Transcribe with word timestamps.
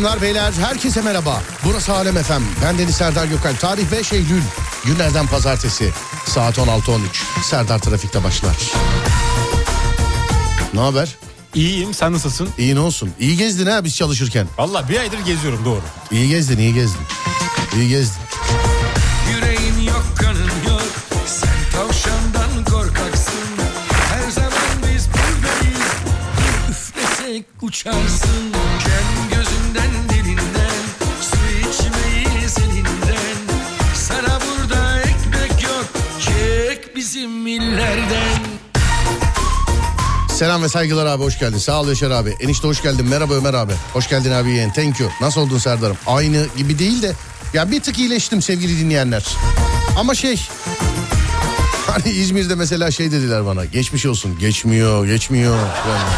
Hanımlar 0.00 0.22
beyler 0.22 0.52
herkese 0.52 1.02
merhaba. 1.02 1.42
Burası 1.64 1.92
Alem 1.92 2.16
Efem. 2.16 2.42
Ben 2.64 2.78
Deniz 2.78 2.94
Serdar 2.94 3.26
Gökal. 3.26 3.54
Tarih 3.56 3.92
5 3.92 4.12
Eylül. 4.12 4.42
Günlerden 4.84 5.26
pazartesi. 5.26 5.90
Saat 6.26 6.58
16.13. 6.58 6.98
Serdar 7.42 7.78
Trafik'te 7.78 8.24
başlar. 8.24 8.56
Ne 10.74 10.80
haber? 10.80 11.16
İyiyim 11.54 11.94
sen 11.94 12.12
nasılsın? 12.12 12.48
İyi 12.58 12.74
ne 12.74 12.80
olsun? 12.80 13.10
İyi 13.18 13.36
gezdin 13.36 13.66
ha 13.66 13.84
biz 13.84 13.96
çalışırken. 13.96 14.46
Valla 14.58 14.88
bir 14.88 15.00
aydır 15.00 15.18
geziyorum 15.18 15.64
doğru. 15.64 15.82
İyi 16.10 16.28
gezdin, 16.28 16.58
iyi 16.58 16.74
gezdin. 16.74 17.00
İyi 17.76 17.88
gezdin. 17.88 18.22
Yüreğin 19.34 19.80
yok 19.88 20.04
kanın 20.18 20.68
yok 20.68 20.92
Sen 21.26 21.72
tavşandan 21.72 22.64
korkaksın 22.64 23.34
Her 23.90 24.30
zaman 24.30 24.94
biz 24.94 25.08
buradayız 25.08 25.90
üflesek 26.70 27.44
uçarsın 27.62 28.29
Selam 40.40 40.62
ve 40.62 40.68
saygılar 40.68 41.06
abi 41.06 41.22
hoş 41.22 41.38
geldin. 41.38 41.58
Sağ 41.58 41.80
ol 41.80 41.88
Yaşar 41.88 42.10
abi. 42.10 42.36
Enişte 42.40 42.68
hoş 42.68 42.82
geldin. 42.82 43.06
Merhaba 43.08 43.34
Ömer 43.34 43.54
abi. 43.54 43.72
Hoş 43.92 44.08
geldin 44.08 44.30
abi 44.30 44.50
yeğen. 44.50 44.72
Thank 44.72 45.00
you. 45.00 45.10
Nasıl 45.20 45.40
oldun 45.40 45.58
Serdar'ım? 45.58 45.96
Aynı 46.06 46.46
gibi 46.56 46.78
değil 46.78 47.02
de 47.02 47.12
ya 47.54 47.70
bir 47.70 47.80
tık 47.80 47.98
iyileştim 47.98 48.42
sevgili 48.42 48.78
dinleyenler. 48.78 49.26
Ama 49.96 50.14
şey 50.14 50.36
hani 51.86 52.10
İzmir'de 52.10 52.54
mesela 52.54 52.90
şey 52.90 53.12
dediler 53.12 53.46
bana. 53.46 53.64
Geçmiş 53.64 54.06
olsun. 54.06 54.38
Geçmiyor, 54.38 55.06
geçmiyor. 55.06 55.56
Yani. 55.56 56.10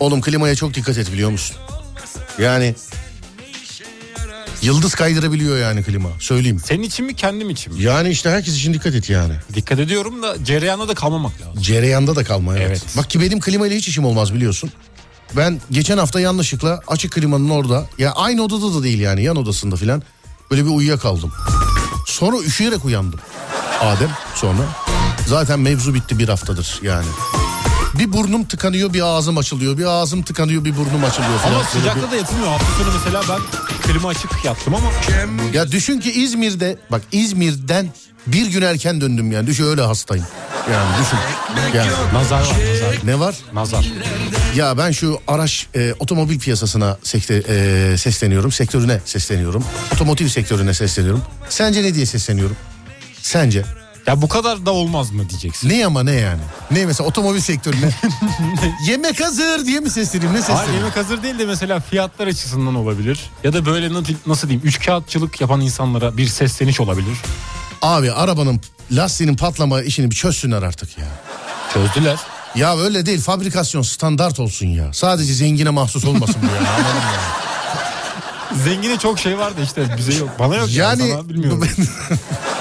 Oğlum 0.00 0.20
klimaya 0.20 0.54
çok 0.54 0.74
dikkat 0.74 0.98
et 0.98 1.12
biliyor 1.12 1.30
musun? 1.30 1.56
Yani 2.38 2.74
yıldız 4.62 4.94
kaydırabiliyor 4.94 5.58
yani 5.58 5.82
klima. 5.82 6.08
Söyleyeyim. 6.20 6.60
Senin 6.64 6.82
için 6.82 7.06
mi 7.06 7.14
kendim 7.14 7.50
için 7.50 7.74
mi? 7.74 7.82
Yani 7.82 8.08
işte 8.08 8.30
herkes 8.30 8.54
için 8.56 8.74
dikkat 8.74 8.94
et 8.94 9.10
yani. 9.10 9.34
Dikkat 9.54 9.78
ediyorum 9.78 10.22
da 10.22 10.44
cereyana 10.44 10.88
da 10.88 10.94
kalmamak 10.94 11.40
lazım. 11.40 11.62
Cereyanda 11.62 12.16
da 12.16 12.24
kalma 12.24 12.56
evet. 12.56 12.66
Evet. 12.68 12.82
Bak 12.96 13.10
ki 13.10 13.20
benim 13.20 13.40
klimayla 13.40 13.76
hiç 13.76 13.88
işim 13.88 14.04
olmaz 14.04 14.34
biliyorsun. 14.34 14.70
Ben 15.36 15.60
geçen 15.70 15.98
hafta 15.98 16.20
yanlışlıkla 16.20 16.80
açık 16.88 17.12
klimanın 17.12 17.50
orada 17.50 17.86
ya 17.98 18.12
aynı 18.12 18.42
odada 18.42 18.74
da 18.74 18.82
değil 18.82 19.00
yani 19.00 19.22
yan 19.22 19.36
odasında 19.36 19.76
filan 19.76 20.02
böyle 20.50 20.64
bir 20.64 20.70
uyuyakaldım. 20.70 21.32
Sonra 22.06 22.36
üşüyerek 22.38 22.84
uyandım. 22.84 23.20
Adem 23.80 24.10
sonra. 24.34 24.62
Zaten 25.26 25.60
mevzu 25.60 25.94
bitti 25.94 26.18
bir 26.18 26.28
haftadır 26.28 26.80
yani. 26.82 27.06
Bir 27.98 28.12
burnum 28.12 28.44
tıkanıyor 28.44 28.92
bir 28.92 29.00
ağzım 29.00 29.38
açılıyor. 29.38 29.78
Bir 29.78 29.84
ağzım 29.84 30.22
tıkanıyor 30.22 30.64
bir 30.64 30.76
burnum 30.76 31.04
açılıyor 31.04 31.38
falan. 31.38 31.54
Ama 31.54 31.64
sıcakta 31.64 32.10
da 32.10 32.16
yatılmıyor. 32.16 32.48
Hafta 32.48 32.66
sonu 32.84 32.94
mesela 32.94 33.22
ben 33.28 33.40
klima 33.82 34.08
açık 34.08 34.44
yattım 34.44 34.74
ama 34.74 34.90
Ya 35.52 35.72
düşün 35.72 36.00
ki 36.00 36.12
İzmir'de 36.12 36.76
bak 36.90 37.02
İzmir'den 37.12 37.88
bir 38.26 38.46
gün 38.46 38.62
erken 38.62 39.00
döndüm 39.00 39.32
yani. 39.32 39.46
Düşün 39.46 39.64
öyle 39.64 39.82
hastayım. 39.82 40.26
Yani 40.72 40.88
düşün. 41.00 41.18
Yani. 41.78 41.90
nazar 42.14 42.40
var 42.40 42.46
nazar. 42.46 42.98
Ne 43.04 43.20
var? 43.20 43.34
Nazar. 43.52 43.92
Ya 44.56 44.78
ben 44.78 44.90
şu 44.90 45.20
araç 45.28 45.66
e, 45.74 45.94
otomobil 45.98 46.38
piyasasına 46.38 46.98
sekte, 47.02 47.42
e, 47.48 47.96
sesleniyorum. 47.98 48.52
Sektörüne 48.52 49.00
sesleniyorum. 49.04 49.64
Otomotiv 49.94 50.28
sektörüne 50.28 50.74
sesleniyorum. 50.74 51.22
Sence 51.48 51.82
ne 51.82 51.94
diye 51.94 52.06
sesleniyorum? 52.06 52.56
Sence? 53.22 53.64
Ya 54.08 54.22
bu 54.22 54.28
kadar 54.28 54.66
da 54.66 54.70
olmaz 54.70 55.10
mı 55.10 55.28
diyeceksin. 55.30 55.68
Ne 55.68 55.86
ama 55.86 56.02
ne 56.02 56.12
yani? 56.12 56.40
Ne 56.70 56.86
mesela 56.86 57.08
otomobil 57.08 57.40
sektörüne? 57.40 57.90
Yemek 58.86 59.20
hazır 59.24 59.66
diye 59.66 59.80
mi 59.80 59.90
sesleneyim? 59.90 60.34
Ne 60.34 60.40
Hayır 60.40 60.46
sesleneyim? 60.46 60.74
yemek 60.84 60.96
hazır 60.96 61.22
değil 61.22 61.38
de 61.38 61.44
mesela 61.46 61.80
fiyatlar 61.80 62.26
açısından 62.26 62.74
olabilir. 62.74 63.20
Ya 63.44 63.52
da 63.52 63.66
böyle 63.66 63.92
nasıl, 63.92 64.14
nasıl 64.26 64.48
diyeyim 64.48 64.66
üç 64.68 64.86
kağıtçılık 64.86 65.40
yapan 65.40 65.60
insanlara 65.60 66.16
bir 66.16 66.26
sesleniş 66.26 66.80
olabilir. 66.80 67.18
Abi 67.82 68.12
arabanın 68.12 68.60
lastiğinin 68.92 69.36
patlama 69.36 69.82
işini 69.82 70.10
bir 70.10 70.16
çözsünler 70.16 70.62
artık 70.62 70.98
ya. 70.98 71.06
Çözdüler. 71.74 72.18
Ya 72.54 72.78
öyle 72.78 73.06
değil 73.06 73.20
fabrikasyon 73.20 73.82
standart 73.82 74.40
olsun 74.40 74.66
ya. 74.66 74.92
Sadece 74.92 75.34
zengine 75.34 75.70
mahsus 75.70 76.04
olmasın 76.04 76.36
bu 76.42 76.46
ya. 76.46 76.62
Ya? 76.62 76.78
Zengine 78.64 78.98
çok 78.98 79.18
şey 79.18 79.38
vardı 79.38 79.60
işte 79.64 79.94
bize 79.98 80.14
yok. 80.14 80.28
Bana 80.38 80.56
yok 80.56 80.68
yani. 80.70 81.02
Yani 81.02 81.12
Sana 81.12 81.28
bilmiyorum. 81.28 81.68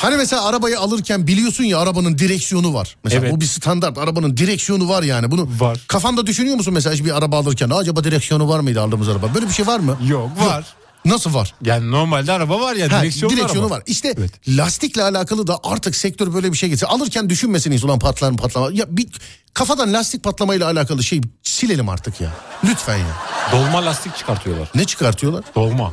hani 0.00 0.16
mesela 0.16 0.44
arabayı 0.44 0.80
alırken 0.80 1.26
biliyorsun 1.26 1.64
ya 1.64 1.78
arabanın 1.78 2.18
direksiyonu 2.18 2.74
var. 2.74 2.96
Mesela 3.04 3.22
Evet. 3.22 3.32
bu 3.36 3.40
bir 3.40 3.46
standart 3.46 3.98
arabanın 3.98 4.36
direksiyonu 4.36 4.88
var 4.88 5.02
yani. 5.02 5.30
Bunu 5.30 5.48
Var. 5.60 5.78
kafanda 5.88 6.26
düşünüyor 6.26 6.56
musun 6.56 6.74
mesela 6.74 7.04
bir 7.04 7.16
araba 7.18 7.38
alırken 7.38 7.70
acaba 7.70 8.04
direksiyonu 8.04 8.48
var 8.48 8.60
mıydı 8.60 8.82
aldığımız 8.82 9.08
araba? 9.08 9.34
Böyle 9.34 9.46
bir 9.48 9.52
şey 9.52 9.66
var 9.66 9.78
mı? 9.80 9.98
Yok 10.08 10.30
var. 10.40 10.64
Nasıl 11.04 11.34
var? 11.34 11.54
Yani 11.64 11.90
normalde 11.90 12.32
araba 12.32 12.60
var 12.60 12.74
ya 12.74 12.92
Ha, 12.92 13.00
direksiyonlu 13.02 13.36
direksiyonu 13.36 13.70
var. 13.70 13.82
İşte 13.86 14.14
Evet. 14.18 14.30
lastikle 14.48 15.02
alakalı 15.02 15.46
da 15.46 15.58
artık 15.62 15.96
sektör 15.96 16.34
böyle 16.34 16.52
bir 16.52 16.56
şey 16.56 16.68
getirsin. 16.68 16.86
Alırken 16.86 17.30
düşünmesiniz 17.30 17.84
ulan 17.84 17.98
patlar 17.98 18.30
mı 18.30 18.36
patlama. 18.36 18.68
Ya 18.72 18.84
bir 18.88 19.06
kafadan 19.54 19.92
lastik 19.92 20.24
patlamayla 20.24 20.66
alakalı 20.66 21.02
şey 21.02 21.20
silelim 21.42 21.88
artık 21.88 22.20
ya. 22.20 22.30
Lütfen 22.64 22.96
ya. 22.98 23.16
Dolma 23.52 23.84
lastik 23.86 24.16
çıkartıyorlar. 24.16 24.70
Ne 24.74 24.84
çıkartıyorlar? 24.84 25.44
Dolma. 25.54 25.92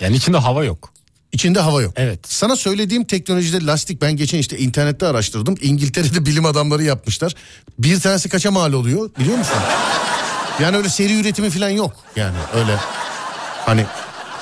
Yani 0.00 0.16
içinde 0.16 0.36
hava 0.38 0.64
yok. 0.64 0.93
İçinde 1.34 1.60
hava 1.60 1.82
yok. 1.82 1.92
Evet. 1.96 2.20
Sana 2.28 2.56
söylediğim 2.56 3.04
teknolojide 3.04 3.66
lastik 3.66 4.02
ben 4.02 4.16
geçen 4.16 4.38
işte 4.38 4.58
internette 4.58 5.06
araştırdım. 5.06 5.54
İngiltere'de 5.60 6.26
bilim 6.26 6.44
adamları 6.44 6.82
yapmışlar. 6.82 7.34
Bir 7.78 8.00
tanesi 8.00 8.28
kaça 8.28 8.50
mal 8.50 8.72
oluyor 8.72 9.10
biliyor 9.18 9.38
musun? 9.38 9.56
Yani 10.62 10.76
öyle 10.76 10.88
seri 10.88 11.20
üretimi 11.20 11.50
falan 11.50 11.68
yok. 11.68 11.92
Yani 12.16 12.36
öyle 12.54 12.76
hani 13.66 13.86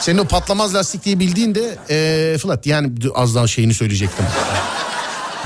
senin 0.00 0.18
o 0.18 0.24
patlamaz 0.24 0.74
lastik 0.74 1.04
diye 1.04 1.18
bildiğinde 1.18 1.78
ee, 1.90 2.38
flat 2.38 2.66
yani 2.66 2.92
az 3.14 3.34
daha 3.34 3.46
şeyini 3.46 3.74
söyleyecektim. 3.74 4.24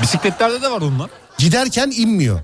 Bisikletlerde 0.01 0.61
de 0.61 0.71
var 0.71 0.81
onlar. 0.81 1.09
Giderken 1.37 1.91
inmiyor. 1.95 2.39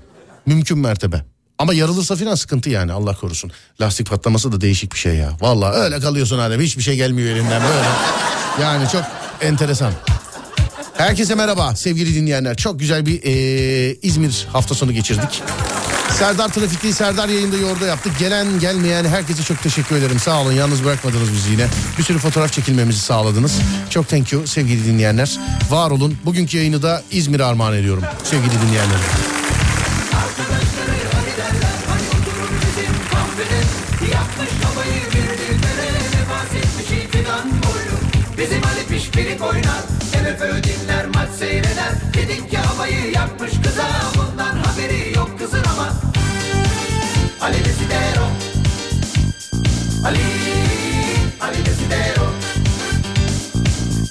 Mümkün 0.46 0.78
mertebe. 0.78 1.24
Ama 1.58 1.74
yarılırsa 1.74 2.16
falan 2.16 2.34
sıkıntı 2.34 2.70
yani 2.70 2.92
Allah 2.92 3.16
korusun. 3.16 3.50
Lastik 3.80 4.10
patlaması 4.10 4.52
da 4.52 4.60
değişik 4.60 4.92
bir 4.92 4.98
şey 4.98 5.14
ya. 5.14 5.30
Vallahi 5.40 5.76
öyle 5.76 6.00
kalıyorsun 6.00 6.38
Adem 6.38 6.60
hiçbir 6.60 6.82
şey 6.82 6.96
gelmiyor 6.96 7.36
elinden 7.36 7.62
böyle. 7.62 7.88
Yani 8.60 8.88
çok 8.88 9.02
enteresan. 9.40 9.92
Herkese 10.96 11.34
merhaba 11.34 11.76
sevgili 11.76 12.14
dinleyenler. 12.14 12.56
Çok 12.56 12.80
güzel 12.80 13.06
bir 13.06 13.22
eee, 13.22 13.96
İzmir 14.02 14.46
hafta 14.52 14.74
sonu 14.74 14.92
geçirdik. 14.92 15.42
Serdar 16.18 16.48
Trafik'te 16.48 16.92
Serdar 16.92 17.28
yayında 17.28 17.56
yorda 17.56 17.86
yaptık. 17.86 18.12
Gelen 18.18 18.60
gelmeyen 18.60 19.04
herkese 19.04 19.42
çok 19.42 19.62
teşekkür 19.62 19.96
ederim. 19.96 20.18
Sağ 20.18 20.40
olun 20.40 20.52
yalnız 20.52 20.84
bırakmadınız 20.84 21.32
bizi 21.32 21.50
yine. 21.50 21.66
Bir 21.98 22.02
sürü 22.02 22.18
fotoğraf 22.18 22.52
çekilmemizi 22.52 23.00
sağladınız. 23.00 23.52
Çok 23.90 24.08
thank 24.08 24.32
you 24.32 24.46
sevgili 24.46 24.86
dinleyenler. 24.86 25.38
Var 25.70 25.90
olun. 25.90 26.18
Bugünkü 26.24 26.56
yayını 26.56 26.82
da 26.82 27.02
İzmir'e 27.10 27.44
armağan 27.44 27.74
ediyorum 27.74 28.04
sevgili 28.24 28.52
dinleyenler. 28.62 28.98
Pişpirik 39.14 39.42
oynar 39.42 39.82
MFÖ 40.22 40.62
dinler 40.62 41.06
maç 41.06 41.28
seyreder. 41.38 41.92
Dedik 42.14 42.50
ki 42.50 42.56
havayı 42.56 43.10
yakmış 43.10 43.52
kıza 43.64 43.86
Bundan 44.16 44.56
haberi 44.56 45.16
yok 45.16 45.38
kızın 45.38 45.64
ama. 45.72 45.94
Ali 47.40 47.64
Desidero. 47.64 48.26
Ali 50.06 50.18
Ali 51.40 51.66
Desidero. 51.66 52.26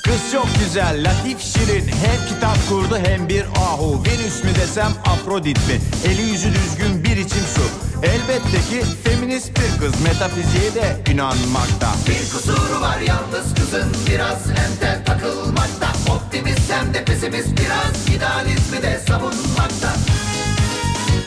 Kız 0.03 0.31
çok 0.31 0.47
güzel, 0.59 1.03
latif 1.07 1.39
şirin. 1.41 1.87
Hem 1.87 2.27
kitap 2.27 2.69
kurdu 2.69 2.97
hem 3.05 3.29
bir 3.29 3.43
ahu. 3.43 4.03
Venüs 4.05 4.43
mü 4.43 4.55
desem 4.55 4.91
Afrodit 5.05 5.57
mi? 5.57 5.81
Eli 6.05 6.21
yüzü 6.21 6.49
düzgün 6.53 7.02
içim 7.25 7.43
su. 7.55 7.61
Elbette 8.03 8.59
ki 8.69 8.83
feminist 9.03 9.49
bir 9.49 9.79
kız. 9.79 10.01
Metafiziğe 10.01 10.75
de 10.75 11.11
inanmakta. 11.11 11.87
Bir 12.07 12.29
kusuru 12.31 12.81
var 12.81 12.99
yalnız 12.99 13.53
kızın. 13.55 13.91
Biraz 14.09 14.49
entel 14.49 15.05
takılmakta. 15.05 15.87
Optimist 16.13 16.71
hem 16.71 16.93
de 16.93 17.05
pesimist. 17.05 17.49
Biraz 17.59 18.15
idealizmi 18.15 18.81
de 18.81 18.99
savunmakta. 19.07 19.93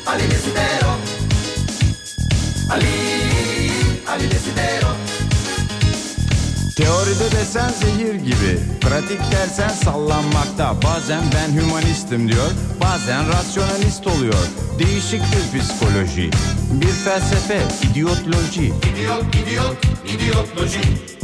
Ali 0.07 0.31
Desidero 0.31 0.93
Ali 2.71 2.87
Ali 4.09 4.31
Desidero 4.31 4.91
Teoride 6.77 7.31
desen 7.33 7.69
zehir 7.69 8.15
gibi 8.15 8.61
Pratik 8.81 9.21
dersen 9.33 9.69
sallanmakta. 9.69 10.77
Bazen 10.83 11.23
ben 11.35 11.61
hümanistim 11.61 12.29
diyor 12.29 12.51
Bazen 12.81 13.29
rasyonalist 13.29 14.07
oluyor. 14.07 14.49
Değişik 14.79 15.21
bir 15.23 15.61
psikoloji. 15.61 16.31
Bir 16.73 16.87
felsefe 16.87 17.63
idiotloji. 17.91 18.65
İdiot, 18.67 19.25
idiot, 19.35 19.77
idiotloji. 20.15 21.16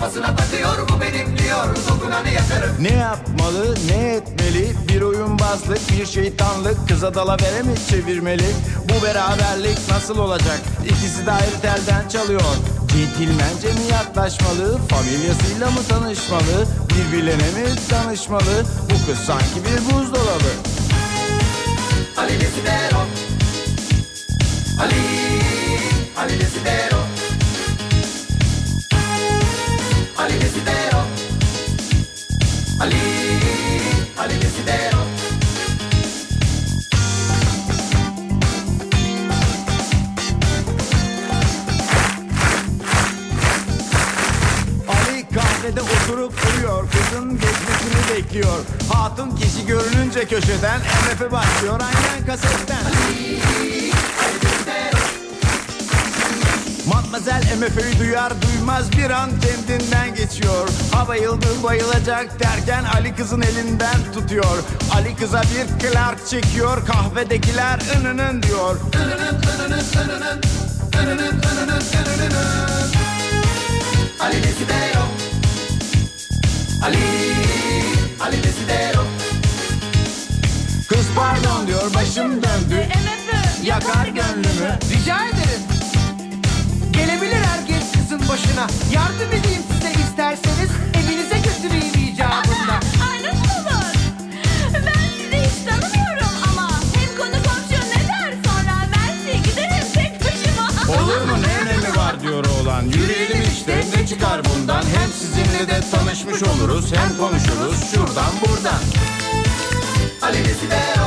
Kafasına 0.00 0.36
takıyor 0.36 0.88
bu 0.88 1.00
benim 1.00 1.38
diyor. 1.38 1.76
Dokunanı 1.88 2.28
yakarım. 2.28 2.76
Ne 2.80 2.92
yapmalı 2.92 3.74
ne 3.88 4.12
etmeli? 4.12 4.72
Bir 4.88 5.00
oyunbazlık 5.00 5.80
bir 5.90 6.06
şeytanlık. 6.06 6.88
Kıza 6.88 7.14
dalavere 7.14 7.62
mi 7.62 7.74
çevirmeli? 7.90 8.46
Bu 8.84 9.04
beraberlik 9.06 9.78
nasıl 9.90 10.18
olacak? 10.18 10.60
İkisi 10.84 11.26
de 11.26 11.32
ayrı 11.32 11.60
telden 11.62 12.08
çalıyor. 12.08 12.40
Centilmence 12.92 13.68
mi 13.68 13.86
yaklaşmalı? 13.92 14.78
Familyasıyla 14.88 15.70
mı 15.70 15.80
tanışmalı? 15.88 16.66
Birbirlerine 16.90 17.50
mi 17.62 17.68
danışmalı? 17.90 18.64
Bu 18.84 19.06
kız 19.06 19.18
sanki 19.18 19.60
bir 19.64 19.94
buzdolabı. 19.94 20.52
Ali 22.18 22.40
Desidero 22.40 23.00
Ali 24.80 25.00
Ali 26.18 26.40
Desidero 26.40 27.00
Ali 30.20 30.36
Desidero. 30.40 31.00
Ali 32.80 33.00
Ali 34.18 34.36
Desidero. 34.42 35.00
Ali 44.88 45.28
kahvede 45.34 45.80
oturup 45.80 46.34
uyuyor 46.56 46.84
Kızın 46.90 47.30
geçmesini 47.30 48.16
bekliyor. 48.16 48.58
Hatun 48.92 49.36
kişi 49.36 49.66
görününce 49.66 50.24
köşeden 50.24 50.80
MF'e 50.80 51.32
başlıyor 51.32 51.80
aynen 51.80 52.26
kasetten. 52.26 52.84
Matmazel 56.86 57.42
MF'yi 57.58 57.98
duyar 57.98 58.32
duymaz 58.70 58.92
bir 58.92 59.10
an 59.10 59.30
kendinden 59.40 60.14
geçiyor. 60.14 60.68
Ha 60.92 61.08
bayıldı 61.08 61.46
bayılacak 61.62 62.40
derken 62.40 62.84
Ali 62.84 63.14
kızın 63.14 63.42
elinden 63.42 64.12
tutuyor. 64.14 64.58
Ali 64.94 65.16
kıza 65.16 65.42
bir 65.42 65.88
Clark 65.88 66.26
çekiyor 66.26 66.86
kahvedekiler 66.86 67.80
ınının 67.96 68.42
diyor. 68.42 68.76
Ali 74.20 74.42
Desidero 74.44 75.04
Ali 76.84 76.98
Ali 78.20 78.42
Desidero 78.44 79.04
Kız 80.88 81.06
pardon 81.16 81.66
diyor 81.66 81.94
başım 81.94 82.30
döndü. 82.30 82.88
Yakar 83.62 84.06
gönlümü. 84.06 84.78
Rica 84.90 85.16
ederim. 85.26 85.79
Başına. 88.30 88.66
Yardım 88.92 89.28
edeyim 89.28 89.62
size 89.72 89.92
isterseniz. 90.02 90.70
Evinize 90.94 91.36
götüreyim 91.38 92.12
icabında. 92.12 92.74
Ay 93.10 93.22
nasıl 93.22 93.66
olur? 93.66 93.94
Ben 94.74 95.02
sizi 95.16 95.36
hiç 95.36 95.64
tanımıyorum 95.68 96.34
ama 96.50 96.70
hem 96.94 97.16
konu 97.18 97.42
komşu 97.42 97.84
ne 97.88 98.08
der 98.08 98.34
sonra 98.44 98.74
Mersi 98.90 99.42
giderim 99.42 99.86
tek 99.94 100.20
başıma. 100.24 100.92
Olur 101.02 101.20
mu 101.20 101.36
ne 101.42 101.70
önemi 101.70 101.96
var 101.96 102.20
diyor 102.22 102.44
oğlan 102.44 102.82
Yürüyelim 102.82 103.42
işte 103.52 103.84
ne 103.96 104.06
çıkar 104.06 104.40
bundan 104.44 104.82
Hem 104.82 105.12
sizinle 105.18 105.68
de 105.68 105.80
tanışmış 105.90 106.42
oluruz 106.42 106.92
Hem 106.92 107.18
konuşuruz 107.18 107.90
şuradan 107.94 108.32
buradan 108.40 108.80
Ali 110.22 110.44
Desidero 110.44 111.06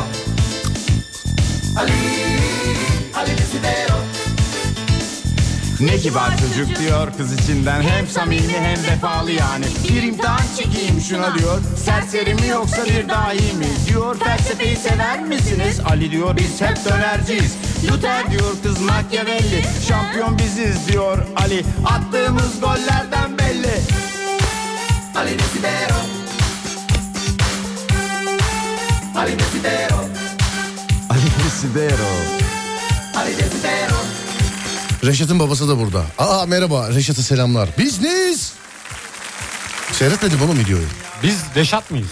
Ali 1.78 1.92
Ali 3.16 3.38
Desidero 3.38 3.98
Ne 5.86 5.98
kibar 5.98 6.30
çocuk 6.38 6.80
diyor 6.80 7.08
kız 7.18 7.34
içinden 7.34 7.82
Hem 7.82 8.08
samimi 8.08 8.54
hem 8.54 8.84
vefalı 8.84 9.32
yani. 9.32 9.66
Bir 9.90 10.04
imtihan 10.04 10.42
çekeyim 10.58 11.02
şuna. 11.02 11.38
diyor. 11.38 11.62
Serseri 11.86 12.34
mi 12.34 12.48
yoksa 12.48 12.86
bir 12.86 13.10
dahi 13.10 13.54
mi 13.54 13.68
Diyor. 13.88 14.20
Felsefeyi 14.20 14.76
sever 14.76 15.24
misiniz? 15.24 15.80
Ali 15.86 16.12
diyor 16.12 16.38
biz 16.38 16.62
hep 16.62 16.86
dönerciyiz. 16.86 17.56
Luther 17.92 18.32
diyor 18.32 18.56
kız 18.64 18.82
Machiavelli. 18.82 19.64
Şampiyon 19.88 20.38
biziz 20.38 20.88
diyor 20.88 21.18
Ali. 21.36 21.66
Attığımız 21.86 22.60
gollerden 22.62 23.38
belli. 23.38 23.82
Ali 25.16 25.40
Desidero. 25.40 26.00
Ali 29.16 29.40
Desidero. 29.40 30.00
Ali 31.10 31.30
Desidero. 31.40 32.10
Ali 33.16 33.38
Desidero 33.38 34.23
Reşat'ın 35.06 35.40
babası 35.40 35.68
da 35.68 35.80
burada. 35.80 36.06
Aa 36.18 36.46
merhaba 36.46 36.90
Reşat'a 36.90 37.22
selamlar. 37.22 37.70
Biz 37.78 38.02
neyiz? 38.02 38.54
Seyretmedim 39.92 40.42
oğlum 40.42 40.60
videoyu. 40.60 40.86
Biz 41.24 41.38
Reşat 41.56 41.92
mıyız? 41.92 42.08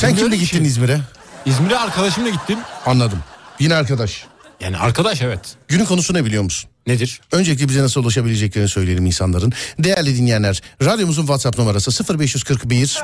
Sen 0.00 0.16
kimle 0.16 0.36
gittin 0.36 0.58
ki. 0.58 0.64
İzmir'e? 0.64 1.00
İzmir'e 1.46 1.78
arkadaşımla 1.78 2.28
gittim. 2.28 2.58
Anladım. 2.86 3.18
Yine 3.58 3.74
arkadaş. 3.74 4.24
Yani 4.60 4.76
arkadaş 4.78 5.22
evet. 5.22 5.40
Günün 5.68 5.84
konusu 5.84 6.14
ne 6.14 6.24
biliyor 6.24 6.42
musun? 6.42 6.70
Nedir? 6.86 7.20
Öncelikle 7.32 7.68
bize 7.68 7.82
nasıl 7.82 8.02
ulaşabileceklerini 8.02 8.68
söyleyelim 8.68 9.06
insanların. 9.06 9.52
Değerli 9.78 10.16
dinleyenler, 10.16 10.62
radyomuzun 10.84 11.22
WhatsApp 11.22 11.58
numarası 11.58 12.18
0541 12.18 12.98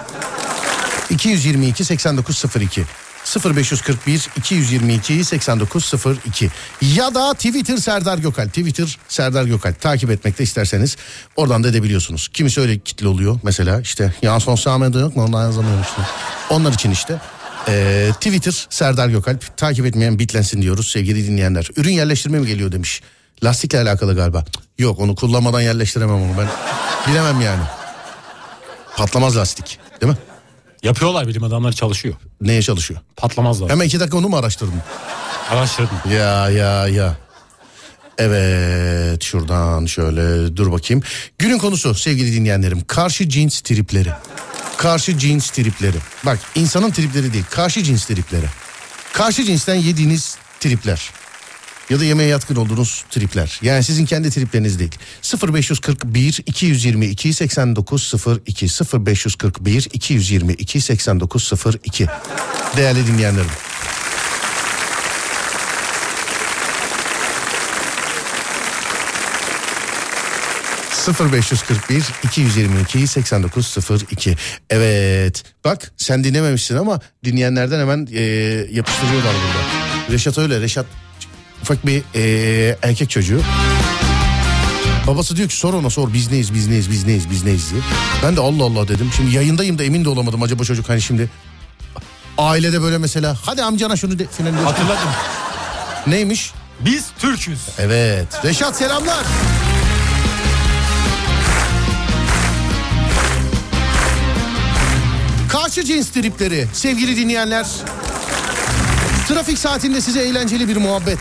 222 1.10 1.84
8902. 1.84 2.84
0541 3.24 4.28
222 4.36 5.24
8902 5.24 6.50
ya 6.80 7.14
da 7.14 7.34
Twitter 7.34 7.76
Serdar 7.76 8.18
Gökal 8.18 8.48
Twitter 8.48 8.98
Serdar 9.08 9.44
Gökal 9.44 9.74
takip 9.80 10.10
etmekte 10.10 10.44
isterseniz 10.44 10.96
oradan 11.36 11.64
da 11.64 11.68
edebiliyorsunuz. 11.68 12.28
Kimisi 12.28 12.60
öyle 12.60 12.78
kitle 12.78 13.08
oluyor 13.08 13.40
mesela 13.42 13.80
işte 13.80 14.14
ya 14.22 14.40
sosyal 14.40 14.78
medya 14.78 15.00
yok 15.00 15.16
mu 15.16 15.24
ondan 15.24 15.42
yazamıyorum 15.42 15.82
işte. 15.82 16.02
Onlar 16.50 16.72
için 16.72 16.90
işte 16.90 17.20
Ee, 17.68 18.10
Twitter 18.14 18.66
Serdar 18.70 19.08
Gökalp 19.08 19.56
takip 19.56 19.86
etmeyen 19.86 20.18
bitlensin 20.18 20.62
diyoruz 20.62 20.88
sevgili 20.88 21.26
dinleyenler. 21.26 21.68
Ürün 21.76 21.92
yerleştirme 21.92 22.38
mi 22.38 22.46
geliyor 22.46 22.72
demiş. 22.72 23.02
Lastikle 23.44 23.80
alakalı 23.80 24.16
galiba. 24.16 24.44
Yok 24.78 24.98
onu 25.00 25.14
kullanmadan 25.14 25.60
yerleştiremem 25.60 26.22
onu 26.22 26.38
ben. 26.38 26.48
Bilemem 27.12 27.40
yani. 27.40 27.62
Patlamaz 28.96 29.36
lastik 29.36 29.78
değil 30.00 30.12
mi? 30.12 30.18
Yapıyorlar 30.82 31.28
bilim 31.28 31.42
adamları 31.42 31.72
çalışıyor. 31.74 32.14
Neye 32.40 32.62
çalışıyor? 32.62 33.00
Patlamazlar. 33.16 33.70
Hemen 33.70 33.86
iki 33.86 34.00
dakika 34.00 34.16
onu 34.16 34.28
mu 34.28 34.36
araştırdın? 34.36 34.82
Araştırdım. 35.50 35.96
Ya 36.12 36.50
ya 36.50 36.88
ya. 36.88 37.16
Evet 38.18 39.22
şuradan 39.22 39.86
şöyle 39.86 40.56
dur 40.56 40.72
bakayım. 40.72 41.02
Günün 41.38 41.58
konusu 41.58 41.94
sevgili 41.94 42.32
dinleyenlerim 42.32 42.84
karşı 42.84 43.28
cins 43.28 43.60
tripleri. 43.60 44.10
Karşı 44.76 45.18
cins 45.18 45.50
tripleri. 45.50 45.96
Bak 46.26 46.38
insanın 46.54 46.90
tripleri 46.90 47.32
değil 47.32 47.44
karşı 47.50 47.82
cins 47.82 48.06
tripleri. 48.06 48.46
Karşı 49.12 49.44
cinsten 49.44 49.74
yediğiniz 49.74 50.36
tripler. 50.60 51.10
Ya 51.90 52.00
da 52.00 52.04
yemeğe 52.04 52.28
yatkın 52.28 52.56
olduğunuz 52.56 53.04
tripler. 53.10 53.58
Yani 53.62 53.84
sizin 53.84 54.06
kendi 54.06 54.30
tripleriniz 54.30 54.78
değil. 54.78 54.98
0541 55.54 56.42
222 56.46 57.32
8902 57.32 58.66
0541 59.06 59.88
222 59.92 60.80
8902 60.80 62.06
Değerli 62.76 63.06
dinleyenlerim. 63.06 63.50
...0541 71.08 72.02
222 72.24 73.06
8902. 73.06 74.36
Evet 74.70 75.44
bak 75.64 75.92
sen 75.96 76.24
dinlememişsin 76.24 76.76
ama 76.76 77.00
dinleyenlerden 77.24 77.80
hemen 77.80 78.08
e, 78.12 78.22
yapıştırıyorlar 78.70 79.34
burada. 79.34 80.12
Reşat 80.12 80.38
öyle 80.38 80.60
Reşat 80.60 80.86
ufak 81.62 81.86
bir 81.86 82.02
e, 82.14 82.78
erkek 82.82 83.10
çocuğu. 83.10 83.40
Babası 85.06 85.36
diyor 85.36 85.48
ki 85.48 85.56
sor 85.56 85.74
ona 85.74 85.90
sor 85.90 86.12
biz 86.12 86.30
neyiz 86.30 86.54
biz 86.54 86.68
neyiz 86.68 86.90
biz 86.90 87.06
neyiz 87.06 87.30
biz 87.30 87.44
neyiz 87.44 87.70
diye. 87.70 87.82
Ben 88.22 88.36
de 88.36 88.40
Allah 88.40 88.64
Allah 88.64 88.88
dedim. 88.88 89.10
Şimdi 89.16 89.34
yayındayım 89.36 89.78
da 89.78 89.84
emin 89.84 90.04
de 90.04 90.08
olamadım 90.08 90.42
acaba 90.42 90.64
çocuk 90.64 90.88
hani 90.88 91.02
şimdi 91.02 91.30
ailede 92.38 92.82
böyle 92.82 92.98
mesela 92.98 93.36
hadi 93.44 93.62
amcana 93.62 93.96
şunu 93.96 94.18
de 94.18 94.26
filan 94.26 94.52
diyor. 94.52 94.64
Hatırladım. 94.64 95.08
Neymiş? 96.06 96.52
Biz 96.80 97.04
Türk'üz. 97.18 97.60
Evet. 97.78 98.44
Reşat 98.44 98.76
selamlar. 98.76 99.24
Karşı 105.48 105.84
cins 105.84 106.10
tripleri 106.10 106.66
sevgili 106.72 107.16
dinleyenler. 107.16 107.66
Trafik 109.28 109.58
saatinde 109.58 110.00
size 110.00 110.20
eğlenceli 110.20 110.68
bir 110.68 110.76
muhabbet 110.76 111.18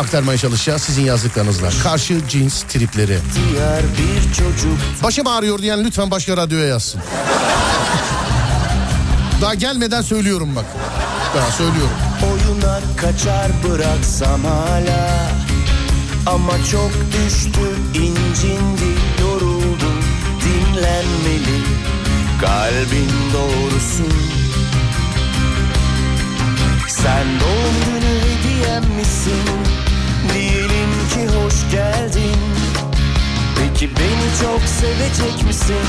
aktarmaya 0.00 0.38
çalışacağız 0.38 0.82
sizin 0.82 1.04
yazdıklarınızla. 1.04 1.68
Karşı 1.82 2.28
cins 2.28 2.62
tripleri. 2.62 3.18
Diğer 3.34 3.82
bir 3.82 4.32
çocuk 4.34 4.78
Başım 5.02 5.26
ağrıyor 5.26 5.58
diyen 5.58 5.84
lütfen 5.84 6.10
başka 6.10 6.36
radyoya 6.36 6.66
yazsın. 6.66 7.00
Daha 9.42 9.54
gelmeden 9.54 10.02
söylüyorum 10.02 10.56
bak. 10.56 10.64
Daha 11.36 11.50
söylüyorum. 11.50 11.90
oyunlar 12.32 12.82
kaçar 12.96 13.50
bıraksam 13.68 14.44
hala 14.44 15.30
Ama 16.26 16.52
çok 16.72 16.90
düştüm 17.12 17.78
incindi 17.94 18.98
yoruldum 19.20 20.00
dinlenmeli 20.44 21.60
Kalbin 22.40 23.10
doğrusu 23.32 24.12
Sen 26.88 27.26
doğum 27.40 27.74
günü 27.86 28.20
hediyem 28.20 28.96
misin 28.96 29.89
Diyelim 30.34 30.92
ki 31.14 31.36
hoş 31.36 31.54
geldin 31.72 32.36
Peki 33.58 33.90
beni 33.96 34.28
çok 34.42 34.60
sevecek 34.68 35.46
misin? 35.46 35.86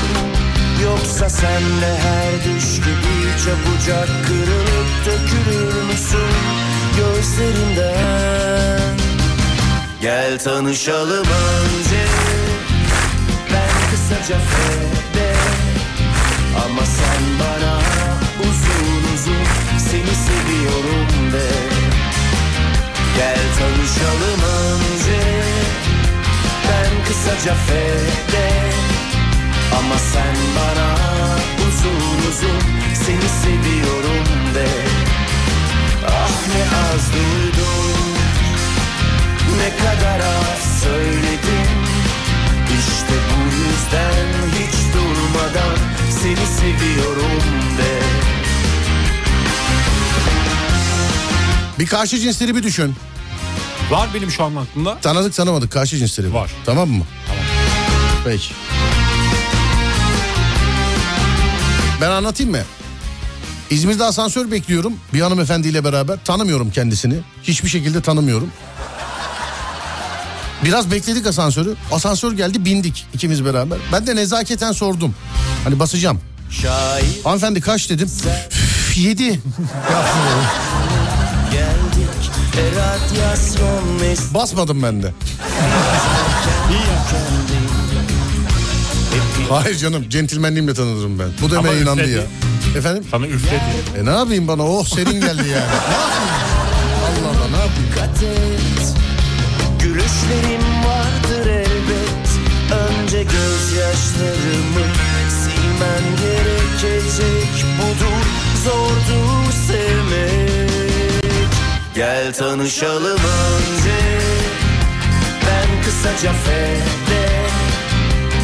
Yoksa 0.84 1.30
sen 1.30 1.62
de 1.62 1.96
her 1.98 2.32
düş 2.44 2.76
gibi 2.76 3.16
çabucak 3.44 4.08
kırılıp 4.26 4.88
dökülür 5.06 5.82
müsün 5.82 6.32
gözlerimden? 6.96 8.80
Gel 10.00 10.38
tanışalım 10.38 11.26
önce 11.26 12.04
Ben 13.52 13.90
kısaca 13.90 14.38
fede 14.40 15.34
Ama 16.64 16.82
sen 16.86 17.22
bana 17.40 17.78
uzun 18.40 19.14
uzun 19.14 19.44
Seni 19.78 20.14
seviyorum 20.26 21.32
de 21.32 21.71
Gel 23.16 23.42
tanışalım 23.58 24.42
önce. 24.42 25.20
Ben 26.68 27.04
kısaca 27.04 27.54
fede 27.54 28.50
Ama 29.78 29.98
sen 29.98 30.36
bana 30.56 30.94
uzun 31.68 32.30
uzun 32.30 32.60
Seni 32.94 33.28
seviyorum 33.42 34.54
de. 34.54 34.68
Ah 36.06 36.46
ne 36.54 36.62
az 36.78 37.12
duydum. 37.12 38.12
Ne 39.58 39.76
kadar 39.76 40.20
az 40.20 40.82
söyledim. 40.82 41.72
İşte 42.78 43.14
bu 43.28 43.44
yüzden 43.44 44.26
hiç 44.58 44.94
durmadan 44.94 45.76
Seni 46.10 46.46
seviyorum 46.46 47.42
de 47.78 48.02
Bir 51.82 51.86
karşı 51.86 52.18
cinsleri 52.18 52.56
bir 52.56 52.62
düşün. 52.62 52.94
Var 53.90 54.08
benim 54.14 54.30
şu 54.30 54.44
an 54.44 54.56
aklımda. 54.56 54.98
Tanıdık 55.00 55.34
tanımadık 55.34 55.72
karşı 55.72 55.96
cinsleri. 55.96 56.34
Var. 56.34 56.50
Tamam 56.66 56.88
mı? 56.88 57.04
Tamam. 57.26 57.44
Peki. 58.24 58.54
Ben 62.00 62.10
anlatayım 62.10 62.52
mı? 62.52 62.58
İzmir'de 63.70 64.04
asansör 64.04 64.50
bekliyorum 64.50 64.92
bir 65.14 65.20
hanımefendiyle 65.20 65.84
beraber. 65.84 66.18
Tanımıyorum 66.24 66.70
kendisini. 66.70 67.14
Hiçbir 67.42 67.68
şekilde 67.68 68.00
tanımıyorum. 68.00 68.50
Biraz 70.64 70.90
bekledik 70.90 71.26
asansörü. 71.26 71.74
Asansör 71.92 72.32
geldi 72.32 72.64
bindik 72.64 73.06
ikimiz 73.14 73.44
beraber. 73.44 73.78
Ben 73.92 74.06
de 74.06 74.16
nezaketen 74.16 74.72
sordum. 74.72 75.14
Hani 75.64 75.78
basacağım. 75.78 76.20
Şair 76.50 77.22
Hanımefendi 77.24 77.60
kaç 77.60 77.90
dedim. 77.90 78.08
Üf, 78.08 78.96
Yedi. 78.96 79.40
Basmadım 84.34 84.82
ben 84.82 85.02
de. 85.02 85.12
Hayır 89.50 89.76
canım 89.78 90.08
centilmenliğimle 90.08 90.74
tanıdım 90.74 91.18
ben. 91.18 91.28
Bu 91.42 91.50
demeye 91.50 91.68
Ama 91.68 91.72
inandı 91.72 92.02
üfledi. 92.02 92.16
ya. 92.16 92.22
Efendim? 92.78 93.04
Sana 93.10 93.26
üfledi. 93.26 93.60
E 94.00 94.04
ne 94.04 94.10
yapayım 94.10 94.48
bana 94.48 94.62
oh 94.62 94.86
serin 94.86 95.20
geldi 95.20 95.48
yani. 95.48 95.48
ne 95.48 95.52
yapayım? 95.52 96.32
Allah 97.02 97.28
Allah 97.28 97.48
ne 97.50 97.56
yapayım? 97.56 97.88
dikkat 97.90 98.22
et 98.22 98.94
Gülüşlerim 99.82 100.66
vardır 100.84 101.46
elbet 101.50 102.28
Önce 102.72 103.22
gözyaşlarımı 103.22 104.86
silmen 105.28 106.04
gerekecek 106.22 107.64
Budur 107.78 108.26
zordu 108.64 109.52
sevmek 109.66 110.51
Gel 112.02 112.32
tanışalım 112.32 113.18
önce. 113.18 113.98
Ben 115.46 115.82
kısaca 115.84 116.32
fede 116.32 117.28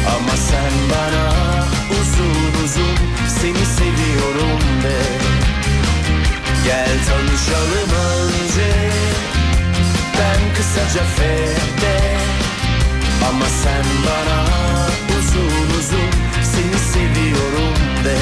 Ama 0.07 0.35
sen 0.49 0.73
bana 0.91 1.33
uzun 1.91 2.63
uzun 2.63 2.95
Seni 3.27 3.65
seviyorum 3.65 4.61
de. 4.83 4.99
Gel 6.65 6.97
tanışalım 7.09 7.91
önce. 8.09 8.71
Ben 10.19 10.55
kısaca 10.55 11.05
fede 11.17 12.17
Ama 13.29 13.45
sen 13.63 13.85
bana 14.05 14.45
uzun 15.19 15.79
uzun 15.79 16.09
Seni 16.43 16.79
seviyorum 16.93 17.75
de 18.05 18.17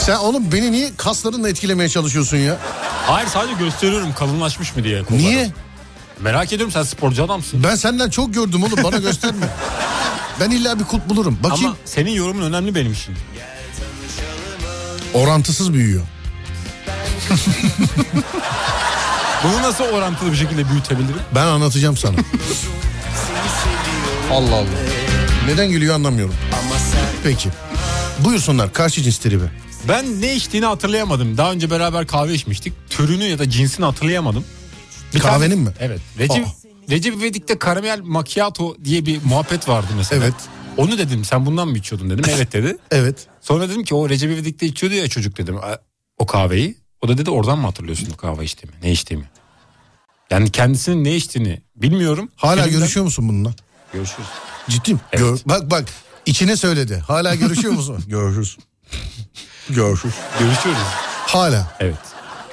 Sen 0.00 0.16
oğlum 0.16 0.52
beni 0.52 0.72
niye 0.72 0.90
kaslarınla 0.96 1.48
etkilemeye 1.48 1.88
çalışıyorsun 1.88 2.36
ya? 2.36 2.56
Hayır 3.06 3.28
sadece 3.28 3.54
gösteriyorum 3.54 4.14
kalınlaşmış 4.14 4.76
mı 4.76 4.84
diye. 4.84 5.02
kolları. 5.04 5.22
Niye? 5.22 5.50
Merak 6.20 6.52
ediyorum 6.52 6.72
sen 6.72 6.82
sporcu 6.82 7.24
adamsın. 7.24 7.62
Ben 7.64 7.74
senden 7.74 8.10
çok 8.10 8.34
gördüm 8.34 8.62
oğlum 8.62 8.84
bana 8.84 8.96
gösterme. 8.96 9.48
ben 10.40 10.50
illa 10.50 10.78
bir 10.78 10.84
kulp 10.84 11.08
bulurum. 11.08 11.38
Bakayım. 11.42 11.66
Ama 11.66 11.76
senin 11.84 12.10
yorumun 12.10 12.42
önemli 12.42 12.74
benim 12.74 12.92
için. 12.92 13.14
Orantısız 15.14 15.72
büyüyor. 15.72 16.02
Bunu 19.44 19.62
nasıl 19.62 19.84
orantılı 19.84 20.32
bir 20.32 20.36
şekilde 20.36 20.70
büyütebilirim? 20.70 21.20
Ben 21.34 21.46
anlatacağım 21.46 21.96
sana. 21.96 22.16
Allah 24.32 24.54
Allah. 24.54 24.66
Neden 25.46 25.70
gülüyor 25.70 25.94
anlamıyorum. 25.94 26.34
Peki. 27.24 27.48
Buyursunlar 28.18 28.72
karşı 28.72 29.02
cins 29.02 29.18
tribi. 29.18 29.44
Ben 29.88 30.20
ne 30.20 30.34
içtiğini 30.36 30.66
hatırlayamadım. 30.66 31.36
Daha 31.36 31.52
önce 31.52 31.70
beraber 31.70 32.06
kahve 32.06 32.34
içmiştik. 32.34 32.72
Türünü 32.90 33.24
ya 33.24 33.38
da 33.38 33.50
cinsini 33.50 33.84
hatırlayamadım. 33.86 34.44
Bir 35.14 35.18
Kahvenin 35.18 35.58
mi? 35.58 35.70
Evet. 35.80 36.00
Recep, 36.18 36.46
Aa. 36.46 36.50
Recep 36.90 37.14
İvedik'te 37.14 37.58
karamel 37.58 38.00
macchiato 38.00 38.76
diye 38.84 39.06
bir 39.06 39.22
muhabbet 39.24 39.68
vardı 39.68 39.86
mesela. 39.96 40.24
Evet. 40.24 40.34
Onu 40.76 40.98
dedim 40.98 41.24
sen 41.24 41.46
bundan 41.46 41.68
mı 41.68 41.78
içiyordun 41.78 42.10
dedim. 42.10 42.24
Evet 42.34 42.52
dedi. 42.52 42.76
Evet. 42.90 43.26
Sonra 43.40 43.68
dedim 43.68 43.84
ki 43.84 43.94
o 43.94 44.08
Recep 44.08 44.30
İvedik'te 44.30 44.66
içiyordu 44.66 44.96
ya 44.96 45.08
çocuk 45.08 45.36
dedim. 45.38 45.56
"A- 45.56 45.78
O 46.18 46.26
kahveyi. 46.26 46.76
O 47.02 47.08
da 47.08 47.18
dedi 47.18 47.30
oradan 47.30 47.58
mı 47.58 47.66
hatırlıyorsun 47.66 48.08
o 48.14 48.16
kahve 48.16 48.44
içtiğimi? 48.44 48.76
Ne 48.82 48.92
içtiğimi? 48.92 49.30
Yani 50.30 50.50
kendisinin 50.50 51.04
ne 51.04 51.16
içtiğini 51.16 51.62
bilmiyorum. 51.76 52.28
Hala 52.36 52.62
Filmden- 52.64 52.78
görüşüyor 52.78 53.04
musun 53.04 53.28
bununla? 53.28 53.54
Görüşürüz. 53.92 54.26
Ciddi 54.68 54.94
mi? 54.94 55.00
Evet. 55.12 55.22
Gör- 55.22 55.38
bak 55.46 55.70
bak 55.70 55.84
içine 56.26 56.56
söyledi. 56.56 57.02
Hala 57.06 57.34
görüşüyor 57.34 57.74
musun? 57.74 58.04
Görüşürüz. 58.08 58.56
Görüşürüz. 59.74 60.14
Görüşüyoruz. 60.38 60.82
Hala. 61.26 61.76
Evet. 61.80 61.94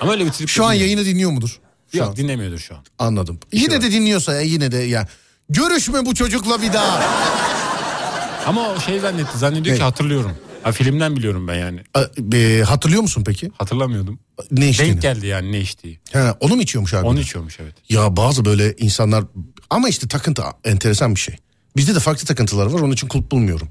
Ama 0.01 0.11
öyle 0.11 0.25
bir 0.25 0.31
trip 0.31 0.49
Şu 0.49 0.65
an 0.65 0.71
değil. 0.71 0.81
yayını 0.81 1.05
dinliyor 1.05 1.31
mudur? 1.31 1.59
Şu 1.91 1.97
Yok 1.97 2.07
an. 2.09 2.15
dinlemiyordur 2.15 2.59
şu 2.59 2.75
an. 2.75 2.81
Anladım. 2.99 3.39
Yine 3.53 3.81
de 3.81 3.91
dinliyorsa 3.91 4.33
ya 4.33 4.41
yine 4.41 4.71
de 4.71 4.77
ya. 4.77 5.07
Görüşme 5.49 6.05
bu 6.05 6.15
çocukla 6.15 6.61
bir 6.61 6.73
daha. 6.73 7.03
Ama 8.45 8.69
o 8.69 8.79
şey 8.79 8.99
zannetti. 8.99 9.37
Zannediyor 9.37 9.73
Ne? 9.73 9.77
ki 9.77 9.83
hatırlıyorum. 9.83 10.31
Ha, 10.63 10.71
filmden 10.71 11.15
biliyorum 11.15 11.47
ben 11.47 11.55
yani. 11.55 11.79
A- 11.93 12.35
e, 12.37 12.63
hatırlıyor 12.63 13.01
musun 13.01 13.23
peki? 13.27 13.51
Hatırlamıyordum. 13.57 14.19
Ne 14.51 14.69
içtiğini? 14.69 14.91
Denk 14.93 15.01
geldi 15.01 15.27
yani 15.27 15.51
ne 15.51 15.59
içtiği. 15.59 15.99
He, 16.11 16.31
onu 16.39 16.55
mu 16.55 16.61
içiyormuş 16.61 16.93
abi? 16.93 17.05
Onu 17.07 17.19
içiyormuş 17.19 17.59
evet. 17.59 17.75
Ya 17.89 18.17
bazı 18.17 18.45
böyle 18.45 18.75
insanlar 18.77 19.23
ama 19.69 19.89
işte 19.89 20.07
takıntı 20.07 20.43
enteresan 20.63 21.15
bir 21.15 21.19
şey. 21.19 21.35
Bizde 21.77 21.95
de 21.95 21.99
farklı 21.99 22.25
takıntılar 22.25 22.65
var 22.65 22.79
onun 22.79 22.93
için 22.93 23.07
kulp 23.07 23.31
bulmuyorum. 23.31 23.69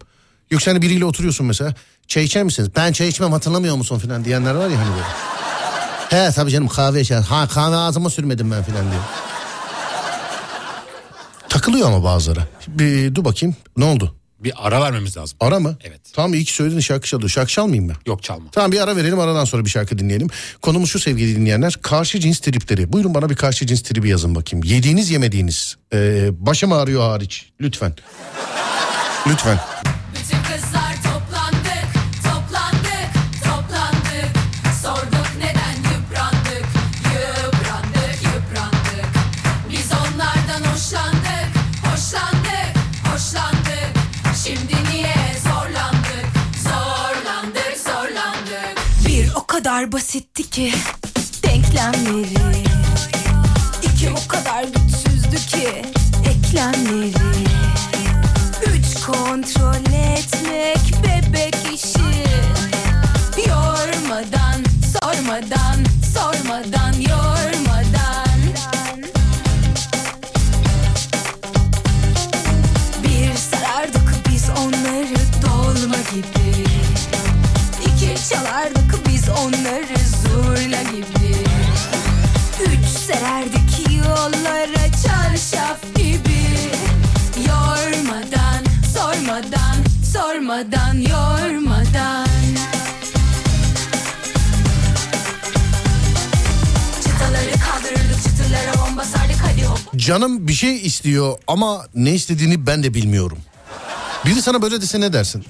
Yoksa 0.50 0.70
hani 0.70 0.82
biriyle 0.82 1.04
oturuyorsun 1.04 1.46
mesela 1.46 1.74
çay 2.08 2.24
içer 2.24 2.42
misiniz? 2.42 2.70
Ben 2.76 2.92
çay 2.92 3.08
içmem 3.08 3.32
hatırlamıyor 3.32 3.76
musun 3.76 3.98
falan 3.98 4.24
diyenler 4.24 4.54
var 4.54 4.68
ya 4.68 4.78
hani 4.78 4.90
böyle. 4.90 5.06
He 6.10 6.32
tabii 6.32 6.50
canım 6.50 6.68
kahve 6.68 7.00
içer. 7.00 7.22
Ha 7.22 7.48
kahve 7.48 7.76
ağzıma 7.76 8.10
sürmedim 8.10 8.50
ben 8.50 8.62
falan 8.62 8.90
diyor. 8.90 9.02
Takılıyor 11.48 11.88
ama 11.88 12.04
bazıları. 12.04 12.40
Bir, 12.68 13.14
dur 13.14 13.24
bakayım 13.24 13.56
ne 13.76 13.84
oldu? 13.84 14.14
Bir 14.40 14.52
ara 14.56 14.80
vermemiz 14.80 15.16
lazım. 15.16 15.36
Ara 15.40 15.60
mı? 15.60 15.76
Evet. 15.84 16.00
Tamam 16.12 16.34
iyi 16.34 16.44
ki 16.44 16.52
söyledin 16.52 16.80
şarkı 16.80 17.08
çalıyor. 17.08 17.28
Şarkı 17.28 17.52
çalmayayım 17.52 17.88
ben. 17.88 17.96
Yok 18.06 18.22
çalma. 18.22 18.50
Tamam 18.52 18.72
bir 18.72 18.80
ara 18.80 18.96
verelim 18.96 19.18
aradan 19.18 19.44
sonra 19.44 19.64
bir 19.64 19.70
şarkı 19.70 19.98
dinleyelim. 19.98 20.28
Konumuz 20.62 20.90
şu 20.90 20.98
sevgili 20.98 21.36
dinleyenler 21.36 21.78
karşı 21.82 22.20
cins 22.20 22.40
tripleri. 22.40 22.92
Buyurun 22.92 23.14
bana 23.14 23.30
bir 23.30 23.36
karşı 23.36 23.66
cins 23.66 23.82
tribi 23.82 24.08
yazın 24.08 24.34
bakayım. 24.34 24.64
Yediğiniz 24.66 25.10
yemediğiniz 25.10 25.76
ee, 25.94 26.28
başım 26.32 26.72
ağrıyor 26.72 27.02
hariç 27.02 27.50
lütfen. 27.60 27.94
Lütfen. 29.26 29.58
Kadar 49.66 49.92
basitti 49.92 50.50
ki 50.50 50.72
denklemleri. 51.42 52.64
İki 53.82 54.10
o 54.10 54.28
kadar 54.28 54.64
güçsüzdü 54.64 55.36
ki 55.36 55.82
eklemleri. 56.30 57.12
Üç 58.66 59.06
kontrol 59.06 59.92
etmek 59.92 61.04
bebek 61.04 61.56
işi. 61.74 62.26
Yormadan, 63.48 64.64
sormadan, 64.92 65.65
sererdik 83.06 83.96
yollara 83.96 84.92
çarşaf 85.04 85.94
gibi 85.94 86.46
Yormadan, 87.48 88.64
sormadan, 88.94 89.76
sormadan, 90.12 90.94
yormadan 90.94 92.26
Canım 99.96 100.48
bir 100.48 100.52
şey 100.52 100.76
istiyor 100.86 101.38
ama 101.46 101.86
ne 101.94 102.14
istediğini 102.14 102.66
ben 102.66 102.82
de 102.82 102.94
bilmiyorum. 102.94 103.38
Biri 104.26 104.42
sana 104.42 104.62
böyle 104.62 104.80
dese 104.80 105.00
ne 105.00 105.12
dersin? 105.12 105.44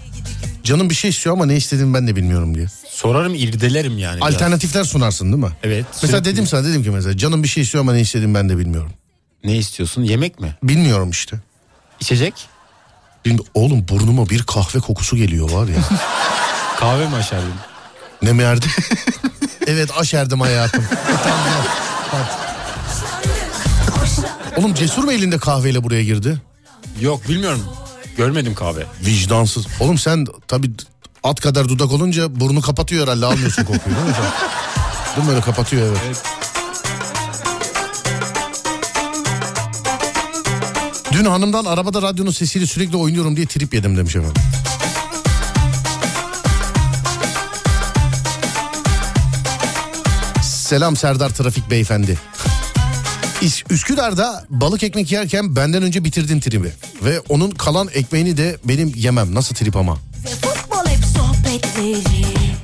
Canım 0.67 0.91
bir 0.91 0.95
şey 0.95 1.11
istiyor 1.11 1.37
ama 1.37 1.47
ne 1.47 1.57
istediğini 1.57 1.95
ben 1.95 2.07
de 2.09 2.17
bilmiyorum 2.17 2.55
diye. 2.55 2.67
Sorarım 2.89 3.35
irdelerim 3.35 3.99
yani. 3.99 4.21
Alternatifler 4.21 4.85
sunarsın 4.85 5.33
değil 5.33 5.43
mi? 5.45 5.51
Evet. 5.63 5.87
Mesela 6.03 6.09
sürekli. 6.19 6.25
dedim 6.33 6.47
sana 6.47 6.65
dedim 6.65 6.83
ki 6.83 6.91
mesela 6.91 7.17
canım 7.17 7.43
bir 7.43 7.49
şey 7.49 7.63
istiyor 7.63 7.83
ama 7.85 7.93
ne 7.93 8.01
istediğini 8.01 8.35
ben 8.35 8.49
de 8.49 8.59
bilmiyorum. 8.59 8.93
Ne 9.45 9.57
istiyorsun? 9.57 10.03
Yemek 10.03 10.41
mi? 10.41 10.55
Bilmiyorum 10.63 11.11
işte. 11.11 11.37
İçecek? 12.01 12.35
Bilmi- 13.25 13.41
Oğlum 13.55 13.89
burnuma 13.89 14.29
bir 14.29 14.43
kahve 14.43 14.79
kokusu 14.81 15.17
geliyor 15.17 15.51
var 15.51 15.69
ya. 15.69 15.77
Kahve 16.79 17.09
mi 17.09 17.15
aşerdin? 17.17 17.55
ne 18.23 18.33
merdi? 18.33 18.67
evet 19.67 19.91
aşerdim 19.99 20.41
hayatım. 20.41 20.85
Tamam, 21.25 21.39
hadi. 22.11 22.31
Oğlum 24.61 24.75
cesur 24.75 25.05
mu 25.05 25.13
elinde 25.13 25.39
kahveyle 25.39 25.85
buraya 25.85 26.05
girdi? 26.05 26.37
Yok 27.01 27.29
bilmiyorum. 27.29 27.63
Görmedim 28.17 28.55
kahve. 28.55 28.87
Vicdansız. 29.05 29.67
Oğlum 29.81 29.99
sen 29.99 30.27
tabii 30.49 30.71
at 31.23 31.41
kadar 31.41 31.69
dudak 31.69 31.93
olunca 31.93 32.41
burnu 32.41 32.61
kapatıyor 32.61 33.03
herhalde 33.03 33.27
almıyorsun 33.27 33.65
kokuyu 33.65 33.97
değil 33.97 34.07
mi 34.07 34.15
sen? 34.17 35.17
Değil 35.17 35.27
mi 35.27 35.31
öyle 35.31 35.41
kapatıyor 35.41 35.87
evet. 35.87 36.01
Evet. 36.07 36.23
Dün 41.13 41.25
hanımdan 41.25 41.65
arabada 41.65 42.03
radyonun 42.03 42.31
sesiyle 42.31 42.67
sürekli 42.67 42.97
oynuyorum 42.97 43.37
diye 43.37 43.47
trip 43.47 43.75
yedim 43.75 43.97
demiş 43.97 44.17
efendim. 44.17 44.43
Selam 50.43 50.97
Serdar 50.97 51.31
Trafik 51.31 51.71
Beyefendi. 51.71 52.19
Üsküdar'da 53.71 54.45
balık 54.51 54.83
ekmek 54.83 55.13
yerken 55.13 55.57
benden 55.57 55.83
önce 55.83 56.05
bitirdin 56.05 56.41
tribi. 56.41 56.73
Ve 57.05 57.21
onun 57.21 57.51
kalan 57.51 57.89
ekmeğini 57.95 58.37
de 58.37 58.57
benim 58.65 58.93
yemem. 58.97 59.35
Nasıl 59.35 59.55
trip 59.55 59.77
ama? 59.77 59.99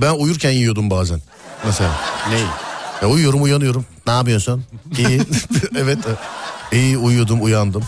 Ben 0.02 0.12
uyurken 0.12 0.50
yiyordum 0.50 0.90
bazen. 0.90 1.20
Mesela. 1.66 1.90
Ney? 2.30 2.42
Ya 3.02 3.08
uyuyorum 3.08 3.42
uyanıyorum. 3.42 3.86
Ne 4.06 4.12
yapıyorsun? 4.12 4.64
İyi. 4.98 5.22
evet. 5.76 5.98
İyi 6.72 6.98
uyuyordum 6.98 7.42
uyandım. 7.42 7.84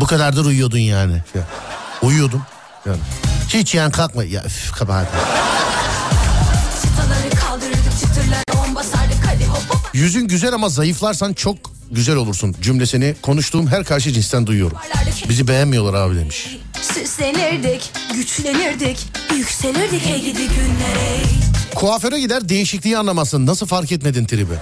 Bu 0.00 0.06
kadardır 0.06 0.44
uyuyordun 0.44 0.78
yani. 0.78 1.22
Ya. 1.34 1.42
Uyuyordum. 2.02 2.42
Yani. 2.86 2.98
Hiç 3.48 3.74
yan 3.74 3.90
kalkma. 3.90 4.24
Ya 4.24 4.44
üf 4.44 4.72
kabahat. 4.72 5.06
Yüzün 9.92 10.28
güzel 10.28 10.54
ama 10.54 10.68
zayıflarsan 10.68 11.32
çok 11.32 11.56
güzel 11.94 12.16
olursun 12.16 12.56
cümlesini 12.62 13.14
konuştuğum 13.22 13.66
her 13.66 13.84
karşı 13.84 14.12
cinsten 14.12 14.46
duyuyorum. 14.46 14.78
Bizi 15.28 15.48
beğenmiyorlar 15.48 15.94
abi 15.94 16.16
demiş. 16.16 16.56
Süslenirdik, 16.82 17.90
güçlenirdik, 18.14 19.06
yükselirdik 19.36 20.06
hey 20.06 20.20
gidi 20.20 20.48
günlere 20.48 21.22
Kuaföre 21.74 22.20
gider 22.20 22.48
değişikliği 22.48 22.98
anlamazsın. 22.98 23.46
Nasıl 23.46 23.66
fark 23.66 23.92
etmedin 23.92 24.24
tribi? 24.24 24.54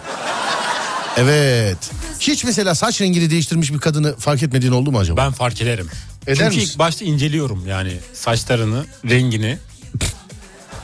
Evet. 1.16 1.78
Hiç 2.20 2.44
mesela 2.44 2.74
saç 2.74 3.00
rengini 3.00 3.30
değiştirmiş 3.30 3.72
bir 3.72 3.78
kadını 3.78 4.16
fark 4.16 4.42
etmediğin 4.42 4.72
oldu 4.72 4.92
mu 4.92 4.98
acaba? 4.98 5.16
Ben 5.16 5.32
fark 5.32 5.62
ederim. 5.62 5.88
Eder 6.26 6.36
Çünkü 6.36 6.56
misin? 6.56 6.70
ilk 6.72 6.78
başta 6.78 7.04
inceliyorum 7.04 7.66
yani 7.66 7.92
saçlarını, 8.12 8.84
rengini. 9.10 9.58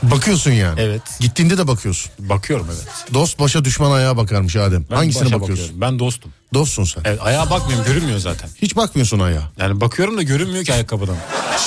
Bakıyorsun 0.03 0.51
yani. 0.51 0.81
Evet. 0.81 1.01
Gittiğinde 1.19 1.57
de 1.57 1.67
bakıyorsun. 1.67 2.11
Bakıyorum 2.19 2.67
evet. 2.69 3.13
Dost 3.13 3.39
başa 3.39 3.65
düşman 3.65 3.91
ayağa 3.91 4.17
bakarmış 4.17 4.55
Adem. 4.55 4.85
Ben 4.91 4.95
Hangisine 4.95 5.25
başa 5.25 5.41
bakıyorsun? 5.41 5.65
bakıyorum. 5.65 5.81
Ben 5.81 5.99
dostum. 5.99 6.33
Dostsun 6.53 6.83
sen. 6.83 7.01
Evet 7.05 7.19
ayağa 7.21 7.49
bakmıyorum 7.49 7.85
görünmüyor 7.85 8.19
zaten. 8.19 8.49
Hiç 8.61 8.75
bakmıyorsun 8.75 9.19
ayağa. 9.19 9.51
Yani 9.59 9.81
bakıyorum 9.81 10.17
da 10.17 10.21
görünmüyor 10.21 10.65
ki 10.65 10.73
ayakkabıdan. 10.73 11.15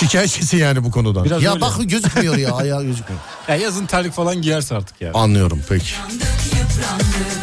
Şikayetçisi 0.00 0.56
yani 0.56 0.84
bu 0.84 0.90
konudan. 0.90 1.24
Biraz 1.24 1.42
ya 1.42 1.50
öyle. 1.50 1.60
bak 1.60 1.74
gözükmüyor 1.90 2.36
ya 2.36 2.52
ayağı 2.54 2.82
gözükmüyor. 2.84 3.20
Ya 3.48 3.56
yazın 3.56 3.86
terlik 3.86 4.12
falan 4.12 4.42
giyerse 4.42 4.74
artık 4.76 5.00
ya. 5.00 5.10
Anlıyorum 5.14 5.60
peki. 5.68 5.84
Yıprandık, 6.44 7.40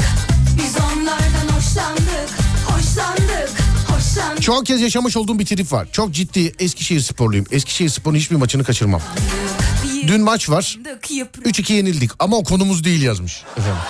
biz 0.57 0.75
onlardan 0.77 1.55
hoşlandık, 1.55 2.29
hoşlandık, 2.67 3.49
hoşlandık 3.87 4.41
Çok 4.41 4.65
kez 4.65 4.81
yaşamış 4.81 5.17
olduğum 5.17 5.39
bir 5.39 5.45
trip 5.45 5.71
var. 5.71 5.87
Çok 5.91 6.11
ciddi 6.13 6.53
Eskişehir 6.59 6.99
sporluyum. 6.99 7.45
Eskişehir 7.51 7.89
sporun 7.89 8.15
hiçbir 8.15 8.35
maçını 8.35 8.63
kaçırmam. 8.63 9.01
Dün 10.07 10.21
maç 10.21 10.49
var. 10.49 10.77
Yıprandık, 11.09 11.59
3-2 11.59 11.73
yenildik 11.73 12.11
ama 12.19 12.37
o 12.37 12.43
konumuz 12.43 12.83
değil 12.83 13.01
yazmış 13.01 13.43
efendim. 13.57 13.81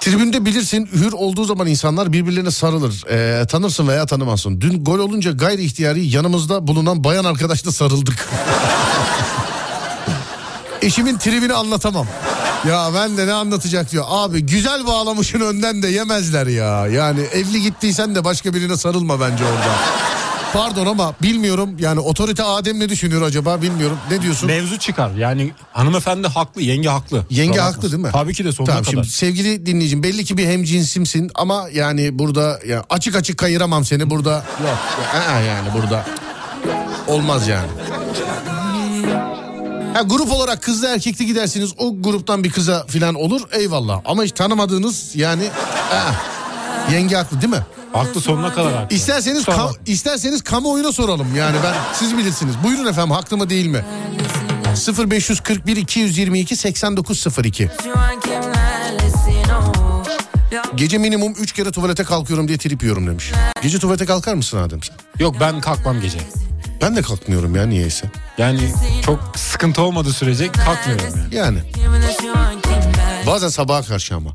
Tribünde 0.00 0.44
bilirsin 0.44 0.88
hür 0.92 1.12
olduğu 1.12 1.44
zaman 1.44 1.66
insanlar 1.66 2.12
birbirlerine 2.12 2.50
sarılır. 2.50 3.04
Ee, 3.10 3.46
tanırsın 3.46 3.88
veya 3.88 4.06
tanımazsın. 4.06 4.60
Dün 4.60 4.84
gol 4.84 4.98
olunca 4.98 5.32
gayri 5.32 5.64
ihtiyari 5.64 6.06
yanımızda 6.06 6.66
bulunan 6.66 7.04
bayan 7.04 7.24
arkadaşla 7.24 7.72
sarıldık. 7.72 8.28
Eşimin 10.82 11.18
tribini 11.18 11.52
anlatamam. 11.52 12.06
Ya 12.68 12.90
ben 12.94 13.16
de 13.16 13.26
ne 13.26 13.32
anlatacak 13.32 13.92
diyor. 13.92 14.04
Abi 14.08 14.40
güzel 14.40 14.86
bağlamışın 14.86 15.40
önden 15.40 15.82
de 15.82 15.88
yemezler 15.88 16.46
ya. 16.46 16.86
Yani 16.86 17.20
evli 17.20 17.62
gittiysen 17.62 18.14
de 18.14 18.24
başka 18.24 18.54
birine 18.54 18.76
sarılma 18.76 19.20
bence 19.20 19.44
orada. 19.44 19.76
Pardon 20.52 20.86
ama 20.86 21.14
bilmiyorum 21.22 21.70
yani 21.78 22.00
otorite 22.00 22.42
Adem 22.42 22.80
ne 22.80 22.88
düşünüyor 22.88 23.22
acaba 23.22 23.62
bilmiyorum. 23.62 23.98
Ne 24.10 24.22
diyorsun? 24.22 24.46
Mevzu 24.46 24.78
çıkar. 24.78 25.10
Yani 25.10 25.52
hanımefendi 25.72 26.28
haklı, 26.28 26.62
yenge 26.62 26.88
haklı. 26.88 27.26
Yenge 27.30 27.50
Kusura 27.50 27.64
haklı 27.66 27.92
değil 27.92 28.02
mi? 28.02 28.08
Tabii 28.12 28.34
ki 28.34 28.44
de 28.44 28.52
sonuna 28.52 28.70
Tamam 28.70 28.84
kadar. 28.84 28.92
şimdi 28.92 29.08
sevgili 29.08 29.66
dinleyicim 29.66 30.02
belli 30.02 30.24
ki 30.24 30.38
bir 30.38 30.46
hemcinsimsin 30.46 31.30
ama 31.34 31.68
yani 31.72 32.18
burada 32.18 32.60
ya 32.66 32.84
açık 32.90 33.16
açık 33.16 33.38
kayıramam 33.38 33.84
seni 33.84 34.10
burada. 34.10 34.34
Yok 34.62 34.78
ya, 35.30 35.40
yani 35.40 35.68
burada 35.74 36.06
olmaz 37.06 37.48
yani. 37.48 37.66
Ha, 39.94 40.02
grup 40.02 40.32
olarak 40.32 40.62
kızla 40.62 40.88
erkekli 40.88 41.26
gidersiniz 41.26 41.72
o 41.78 42.02
gruptan 42.02 42.44
bir 42.44 42.50
kıza 42.50 42.86
falan 42.86 43.14
olur 43.14 43.40
eyvallah. 43.52 44.00
Ama 44.04 44.22
hiç 44.24 44.32
tanımadığınız 44.32 45.10
yani 45.14 45.44
aa, 45.92 46.12
yenge 46.92 47.16
haklı 47.16 47.40
değil 47.42 47.52
mi? 47.52 47.62
Haklı 47.96 48.20
sonuna 48.20 48.54
kadar 48.54 48.74
haklı. 48.74 48.96
İsterseniz 48.96 49.38
Kusura 49.44 49.56
ka- 49.56 49.68
bakma. 49.68 49.76
isterseniz 49.86 50.42
kamuoyuna 50.42 50.92
soralım. 50.92 51.36
Yani 51.36 51.56
ben 51.64 51.74
siz 51.94 52.16
bilirsiniz. 52.18 52.54
Buyurun 52.64 52.86
efendim 52.86 53.10
haklı 53.10 53.36
mı 53.36 53.50
değil 53.50 53.66
mi? 53.66 53.84
0541 55.10 55.76
222 55.76 56.56
8902 56.56 57.70
Gece 60.74 60.98
minimum 60.98 61.32
3 61.32 61.52
kere 61.52 61.70
tuvalete 61.70 62.04
kalkıyorum 62.04 62.48
diye 62.48 62.58
trip 62.58 62.82
yiyorum 62.82 63.06
demiş. 63.06 63.32
Gece 63.62 63.78
tuvalete 63.78 64.04
kalkar 64.06 64.34
mısın 64.34 64.58
Adem 64.58 64.82
sen? 64.82 64.96
Yok 65.18 65.36
ben 65.40 65.60
kalkmam 65.60 66.00
gece. 66.00 66.18
Ben 66.82 66.96
de 66.96 67.02
kalkmıyorum 67.02 67.56
ya 67.56 67.66
niyeyse. 67.66 68.10
Yani 68.38 68.60
çok 69.04 69.32
sıkıntı 69.36 69.82
olmadığı 69.82 70.12
sürece 70.12 70.52
kalkmıyorum 70.52 71.06
yani. 71.32 71.34
Yani. 71.34 71.58
Bazen 73.26 73.48
sabaha 73.48 73.82
karşı 73.82 74.14
ama. 74.14 74.30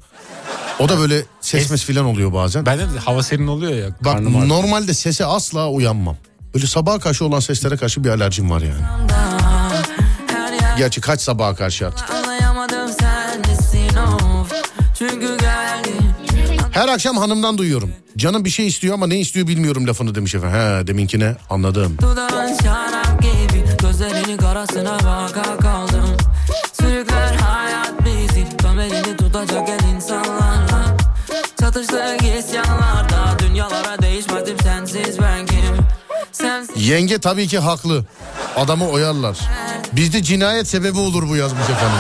O 0.82 0.89
da 0.89 1.00
böyle 1.00 1.24
ses 1.41 1.72
mes 1.72 1.84
falan 1.86 2.06
oluyor 2.06 2.34
bazen. 2.34 2.65
Bende 2.65 2.84
de 2.84 3.00
hava 3.00 3.24
serin 3.24 3.48
oluyor 3.48 3.74
ya. 3.74 3.88
Bak 3.89 4.13
karnım 4.13 4.36
ağrıyor. 4.36 4.50
normalde 4.50 4.94
sese 4.94 5.26
asla 5.26 5.70
uyanmam. 5.70 6.17
Böyle 6.56 6.67
sabaha 6.67 7.00
karşı 7.00 7.26
olan 7.26 7.39
seslere 7.39 7.78
karşı 7.78 8.04
bir 8.04 8.10
alerjim 8.10 8.52
var 8.52 8.62
yani. 8.62 8.82
Gerçi 10.78 11.02
kaç 11.02 11.22
sabaha 11.22 11.56
karşı 11.56 11.88
artık. 11.88 12.10
Her 16.72 16.88
akşam 16.88 17.17
hanımdan 17.17 17.58
duyuyorum. 17.58 17.91
Canım 18.17 18.46
bir 18.46 18.50
şey 18.50 18.67
istiyor 18.67 18.94
ama 18.94 19.08
ne 19.08 19.20
istiyor 19.20 19.48
bilmiyorum 19.48 19.88
lafını 19.88 20.15
demiş 20.15 20.36
efendim. 20.36 20.60
He 20.60 20.88
deminkine 20.88 21.36
anladım. 21.50 21.98
Dudağın 22.02 22.58
şarap 22.63 23.22
gibi 23.22 23.63
Gözlerinin 23.82 24.38
karasına 24.38 24.94
baka 25.00 25.58
kaldım 25.58 26.17
Sürükler 26.74 27.36
hayat 27.36 28.06
bizi 28.06 28.46
Çatıştık 31.73 32.21
isyanlarda 32.39 33.39
dünyalara 33.39 34.01
değişmedim 34.01 34.57
sensiz 34.63 35.19
ben 35.19 35.45
kim? 35.45 35.77
Sensiz... 36.31 36.88
Yenge 36.88 37.17
tabii 37.19 37.47
ki 37.47 37.60
haklı. 37.60 38.05
Adamı 38.55 38.89
oyarlar. 38.89 39.39
Bizde 39.93 40.23
cinayet 40.23 40.67
sebebi 40.67 40.97
olur 40.97 41.29
bu 41.29 41.36
yazmış 41.36 41.63
efendim. 41.63 41.97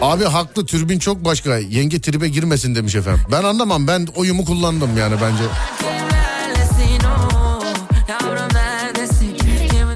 Abi 0.00 0.24
haklı 0.24 0.66
türbin 0.66 0.98
çok 0.98 1.24
başka. 1.24 1.58
Yenge 1.58 2.00
tribe 2.00 2.28
girmesin 2.28 2.74
demiş 2.74 2.94
efendim. 2.94 3.22
Ben 3.32 3.44
anlamam 3.44 3.86
ben 3.86 4.06
oyumu 4.16 4.44
kullandım 4.44 4.98
yani 4.98 5.14
bence. 5.22 5.44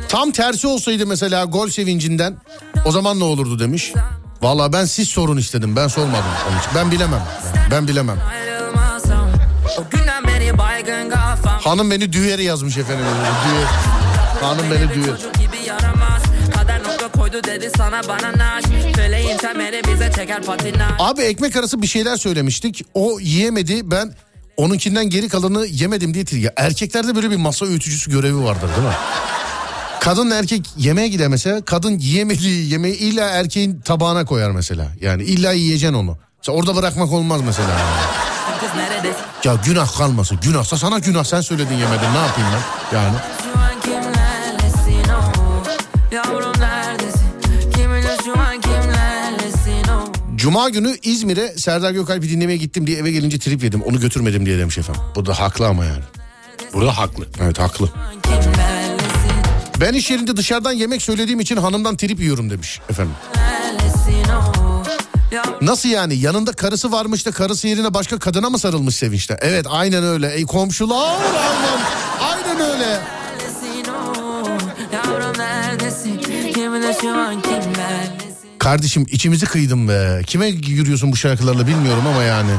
Tam 0.08 0.30
tersi 0.30 0.66
olsaydı 0.66 1.06
mesela 1.06 1.44
gol 1.44 1.68
sevincinden 1.68 2.36
o 2.84 2.90
zaman 2.90 3.20
ne 3.20 3.24
olurdu 3.24 3.58
demiş. 3.58 3.92
Vallahi 4.42 4.72
ben 4.72 4.84
siz 4.84 5.08
sorun 5.08 5.36
istedim 5.36 5.76
ben 5.76 5.88
sormadım 5.88 6.24
onun 6.50 6.58
için. 6.58 6.70
Ben 6.74 6.90
bilemem. 6.90 7.22
Ben 7.70 7.88
bilemem. 7.88 8.18
Hanım 11.64 11.90
beni 11.90 12.12
düğeri 12.12 12.44
yazmış 12.44 12.76
efendim. 12.78 13.04
Düğer. 13.48 13.66
Hanım 14.48 14.64
beni 14.70 14.94
düğer. 14.94 15.16
Abi 20.98 21.22
ekmek 21.22 21.56
arası 21.56 21.82
bir 21.82 21.86
şeyler 21.86 22.16
söylemiştik. 22.16 22.82
O 22.94 23.20
yiyemedi 23.20 23.90
ben 23.90 24.14
onunkinden 24.56 25.10
geri 25.10 25.28
kalanı 25.28 25.66
yemedim 25.66 26.14
diye 26.14 26.24
ya 26.42 26.52
Erkeklerde 26.56 27.14
böyle 27.14 27.30
bir 27.30 27.36
masa 27.36 27.66
öğütücüsü 27.66 28.10
görevi 28.10 28.44
vardır 28.44 28.68
değil 28.76 28.88
mi? 28.88 28.94
Kadın 30.06 30.30
erkek 30.30 30.66
yemeğe 30.76 31.08
gider 31.08 31.28
mesela. 31.28 31.64
Kadın 31.64 31.98
yiyemediği 31.98 32.72
yemeği 32.72 32.94
illa 32.94 33.24
erkeğin 33.28 33.80
tabağına 33.80 34.24
koyar 34.24 34.50
mesela. 34.50 34.92
Yani 35.00 35.22
illa 35.22 35.52
yiyeceksin 35.52 35.94
onu. 35.94 36.18
Mesela 36.38 36.58
orada 36.58 36.76
bırakmak 36.76 37.12
olmaz 37.12 37.40
mesela. 37.46 37.68
yani. 37.70 37.82
Ya 39.44 39.54
günah 39.64 39.98
kalmasın. 39.98 40.38
Günahsa 40.42 40.76
sana 40.76 40.98
günah 40.98 41.24
sen 41.24 41.40
söyledin 41.40 41.74
yemedin 41.74 42.12
ne 42.14 42.18
yapayım 42.18 42.50
ben? 42.52 42.96
Yani. 42.96 43.16
Cuma 50.36 50.68
günü 50.68 50.96
İzmir'e 51.02 51.48
Serdar 51.48 51.90
Gökalp'i 51.90 52.30
dinlemeye 52.30 52.58
gittim 52.58 52.86
diye 52.86 52.98
eve 52.98 53.10
gelince 53.10 53.38
trip 53.38 53.62
yedim. 53.62 53.82
Onu 53.82 54.00
götürmedim 54.00 54.46
diye 54.46 54.58
demiş 54.58 54.78
efendim. 54.78 55.02
Bu 55.14 55.26
da 55.26 55.40
haklı 55.40 55.66
ama 55.66 55.84
yani. 55.84 56.02
Burada 56.72 56.98
haklı. 56.98 57.26
Evet 57.42 57.58
haklı. 57.58 57.88
Kimlerlesin? 58.22 58.75
Ben 59.80 59.92
iş 59.94 60.10
yerinde 60.10 60.36
dışarıdan 60.36 60.72
yemek 60.72 61.02
söylediğim 61.02 61.40
için 61.40 61.56
hanımdan 61.56 61.96
trip 61.96 62.20
yiyorum 62.20 62.50
demiş 62.50 62.80
efendim. 62.90 63.14
Nasıl 65.62 65.88
yani 65.88 66.14
yanında 66.16 66.52
karısı 66.52 66.92
varmış 66.92 67.26
da 67.26 67.30
karısı 67.30 67.68
yerine 67.68 67.94
başka 67.94 68.18
kadına 68.18 68.50
mı 68.50 68.58
sarılmış 68.58 68.96
sevinçten? 68.96 69.38
Evet 69.40 69.66
aynen 69.70 70.04
öyle. 70.04 70.34
Ey 70.34 70.42
komşular 70.44 71.14
aynen. 71.20 71.80
Aynen 72.20 72.60
öyle. 72.70 73.00
Kardeşim 78.58 79.06
içimizi 79.10 79.46
kıydım 79.46 79.88
be. 79.88 80.22
Kime 80.26 80.46
yürüyorsun 80.48 81.12
bu 81.12 81.16
şarkılarla 81.16 81.66
bilmiyorum 81.66 82.04
ama 82.06 82.22
yani. 82.22 82.50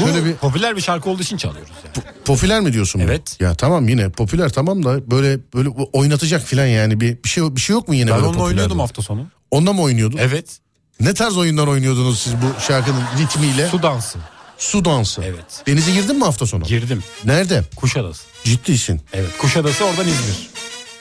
Bu 0.00 0.04
Şöyle 0.06 0.24
bir 0.24 0.34
popüler 0.34 0.76
bir 0.76 0.80
şarkı 0.80 1.10
olduğu 1.10 1.22
için 1.22 1.36
çalıyoruz 1.36 1.72
yani. 1.84 2.04
popüler 2.24 2.60
mi 2.60 2.72
diyorsun? 2.72 3.00
bu? 3.00 3.04
Evet. 3.04 3.36
Ya 3.40 3.54
tamam 3.54 3.88
yine 3.88 4.08
popüler 4.08 4.48
tamam 4.48 4.84
da 4.84 5.10
böyle 5.10 5.38
böyle 5.54 5.68
oynatacak 5.92 6.42
filan 6.42 6.66
yani 6.66 7.00
bir 7.00 7.22
bir 7.24 7.28
şey 7.28 7.56
bir 7.56 7.60
şey 7.60 7.74
yok 7.74 7.88
mu 7.88 7.94
yine 7.94 8.10
Ben 8.10 8.16
böyle 8.16 8.26
onunla 8.26 8.42
oynuyordum 8.42 8.78
hafta 8.78 9.02
sonu. 9.02 9.26
Onunla 9.50 9.72
mı 9.72 9.82
oynuyordun? 9.82 10.18
Evet. 10.18 10.58
Ne 11.00 11.14
tarz 11.14 11.36
oyunlar 11.36 11.66
oynuyordunuz 11.66 12.20
siz 12.20 12.32
bu 12.34 12.60
şarkının 12.60 13.02
ritmiyle? 13.18 13.68
Su 13.68 13.82
dansı. 13.82 14.18
Su 14.58 14.84
dansı. 14.84 15.22
Evet. 15.24 15.62
Denize 15.66 15.92
girdin 15.92 16.16
mi 16.16 16.24
hafta 16.24 16.46
sonu? 16.46 16.64
Girdim. 16.64 17.02
Nerede? 17.24 17.64
Kuşadası. 17.76 18.22
Ciddisin. 18.44 19.00
Evet. 19.12 19.38
Kuşadası 19.38 19.84
oradan 19.84 20.06
İzmir. 20.08 20.48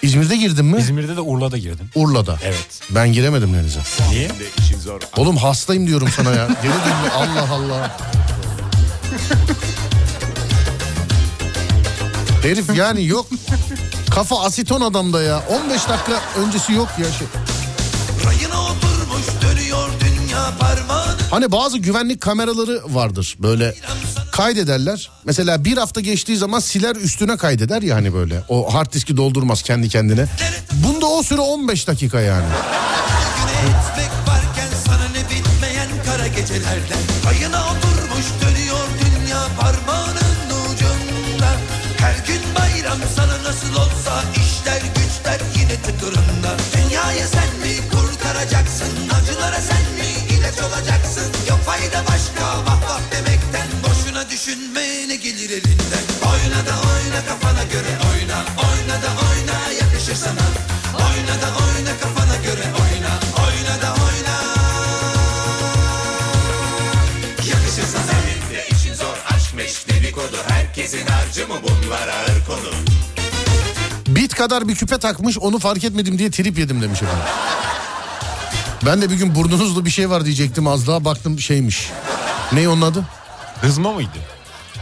İzmir'de 0.02 0.38
girdin 0.38 0.66
mi? 0.66 0.78
İzmir'de 0.80 1.16
de 1.16 1.22
Urla'da 1.22 1.58
girdim. 1.58 1.90
Urla'da. 1.96 2.40
Evet. 2.44 2.82
Ben 2.90 3.14
giremedim 3.14 3.54
denize. 3.54 3.80
Niye? 4.10 4.30
Oğlum 5.18 5.38
hastayım 5.38 5.88
diyorum 5.88 6.10
sana 6.16 6.32
ya. 6.32 6.48
Geri 6.64 6.74
Allah 7.16 7.54
Allah. 7.54 7.98
Herif 12.42 12.76
yani 12.76 13.06
yok. 13.06 13.28
Kafa 14.12 14.42
asiton 14.42 14.82
adamda 14.82 15.22
ya. 15.24 15.44
15 15.50 15.90
dakika 15.90 16.22
öncesi 16.46 16.74
yok 16.74 16.90
ya. 16.98 17.06
Şey. 17.06 17.28
Rayına 18.26 18.62
oturmuş 18.62 19.26
dönüyor 19.42 19.90
dünya 20.00 20.54
parmağını 20.60 21.16
Hani 21.32 21.52
bazı 21.52 21.78
güvenlik 21.78 22.22
kameraları 22.22 22.82
vardır 22.88 23.36
böyle 23.40 23.76
kaydederler. 24.32 25.10
Mesela 25.26 25.66
bir 25.66 25.78
hafta 25.78 26.02
geçtiği 26.02 26.38
zaman 26.38 26.60
siler 26.60 26.96
üstüne 26.96 27.38
kaydeder 27.38 27.82
ya 27.82 27.96
hani 27.96 28.14
böyle. 28.14 28.44
O 28.50 28.74
hard 28.74 28.94
diski 28.94 29.18
doldurmaz 29.18 29.62
kendi 29.62 29.90
kendine. 29.90 30.26
Bunda 30.72 31.06
o 31.06 31.24
süre 31.24 31.42
15 31.42 31.88
dakika 31.88 32.20
yani. 32.22 32.46
Düşünme 54.76 55.08
ne 55.08 55.16
gelir 55.16 55.50
elinden? 55.50 56.06
Oyna 56.26 56.66
da 56.66 56.76
oyna 56.76 57.26
kafana 57.28 57.64
göre 57.64 57.98
oyna. 58.12 58.38
Oyna 58.68 59.02
da 59.02 59.08
oyna 59.08 59.72
yakışır 59.82 60.16
sana. 60.16 60.46
Oyna 60.94 61.42
da 61.42 61.48
oyna 61.48 62.00
kafana 62.02 62.36
göre 62.36 62.64
oyna. 62.64 63.12
Oyna 63.48 63.82
da 63.82 63.94
oyna. 63.94 64.36
Yakışır 67.50 67.84
sana. 67.84 68.04
Senin 68.04 68.56
de 68.56 68.68
işin 68.72 68.94
zor 68.94 69.18
aşkmış 69.36 69.88
dedikodu. 69.88 70.38
Herkesin 70.48 71.08
harcı 71.08 71.48
mı 71.48 71.56
bunlar? 71.64 72.08
Ağır 72.08 72.46
konu. 72.48 72.74
Bit 74.08 74.36
kadar 74.36 74.68
bir 74.68 74.76
küpe 74.76 74.98
takmış 74.98 75.38
onu 75.38 75.60
fark 75.60 75.84
etmedim 75.84 76.20
diye 76.20 76.32
trip 76.32 76.58
yedim 76.58 76.82
demiş 76.82 77.02
efendim. 77.02 77.26
Ben 78.86 79.02
de 79.02 79.10
bir 79.10 79.16
gün 79.16 79.36
burnunuzda 79.36 79.86
bir 79.86 79.90
şey 79.90 80.10
var 80.10 80.26
diyecektim. 80.26 80.68
Az 80.68 80.88
daha 80.88 81.06
baktım 81.06 81.40
şeymiş. 81.40 81.90
Ne 82.52 82.70
onun 82.70 82.82
adı? 82.82 83.06
Hızma 83.62 83.92
mıydı? 83.92 84.35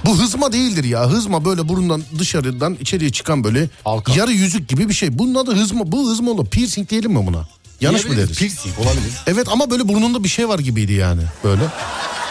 Bu 0.05 0.19
hızma 0.19 0.53
değildir 0.53 0.83
ya. 0.83 1.09
Hızma 1.09 1.45
böyle 1.45 1.67
burundan 1.67 2.03
dışarıdan 2.19 2.77
içeriye 2.81 3.11
çıkan 3.11 3.43
böyle 3.43 3.69
Halka. 3.83 4.13
yarı 4.13 4.31
yüzük 4.31 4.69
gibi 4.69 4.89
bir 4.89 4.93
şey. 4.93 5.19
Bunun 5.19 5.35
adı 5.35 5.55
hızma. 5.55 5.91
Bu 5.91 6.09
hızma 6.11 6.31
olur. 6.31 6.45
Piercing 6.45 6.89
diyelim 6.89 7.11
mi 7.11 7.27
buna? 7.27 7.47
Yanlış 7.81 8.05
mı 8.05 8.17
deriz? 8.17 8.37
Piercing 8.37 8.79
olabilir. 8.79 9.13
Evet 9.27 9.47
ama 9.51 9.69
böyle 9.71 9.87
burnunda 9.87 10.23
bir 10.23 10.29
şey 10.29 10.49
var 10.49 10.59
gibiydi 10.59 10.93
yani 10.93 11.21
böyle. 11.43 11.61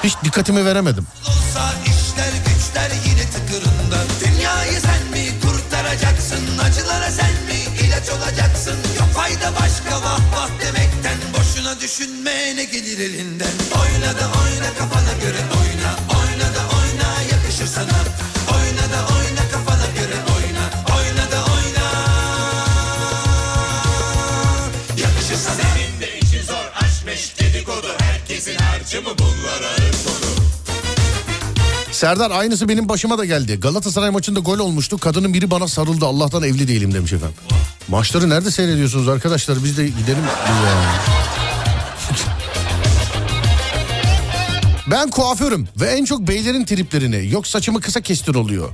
Hiç 0.05 0.15
dikkatimi 0.25 0.65
veremedim. 0.65 1.07
olsa 1.23 1.75
işler 1.87 2.33
güçler 2.47 2.91
yine 3.11 3.25
tıkırında 3.31 3.99
Dünyayı 4.25 4.81
sen 4.81 5.03
mi 5.13 5.29
kurtaracaksın 5.43 6.59
acılara 6.65 7.11
sen 7.11 7.31
mi 7.33 7.87
ilaç 7.87 8.09
olacaksın 8.11 8.77
Yok 8.99 9.09
fayda 9.15 9.53
başka 9.61 10.03
vah 10.03 10.21
vah 10.37 10.49
demekten 10.61 11.19
boşuna 11.39 11.81
düşünme 11.81 12.57
ne 12.57 12.65
gelir 12.65 12.99
elinden 12.99 13.55
Oyna 13.83 14.11
da 14.21 14.25
oyna 14.43 14.71
kafana 14.79 15.13
göre 15.23 15.41
oyna 15.61 15.91
oyna 16.19 16.55
da 16.55 16.61
oyna 16.61 16.72
yakışır 17.63 17.75
sana 17.75 17.99
Oyna 18.57 18.93
da 18.93 19.15
oyna 19.15 19.51
kafana 19.53 19.87
göre 19.95 20.17
oyna 20.35 20.97
oyna 20.97 21.31
da 21.33 21.45
oyna 21.45 21.87
Yakışır 24.97 25.37
sana 25.37 25.57
Senin 25.57 26.01
de 26.01 26.21
işin 26.21 26.43
zor 26.43 26.85
aşkmış 26.85 27.41
dedikodu 27.41 27.89
herkesin 27.99 28.55
harcı 28.55 29.03
mı 29.03 29.11
bunlar 29.19 29.63
Serdar 31.93 32.31
aynısı 32.31 32.69
benim 32.69 32.89
başıma 32.89 33.19
da 33.19 33.25
geldi. 33.25 33.61
Galatasaray 33.61 34.11
maçında 34.11 34.41
gol 34.41 34.59
olmuştu. 34.59 34.99
Kadının 34.99 35.35
biri 35.35 35.51
bana 35.51 35.69
sarıldı. 35.69 36.07
Allah'tan 36.07 36.43
evli 36.43 36.69
değilim 36.69 36.95
demiş 36.95 37.13
efendim. 37.13 37.37
Maçları 37.89 38.31
nerede 38.31 38.51
seyrediyorsunuz 38.51 39.09
arkadaşlar? 39.09 39.65
Biz 39.65 39.79
de 39.79 39.87
gidelim. 39.87 40.25
Biz 40.49 40.57
yani. 40.67 41.42
Ben 44.87 45.11
kuaförüm 45.11 45.69
ve 45.81 45.87
en 45.87 46.05
çok 46.05 46.29
beylerin 46.29 46.65
triplerini 46.65 47.31
yok 47.33 47.47
saçımı 47.47 47.81
kısa 47.81 48.01
kestir 48.01 48.35
oluyor. 48.35 48.69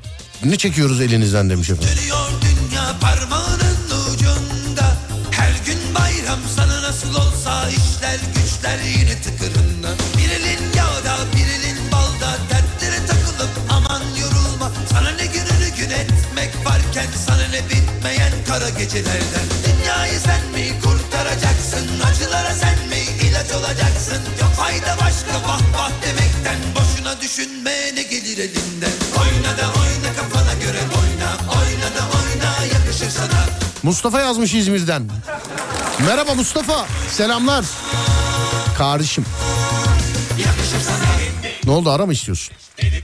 Ne 0.45 0.57
çekiyoruz 0.59 1.01
elinizden 1.01 1.51
demiş 1.51 1.71
efendim. 1.71 1.89
Dönüyor 1.97 2.29
dünya 2.43 2.95
parmağının 3.01 3.77
ucunda. 4.15 4.97
Her 5.31 5.53
gün 5.67 5.79
bayram 5.95 6.39
sana 6.57 6.83
nasıl 6.83 7.15
olsa 7.15 7.69
işler 7.69 8.19
güçler 8.35 8.79
yine 8.99 9.23
tıkırında. 9.23 9.89
Bir 10.19 10.31
elin 10.31 10.63
yağda 10.77 11.17
bir 11.37 11.47
elin 11.47 11.93
balda 11.93 12.39
dertlere 12.51 13.07
takılıp 13.07 13.51
aman 13.71 14.03
yorulma. 14.21 14.73
Sana 14.93 15.11
ne 15.11 15.27
gününü 15.27 15.77
gün 15.77 15.91
etmek 15.91 16.51
varken 16.67 17.09
sana 17.27 17.49
ne 17.49 17.61
bitmeyen 17.71 18.33
kara 18.49 18.69
gecelerden. 18.71 19.47
Dünyayı 19.67 20.19
sen 20.21 20.45
mi 20.55 20.81
kurtaracaksın 20.83 21.87
acılara 22.11 22.55
sen 22.55 22.79
mi 22.89 23.29
ilaç 23.29 23.51
olacaksın 23.53 24.23
Yok 24.69 24.81
fayda 24.81 24.97
başka 25.01 25.49
vah 25.49 25.61
vah 25.75 25.91
demekten 26.03 26.57
boşuna 26.75 27.21
düşünme 27.21 27.95
ne 27.95 28.03
gelir 28.03 28.39
elinden 28.39 28.93
Oyna 29.19 29.59
da 29.59 29.67
oyna 29.67 30.17
kafana 30.17 30.55
göre 30.55 30.79
oyna 30.79 31.39
Mustafa 33.83 34.21
yazmış 34.21 34.55
İzmir'den. 34.55 35.11
Merhaba 36.07 36.35
Mustafa. 36.35 36.87
Selamlar. 37.11 37.65
Kardeşim. 38.79 39.25
Ne 41.65 41.71
oldu 41.71 41.91
ara 41.91 42.07
mı 42.07 42.13
istiyorsun? 42.13 42.55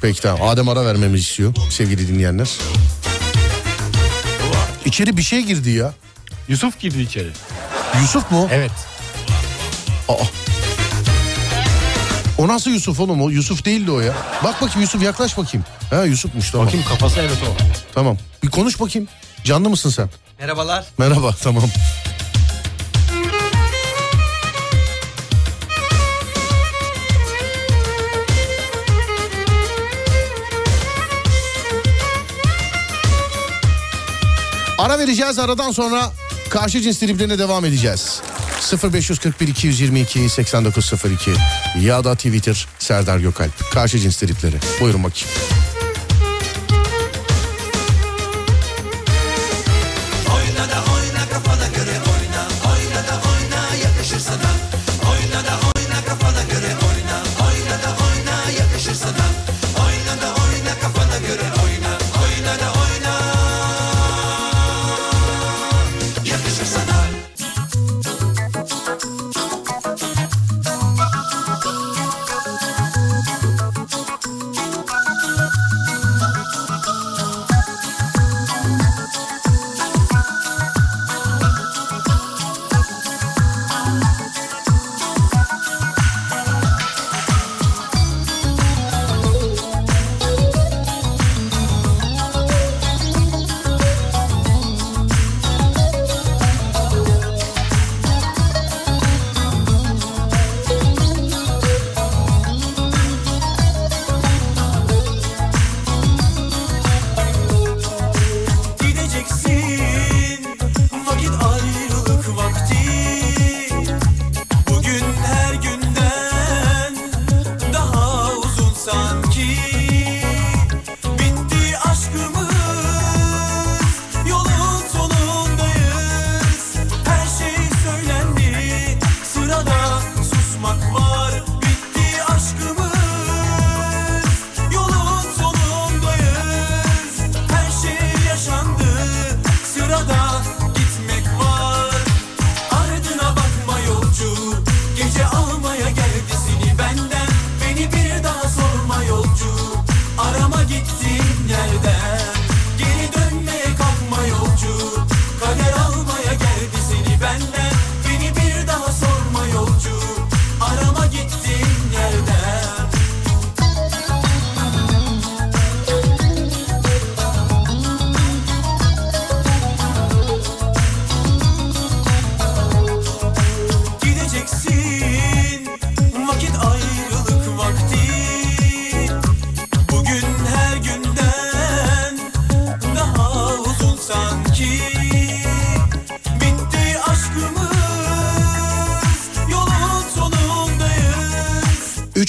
Peki 0.01 0.23
tamam. 0.23 0.49
Adem 0.49 0.69
ara 0.69 0.87
vermemizi 0.87 1.23
istiyor 1.23 1.55
sevgili 1.71 2.09
dinleyenler. 2.09 2.49
İçeri 4.85 5.17
bir 5.17 5.23
şey 5.23 5.41
girdi 5.43 5.71
ya. 5.71 5.95
Yusuf 6.49 6.81
girdi 6.81 7.01
içeri. 7.01 7.31
Yusuf 8.01 8.31
mu? 8.31 8.49
Evet. 8.53 8.73
Aa. 10.09 10.44
O 12.39 12.49
nasıl 12.49 12.71
Yusuf 12.71 13.01
oğlum 13.01 13.23
o? 13.23 13.31
Yusuf 13.31 13.65
değildi 13.65 13.91
o 13.91 14.01
ya. 14.01 14.15
Bak 14.45 14.55
bakayım 14.63 14.81
Yusuf 14.81 15.03
yaklaş 15.03 15.39
bakayım. 15.39 15.67
Ha 15.91 16.05
Yusuf'muş 16.05 16.51
tamam. 16.51 16.67
Bakayım 16.67 16.87
kafası 16.89 17.21
evet 17.21 17.39
o. 17.51 17.57
Tamam. 17.95 18.17
Bir 18.43 18.49
konuş 18.51 18.81
bakayım. 18.81 19.09
Canlı 19.45 19.71
mısın 19.71 19.91
sen? 19.91 20.11
Merhabalar. 20.39 20.85
Merhaba 20.99 21.31
tamam. 21.43 21.63
Ara 34.79 34.99
vereceğiz 34.99 35.39
aradan 35.39 35.71
sonra 35.71 36.11
karşı 36.55 36.81
cins 36.81 36.99
triplerine 36.99 37.39
devam 37.39 37.65
edeceğiz. 37.65 38.23
0541 38.93 39.49
222 39.49 40.29
8902 40.29 41.31
ya 41.81 42.05
da 42.05 42.15
Twitter 42.15 42.67
Serdar 42.79 43.19
Gökalp. 43.19 43.71
Karşı 43.73 43.99
cins 43.99 44.17
tripleri. 44.17 44.57
Buyurun 44.81 45.05
bakayım. 45.05 45.29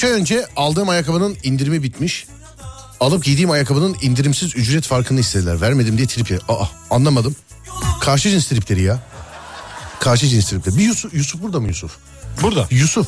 Ay 0.06 0.12
önce 0.12 0.48
aldığım 0.56 0.90
ayakkabının 0.90 1.38
indirimi 1.44 1.84
bitmiş. 1.84 2.26
Alıp 3.00 3.24
giydiğim 3.24 3.52
ayakkabının 3.52 3.96
indirimsiz 4.02 4.56
ücret 4.56 4.86
farkını 4.86 5.20
istediler. 5.20 5.62
Vermedim 5.62 5.98
diye 5.98 6.08
trip 6.08 6.32
ye- 6.32 6.40
Aa 6.50 6.66
anlamadım. 6.90 7.36
Karşı 8.02 8.30
cins 8.30 8.48
tripleri 8.48 8.82
ya. 8.84 9.00
Karşı 10.00 10.28
cins 10.28 10.50
tripleri. 10.50 10.78
Bir 10.78 10.84
Yusuf, 10.84 11.14
Yusuf 11.14 11.42
burada 11.42 11.60
mı 11.60 11.68
Yusuf? 11.68 11.98
Burada. 12.42 12.68
Yusuf. 12.72 13.08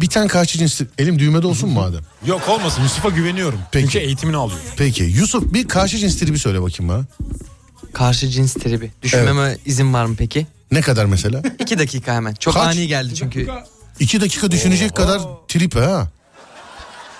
Bir 0.00 0.06
tane 0.08 0.28
karşı 0.28 0.58
cins 0.58 0.76
trip. 0.78 1.00
Elim 1.00 1.18
düğmede 1.18 1.46
olsun 1.46 1.68
mu 1.68 1.80
madem? 1.80 2.00
Yok 2.26 2.48
olmasın 2.48 2.82
Yusuf'a 2.82 3.08
güveniyorum. 3.08 3.58
Peki. 3.72 3.86
Çünkü 3.86 3.98
eğitimini 4.06 4.36
alıyor. 4.36 4.60
Peki 4.76 5.02
Yusuf 5.04 5.52
bir 5.52 5.68
karşı 5.68 5.98
cins 5.98 6.18
tribi 6.18 6.38
söyle 6.38 6.62
bakayım 6.62 6.92
bana. 6.92 7.04
Karşı 7.92 8.28
cins 8.28 8.54
tribi. 8.54 8.90
Düşünmeme 9.02 9.56
izin 9.66 9.92
var 9.92 10.04
mı 10.04 10.14
peki? 10.18 10.46
Ne 10.72 10.80
kadar 10.80 11.04
mesela? 11.04 11.42
İki 11.58 11.78
dakika 11.78 12.14
hemen. 12.14 12.34
Çok 12.34 12.54
Kaç? 12.54 12.66
ani 12.76 12.86
geldi 12.86 13.14
çünkü. 13.14 13.48
İki 14.00 14.20
dakika 14.20 14.50
düşünecek 14.50 14.96
kadar 14.96 15.20
trip 15.48 15.76
ha. 15.76 16.08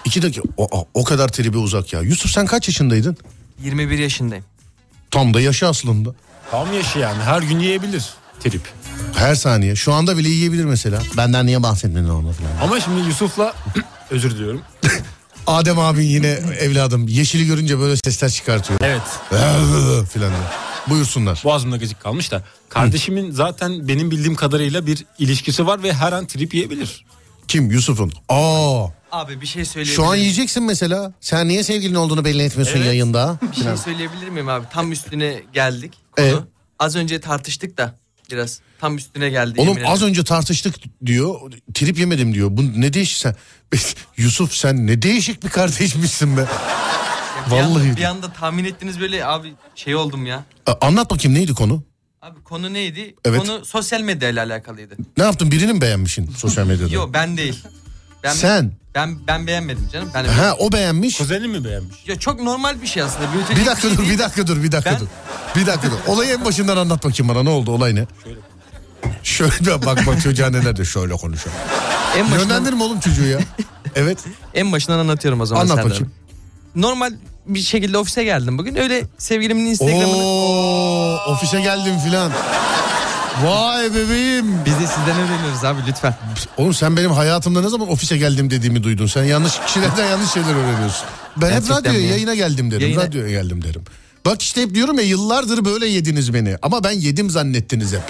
İki 0.04 0.22
dakika 0.22 0.42
o, 0.56 0.78
o, 0.78 0.88
o 0.94 1.04
kadar 1.04 1.28
tribe 1.28 1.58
uzak 1.58 1.92
ya. 1.92 2.00
Yusuf 2.00 2.30
sen 2.30 2.46
kaç 2.46 2.68
yaşındaydın? 2.68 3.16
21 3.62 3.98
yaşındayım. 3.98 4.44
Tam 5.10 5.34
da 5.34 5.40
yaşı 5.40 5.68
aslında. 5.68 6.14
Tam 6.50 6.72
yaşı 6.74 6.98
yani 6.98 7.22
her 7.22 7.42
gün 7.42 7.58
yiyebilir 7.58 8.04
trip. 8.40 8.62
Her 9.16 9.34
saniye. 9.34 9.76
Şu 9.76 9.92
anda 9.92 10.18
bile 10.18 10.28
yiyebilir 10.28 10.64
mesela. 10.64 11.02
Benden 11.16 11.46
niye 11.46 11.62
bahsetmedin 11.62 12.08
onu 12.08 12.32
falan. 12.32 12.50
Ama 12.62 12.80
şimdi 12.80 13.00
Yusuf'la 13.00 13.54
özür 14.10 14.30
diliyorum. 14.30 14.62
Adem 15.46 15.78
abin 15.78 16.02
yine 16.02 16.28
evladım 16.60 17.08
yeşili 17.08 17.46
görünce 17.46 17.78
böyle 17.78 17.96
sesler 17.96 18.30
çıkartıyor. 18.30 18.80
Evet. 18.82 19.02
filan. 20.12 20.32
Buyursunlar. 20.90 21.40
Boğazımda 21.44 21.76
gıcık 21.76 22.00
kalmış 22.00 22.32
da. 22.32 22.44
Kardeşimin 22.68 23.30
zaten 23.30 23.88
benim 23.88 24.10
bildiğim 24.10 24.34
kadarıyla 24.34 24.86
bir 24.86 25.04
ilişkisi 25.18 25.66
var 25.66 25.82
ve 25.82 25.92
her 25.92 26.12
an 26.12 26.26
trip 26.26 26.54
yiyebilir. 26.54 27.04
Kim? 27.48 27.70
Yusuf'un. 27.70 28.12
Aa. 28.28 28.86
Abi 29.12 29.40
bir 29.40 29.46
şey 29.46 29.64
söyleyebilir 29.64 29.96
Şu 29.96 30.04
an 30.04 30.14
yiyeceksin 30.14 30.62
mesela. 30.62 31.12
Sen 31.20 31.48
niye 31.48 31.62
sevgilin 31.62 31.94
olduğunu 31.94 32.24
belli 32.24 32.42
etmiyorsun 32.42 32.76
Evet. 32.76 32.86
yayında? 32.86 33.38
Bir 33.56 33.62
şey 33.62 33.76
söyleyebilir 33.76 34.28
miyim 34.28 34.48
abi? 34.48 34.66
Tam 34.72 34.92
üstüne 34.92 35.42
geldik. 35.52 35.92
Ee? 36.18 36.30
Konu. 36.30 36.46
Az 36.78 36.96
önce 36.96 37.20
tartıştık 37.20 37.78
da 37.78 37.94
biraz. 38.30 38.60
Tam 38.80 38.96
üstüne 38.96 39.30
geldi. 39.30 39.60
Oğlum 39.60 39.68
yemin 39.68 39.84
az 39.84 39.98
ederim. 39.98 40.10
önce 40.10 40.24
tartıştık 40.24 40.74
diyor. 41.06 41.34
Trip 41.74 41.98
yemedim 41.98 42.34
diyor. 42.34 42.48
Bu 42.52 42.80
ne 42.80 42.92
değişik 42.92 43.16
sen? 43.16 43.36
Yusuf 44.16 44.54
sen 44.54 44.86
ne 44.86 45.02
değişik 45.02 45.44
bir 45.44 45.48
kardeşmişsin 45.48 46.36
be. 46.36 46.46
Bir 47.46 47.50
Vallahi. 47.52 47.96
bir 47.96 48.04
anda 48.04 48.32
tahmin 48.32 48.64
ettiniz 48.64 49.00
böyle 49.00 49.26
abi 49.26 49.52
şey 49.74 49.94
oldum 49.96 50.26
ya. 50.26 50.44
A- 50.66 50.86
Anlat 50.86 51.10
bakayım 51.10 51.38
neydi 51.38 51.54
konu? 51.54 51.82
Abi 52.22 52.42
konu 52.44 52.72
neydi? 52.74 53.14
Evet. 53.24 53.40
Konu 53.40 53.64
sosyal 53.64 54.00
medya 54.00 54.28
ile 54.28 54.40
alakalıydı. 54.40 54.94
Ne 55.16 55.24
yaptın 55.24 55.50
birini 55.50 55.72
mi 55.72 55.80
beğenmişsin 55.80 56.30
sosyal 56.30 56.66
medyada? 56.66 56.94
Yok 56.94 57.10
ben 57.14 57.36
değil. 57.36 57.64
Ben, 58.22 58.32
Sen. 58.32 58.72
Ben 58.94 59.26
ben 59.26 59.46
beğenmedim 59.46 59.88
canım. 59.92 60.10
Ben 60.14 60.24
Ha 60.24 60.54
o 60.58 60.72
beğenmiş. 60.72 61.18
Kuzenin 61.18 61.50
mi 61.50 61.64
beğenmiş? 61.64 61.96
Ya 62.06 62.18
çok 62.18 62.40
normal 62.42 62.82
bir 62.82 62.86
şey 62.86 63.02
aslında. 63.02 63.32
Büyütecek 63.32 63.56
Bir 63.62 63.66
dakika 63.66 63.88
şey 63.88 63.90
dur, 63.90 63.98
değil. 63.98 64.10
bir 64.10 64.18
dakika 64.18 64.46
dur, 64.46 64.62
bir 64.62 64.72
dakika 64.72 64.90
Ben- 64.92 65.00
dur. 65.00 65.06
Bir 65.56 65.66
dakika 65.66 65.90
dur. 65.90 65.96
Olayı 66.06 66.30
en 66.34 66.44
başından 66.44 66.76
anlat 66.76 67.04
bakayım 67.04 67.28
bana. 67.34 67.42
Ne 67.42 67.50
oldu? 67.50 67.70
Olay 67.70 67.94
ne? 67.94 68.06
Şöyle 69.22 69.86
bak 69.86 70.06
bak 70.06 70.22
çocuğa 70.22 70.50
neler 70.50 70.76
de 70.76 70.84
şöyle 70.84 71.14
konuşuyor. 71.14 71.56
En 72.16 72.24
başından, 72.30 72.40
Yönlendirme 72.40 72.82
oğlum 72.84 73.00
çocuğu 73.00 73.26
ya. 73.26 73.38
Evet. 73.94 74.18
en 74.54 74.72
başından 74.72 74.98
anlatıyorum 74.98 75.40
o 75.40 75.46
zaman. 75.46 75.62
Anlat 75.62 75.84
bakayım. 75.84 76.12
Normal 76.74 77.12
bir 77.46 77.60
şekilde 77.60 77.98
ofise 77.98 78.24
geldim 78.24 78.58
bugün. 78.58 78.76
Öyle 78.76 79.04
sevgilimin 79.18 79.66
Instagram'ını... 79.66 80.16
Oo, 80.24 81.16
ofise 81.32 81.60
geldim 81.60 81.98
filan. 82.04 82.32
Vay 83.44 83.94
bebeğim. 83.94 84.64
Biz 84.66 84.74
de 84.74 84.86
sizden 84.86 85.16
öğreniyoruz 85.20 85.64
abi 85.64 85.80
lütfen. 85.88 86.14
Oğlum 86.56 86.74
sen 86.74 86.96
benim 86.96 87.10
hayatımda 87.10 87.60
ne 87.60 87.68
zaman 87.68 87.88
ofise 87.90 88.16
geldim 88.16 88.50
dediğimi 88.50 88.82
duydun. 88.82 89.06
Sen 89.06 89.24
yanlış 89.24 89.52
kişilerden 89.66 90.06
yanlış 90.10 90.30
şeyler 90.30 90.54
öğreniyorsun. 90.54 91.06
Ben 91.36 91.46
hep 91.46 91.52
Gerçekten 91.52 91.76
radyoya 91.78 91.98
mi 91.98 92.04
ya? 92.04 92.10
yayına 92.10 92.34
geldim 92.34 92.70
derim. 92.70 92.82
Yayına- 92.82 93.02
Radyoya 93.06 93.28
geldim 93.30 93.64
derim. 93.64 93.82
Bak 94.26 94.42
işte 94.42 94.62
hep 94.62 94.74
diyorum 94.74 94.96
ya 94.98 95.04
yıllardır 95.04 95.64
böyle 95.64 95.86
yediniz 95.86 96.34
beni. 96.34 96.56
Ama 96.62 96.84
ben 96.84 96.90
yedim 96.90 97.30
zannettiniz 97.30 97.92
hep. 97.92 98.02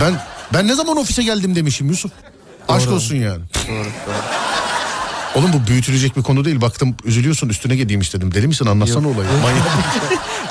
Ben 0.00 0.14
ben 0.54 0.68
ne 0.68 0.74
zaman 0.74 0.96
ofise 0.96 1.22
geldim 1.22 1.54
demişim 1.56 1.88
Yusuf. 1.88 2.12
Aşk 2.68 2.90
olsun 2.90 3.16
yani. 3.16 3.42
Doğru 3.68 3.76
doğru. 4.06 4.41
Oğlum 5.34 5.52
bu 5.52 5.66
büyütülecek 5.66 6.16
bir 6.16 6.22
konu 6.22 6.44
değil. 6.44 6.60
Baktım 6.60 6.96
üzülüyorsun 7.04 7.48
üstüne 7.48 7.76
geleyim 7.76 8.00
istedim. 8.00 8.34
Deli 8.34 8.46
misin 8.46 8.66
anlatsana 8.66 9.08
olayı. 9.08 9.28
Manyak. 9.42 9.66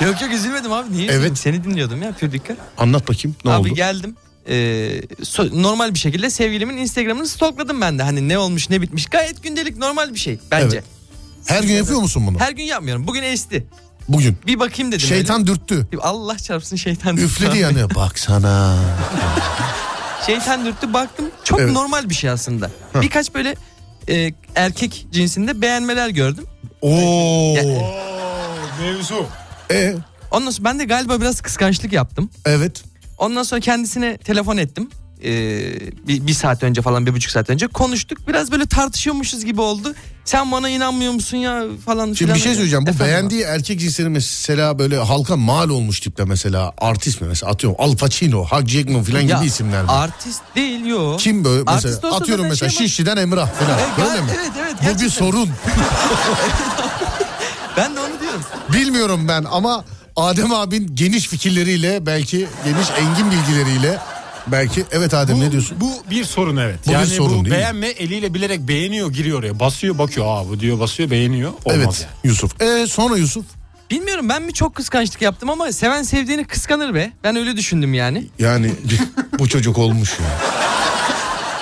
Yok 0.00 0.22
yok 0.22 0.32
üzülmedim 0.32 0.72
abi. 0.72 0.92
Niye 0.92 1.04
Evet. 1.04 1.16
üzüldüm? 1.18 1.36
Seni 1.36 1.64
dinliyordum 1.64 2.02
ya 2.02 2.12
pür 2.12 2.32
dikkat. 2.32 2.56
Anlat 2.78 3.08
bakayım 3.08 3.36
ne 3.44 3.50
abi 3.52 3.60
oldu? 3.68 3.74
geldim. 3.74 4.16
Ee, 4.48 4.52
so- 5.22 5.62
normal 5.62 5.94
bir 5.94 5.98
şekilde 5.98 6.30
sevgilimin 6.30 6.76
Instagram'ını 6.76 7.26
stalkladım 7.28 7.80
ben 7.80 7.98
de. 7.98 8.02
Hani 8.02 8.28
ne 8.28 8.38
olmuş 8.38 8.70
ne 8.70 8.82
bitmiş. 8.82 9.06
Gayet 9.06 9.42
gündelik 9.42 9.76
normal 9.76 10.14
bir 10.14 10.18
şey 10.18 10.38
bence. 10.50 10.76
Evet. 10.76 10.84
Her 11.46 11.62
gün 11.62 11.74
yapıyor 11.74 12.00
musun 12.00 12.26
bunu? 12.26 12.40
Her 12.40 12.52
gün 12.52 12.64
yapmıyorum. 12.64 13.06
Bugün 13.06 13.22
esti. 13.22 13.66
Bugün. 14.08 14.36
Bir 14.46 14.60
bakayım 14.60 14.92
dedim. 14.92 15.06
Şeytan 15.08 15.46
dürttü. 15.46 15.74
öyle. 15.92 16.02
Allah 16.02 16.38
çarpsın 16.38 16.76
şeytan 16.76 17.16
dürttü. 17.16 17.26
Üfledi 17.26 17.58
yani. 17.58 17.90
Baksana. 17.94 18.76
Şeytan 20.26 20.64
dürttü 20.66 20.92
baktım. 20.92 21.26
Çok 21.44 21.60
Evet. 21.60 21.72
normal 21.72 22.08
bir 22.10 22.14
şey 22.14 22.30
aslında. 22.30 22.70
Birkaç 23.02 23.34
böyle 23.34 23.54
e, 24.08 24.32
erkek 24.54 25.06
cinsinde 25.12 25.62
beğenmeler 25.62 26.08
gördüm. 26.08 26.44
Oo. 26.82 27.54
Mevzu. 28.80 29.26
E, 29.70 29.94
Ondan 30.30 30.50
sonra 30.50 30.64
ben 30.64 30.78
de 30.78 30.84
galiba 30.84 31.20
biraz 31.20 31.40
kıskançlık 31.40 31.92
yaptım. 31.92 32.30
evet. 32.46 32.82
Ondan 33.18 33.42
sonra 33.42 33.60
kendisine 33.60 34.16
telefon 34.18 34.56
ettim. 34.56 34.90
Ee, 35.24 35.80
bir, 36.08 36.26
bir 36.26 36.34
saat 36.34 36.62
önce 36.62 36.82
falan 36.82 37.06
bir 37.06 37.14
buçuk 37.14 37.32
saat 37.32 37.50
önce 37.50 37.66
konuştuk. 37.66 38.18
Biraz 38.28 38.52
böyle 38.52 38.66
tartışıyormuşuz 38.66 39.44
gibi 39.44 39.60
oldu. 39.60 39.94
Sen 40.24 40.52
bana 40.52 40.68
inanmıyor 40.68 41.12
musun 41.12 41.36
ya 41.36 41.64
falan 41.86 42.12
Şimdi 42.12 42.34
bir 42.34 42.38
şey 42.38 42.54
söyleyeceğim. 42.54 42.86
Bu 42.86 42.90
Efendim 42.90 43.12
beğendiği 43.12 43.42
erkek 43.42 43.80
cinsleri 43.80 44.08
mesela 44.08 44.78
böyle 44.78 44.96
halka 44.98 45.36
mal 45.36 45.68
olmuş 45.68 46.00
tipte 46.00 46.24
mesela 46.24 46.72
artist 46.78 47.20
mi 47.20 47.28
mesela 47.28 47.52
atıyorum 47.52 47.76
Al 47.80 47.96
Pacino, 47.96 48.44
Hugh 48.44 48.66
Jackman 48.68 49.02
falan. 49.02 49.20
Ya, 49.20 49.36
gibi 49.36 49.46
isimler 49.46 49.82
mi? 49.82 49.90
Artist 49.90 50.42
değil 50.56 50.84
yo. 50.84 51.16
Kim 51.16 51.44
böyle 51.44 51.58
mesela 51.58 51.76
Artist 51.76 52.04
olsa 52.04 52.16
atıyorum 52.16 52.46
mesela 52.46 52.70
şey. 52.70 52.86
Şişli'den 52.88 53.16
Emrah 53.16 53.48
falan 53.52 53.78
Evet, 53.78 54.22
mi? 54.22 54.30
evet, 54.36 54.50
evet, 54.82 54.96
Bu 54.96 55.02
bir 55.04 55.08
sorun. 55.10 55.48
Ben 57.76 57.96
de 57.96 58.00
onu 58.00 58.20
diyorum. 58.20 58.40
Bilmiyorum 58.72 59.28
ben 59.28 59.44
ama 59.50 59.84
Adem 60.16 60.52
abin 60.52 60.90
geniş 60.94 61.28
fikirleriyle 61.28 62.06
belki 62.06 62.48
geniş 62.64 62.90
engin 62.90 63.30
bilgileriyle 63.30 63.98
belki 64.46 64.84
evet 64.92 65.14
Adem 65.14 65.40
ne 65.40 65.52
diyorsun? 65.52 65.76
Bu 65.80 65.90
bir 66.10 66.24
sorun 66.24 66.56
evet. 66.56 66.78
Bu 66.86 66.88
bir 66.90 66.94
yani 66.94 67.06
sorun 67.06 67.30
bu 67.30 67.34
değil 67.34 67.42
mi? 67.44 67.50
beğenme 67.50 67.86
eliyle 67.88 68.34
bilerek 68.34 68.60
beğeniyor 68.68 69.12
giriyor 69.12 69.38
oraya. 69.38 69.60
Basıyor 69.60 69.98
bakıyor. 69.98 70.26
Aa 70.28 70.48
bu 70.48 70.60
diyor 70.60 70.80
basıyor 70.80 71.10
beğeniyor. 71.10 71.50
Olmaz 71.50 71.76
evet 71.76 71.84
yani. 72.02 72.30
Yusuf. 72.30 72.62
E 72.62 72.86
sonra 72.86 73.16
Yusuf 73.16 73.44
Bilmiyorum 73.90 74.28
ben 74.28 74.42
mi 74.42 74.52
çok 74.54 74.74
kıskançlık 74.74 75.22
yaptım 75.22 75.50
ama 75.50 75.72
seven 75.72 76.02
sevdiğini 76.02 76.44
kıskanır 76.44 76.94
be. 76.94 77.12
Ben 77.24 77.36
öyle 77.36 77.56
düşündüm 77.56 77.94
yani. 77.94 78.26
yani 78.38 78.72
bu 79.38 79.48
çocuk 79.48 79.78
olmuş 79.78 80.10
ya. 80.20 80.26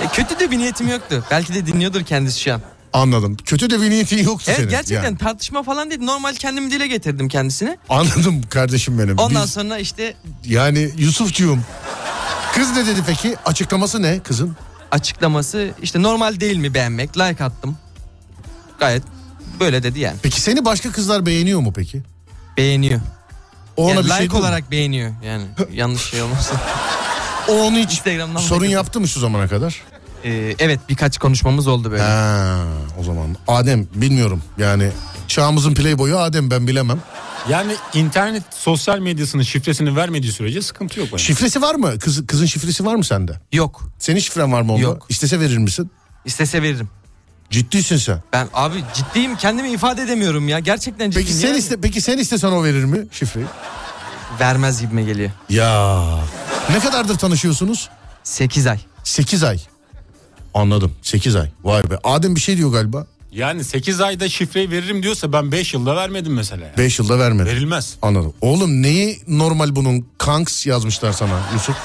E, 0.06 0.08
kötü 0.08 0.38
de 0.40 0.50
bir 0.50 0.58
niyetim 0.58 0.88
yoktu. 0.88 1.24
Belki 1.30 1.54
de 1.54 1.66
dinliyordur 1.66 2.04
kendisi 2.04 2.40
şu 2.40 2.54
an. 2.54 2.60
Anladım. 2.92 3.36
Kötü 3.44 3.70
de 3.70 3.80
bir 3.82 3.90
niyetin 3.90 4.18
yoktu 4.24 4.44
Evet 4.46 4.56
senin. 4.56 4.68
gerçekten 4.70 5.04
yani. 5.04 5.18
tartışma 5.18 5.62
falan 5.62 5.90
değil. 5.90 6.00
Normal 6.02 6.34
kendimi 6.34 6.70
dile 6.70 6.86
getirdim 6.86 7.28
kendisine. 7.28 7.76
Anladım 7.88 8.42
kardeşim 8.50 8.98
benim. 8.98 9.18
Ondan 9.18 9.44
Biz- 9.44 9.52
sonra 9.52 9.78
işte 9.78 10.14
Yani 10.46 10.90
Yusufcuğum. 10.98 11.58
Kız 12.54 12.76
ne 12.76 12.86
dedi 12.86 13.00
peki? 13.06 13.36
Açıklaması 13.46 14.02
ne 14.02 14.20
kızın? 14.20 14.56
açıklaması 14.90 15.70
işte 15.82 16.02
normal 16.02 16.40
değil 16.40 16.56
mi 16.56 16.74
beğenmek? 16.74 17.18
Like 17.18 17.44
attım. 17.44 17.76
Gayet 18.80 19.02
böyle 19.60 19.82
dedi 19.82 20.00
yani. 20.00 20.16
Peki 20.22 20.40
seni 20.40 20.64
başka 20.64 20.92
kızlar 20.92 21.26
beğeniyor 21.26 21.60
mu 21.60 21.72
peki? 21.76 22.02
Beğeniyor. 22.56 23.00
O 23.76 23.84
ona 23.84 23.90
Yani 23.94 23.98
bir 24.00 24.04
like 24.04 24.14
şey 24.18 24.30
diyor 24.30 24.32
mu? 24.32 24.46
olarak 24.46 24.70
beğeniyor 24.70 25.12
yani. 25.24 25.44
Yanlış 25.72 26.02
şey 26.10 26.22
olmasın. 26.22 26.56
O 27.48 27.52
onu 27.52 27.76
hiç 27.76 27.92
Instagram'dan 27.92 28.40
sorun 28.40 28.60
bakın. 28.62 28.72
yaptı 28.72 29.00
mı 29.00 29.08
şu 29.08 29.20
zamana 29.20 29.48
kadar? 29.48 29.82
Ee, 30.24 30.54
evet 30.58 30.80
birkaç 30.88 31.18
konuşmamız 31.18 31.66
oldu 31.66 31.90
böyle. 31.90 32.02
Ha, 32.02 32.56
o 33.00 33.02
zaman 33.04 33.36
Adem 33.48 33.86
bilmiyorum 33.94 34.42
yani 34.58 34.90
çağımızın 35.28 35.74
playboyu 35.74 36.18
Adem 36.18 36.50
ben 36.50 36.66
bilemem. 36.66 36.98
Yani 37.48 37.74
internet 37.94 38.42
sosyal 38.50 38.98
medyasının 38.98 39.42
şifresini 39.42 39.96
vermediği 39.96 40.32
sürece 40.32 40.62
sıkıntı 40.62 41.00
yok 41.00 41.08
bence. 41.12 41.24
Şifresi 41.24 41.62
var 41.62 41.74
mı? 41.74 41.98
Kız, 41.98 42.26
kızın 42.26 42.46
şifresi 42.46 42.84
var 42.84 42.94
mı 42.94 43.04
sende? 43.04 43.40
Yok. 43.52 43.82
Senin 43.98 44.20
şifren 44.20 44.52
var 44.52 44.62
mı 44.62 44.72
onda? 44.72 44.82
Yok. 44.82 45.06
İstese 45.08 45.40
verir 45.40 45.58
misin? 45.58 45.90
İstese 46.24 46.62
veririm. 46.62 46.88
Ciddisin 47.50 47.96
sen. 47.96 48.22
Ben 48.32 48.48
abi 48.54 48.84
ciddiyim 48.94 49.36
kendimi 49.36 49.70
ifade 49.70 50.02
edemiyorum 50.02 50.48
ya. 50.48 50.58
Gerçekten 50.58 51.10
ciddiyim. 51.10 51.26
Peki 51.26 51.38
sen 51.38 51.48
yani. 51.48 51.58
iste 51.58 51.80
peki 51.80 52.00
sen 52.00 52.18
istesen 52.18 52.48
o 52.48 52.64
verir 52.64 52.84
mi 52.84 53.06
şifreyi? 53.12 53.46
Vermez 54.40 54.80
gibime 54.80 55.02
geliyor. 55.02 55.30
Ya. 55.48 56.04
Ne 56.70 56.78
kadardır 56.78 57.18
tanışıyorsunuz? 57.18 57.88
8 58.22 58.66
ay. 58.66 58.78
8 59.04 59.44
ay. 59.44 59.60
Anladım. 60.54 60.92
8 61.02 61.36
ay. 61.36 61.48
Vay 61.64 61.90
be. 61.90 61.98
Adem 62.04 62.34
bir 62.36 62.40
şey 62.40 62.56
diyor 62.56 62.72
galiba. 62.72 63.06
Yani 63.32 63.64
8 63.64 64.00
ayda 64.00 64.28
şifreyi 64.28 64.70
veririm 64.70 65.02
diyorsa 65.02 65.32
ben 65.32 65.52
5 65.52 65.74
yılda 65.74 65.96
vermedim 65.96 66.34
mesela. 66.34 66.64
yani. 66.66 66.78
5 66.78 66.98
yılda 66.98 67.18
vermedi. 67.18 67.48
Verilmez. 67.48 67.96
Anladım. 68.02 68.32
Oğlum 68.40 68.82
neyi 68.82 69.18
normal 69.28 69.76
bunun 69.76 70.06
kanks 70.18 70.66
yazmışlar 70.66 71.12
sana 71.12 71.40
Yusuf? 71.54 71.76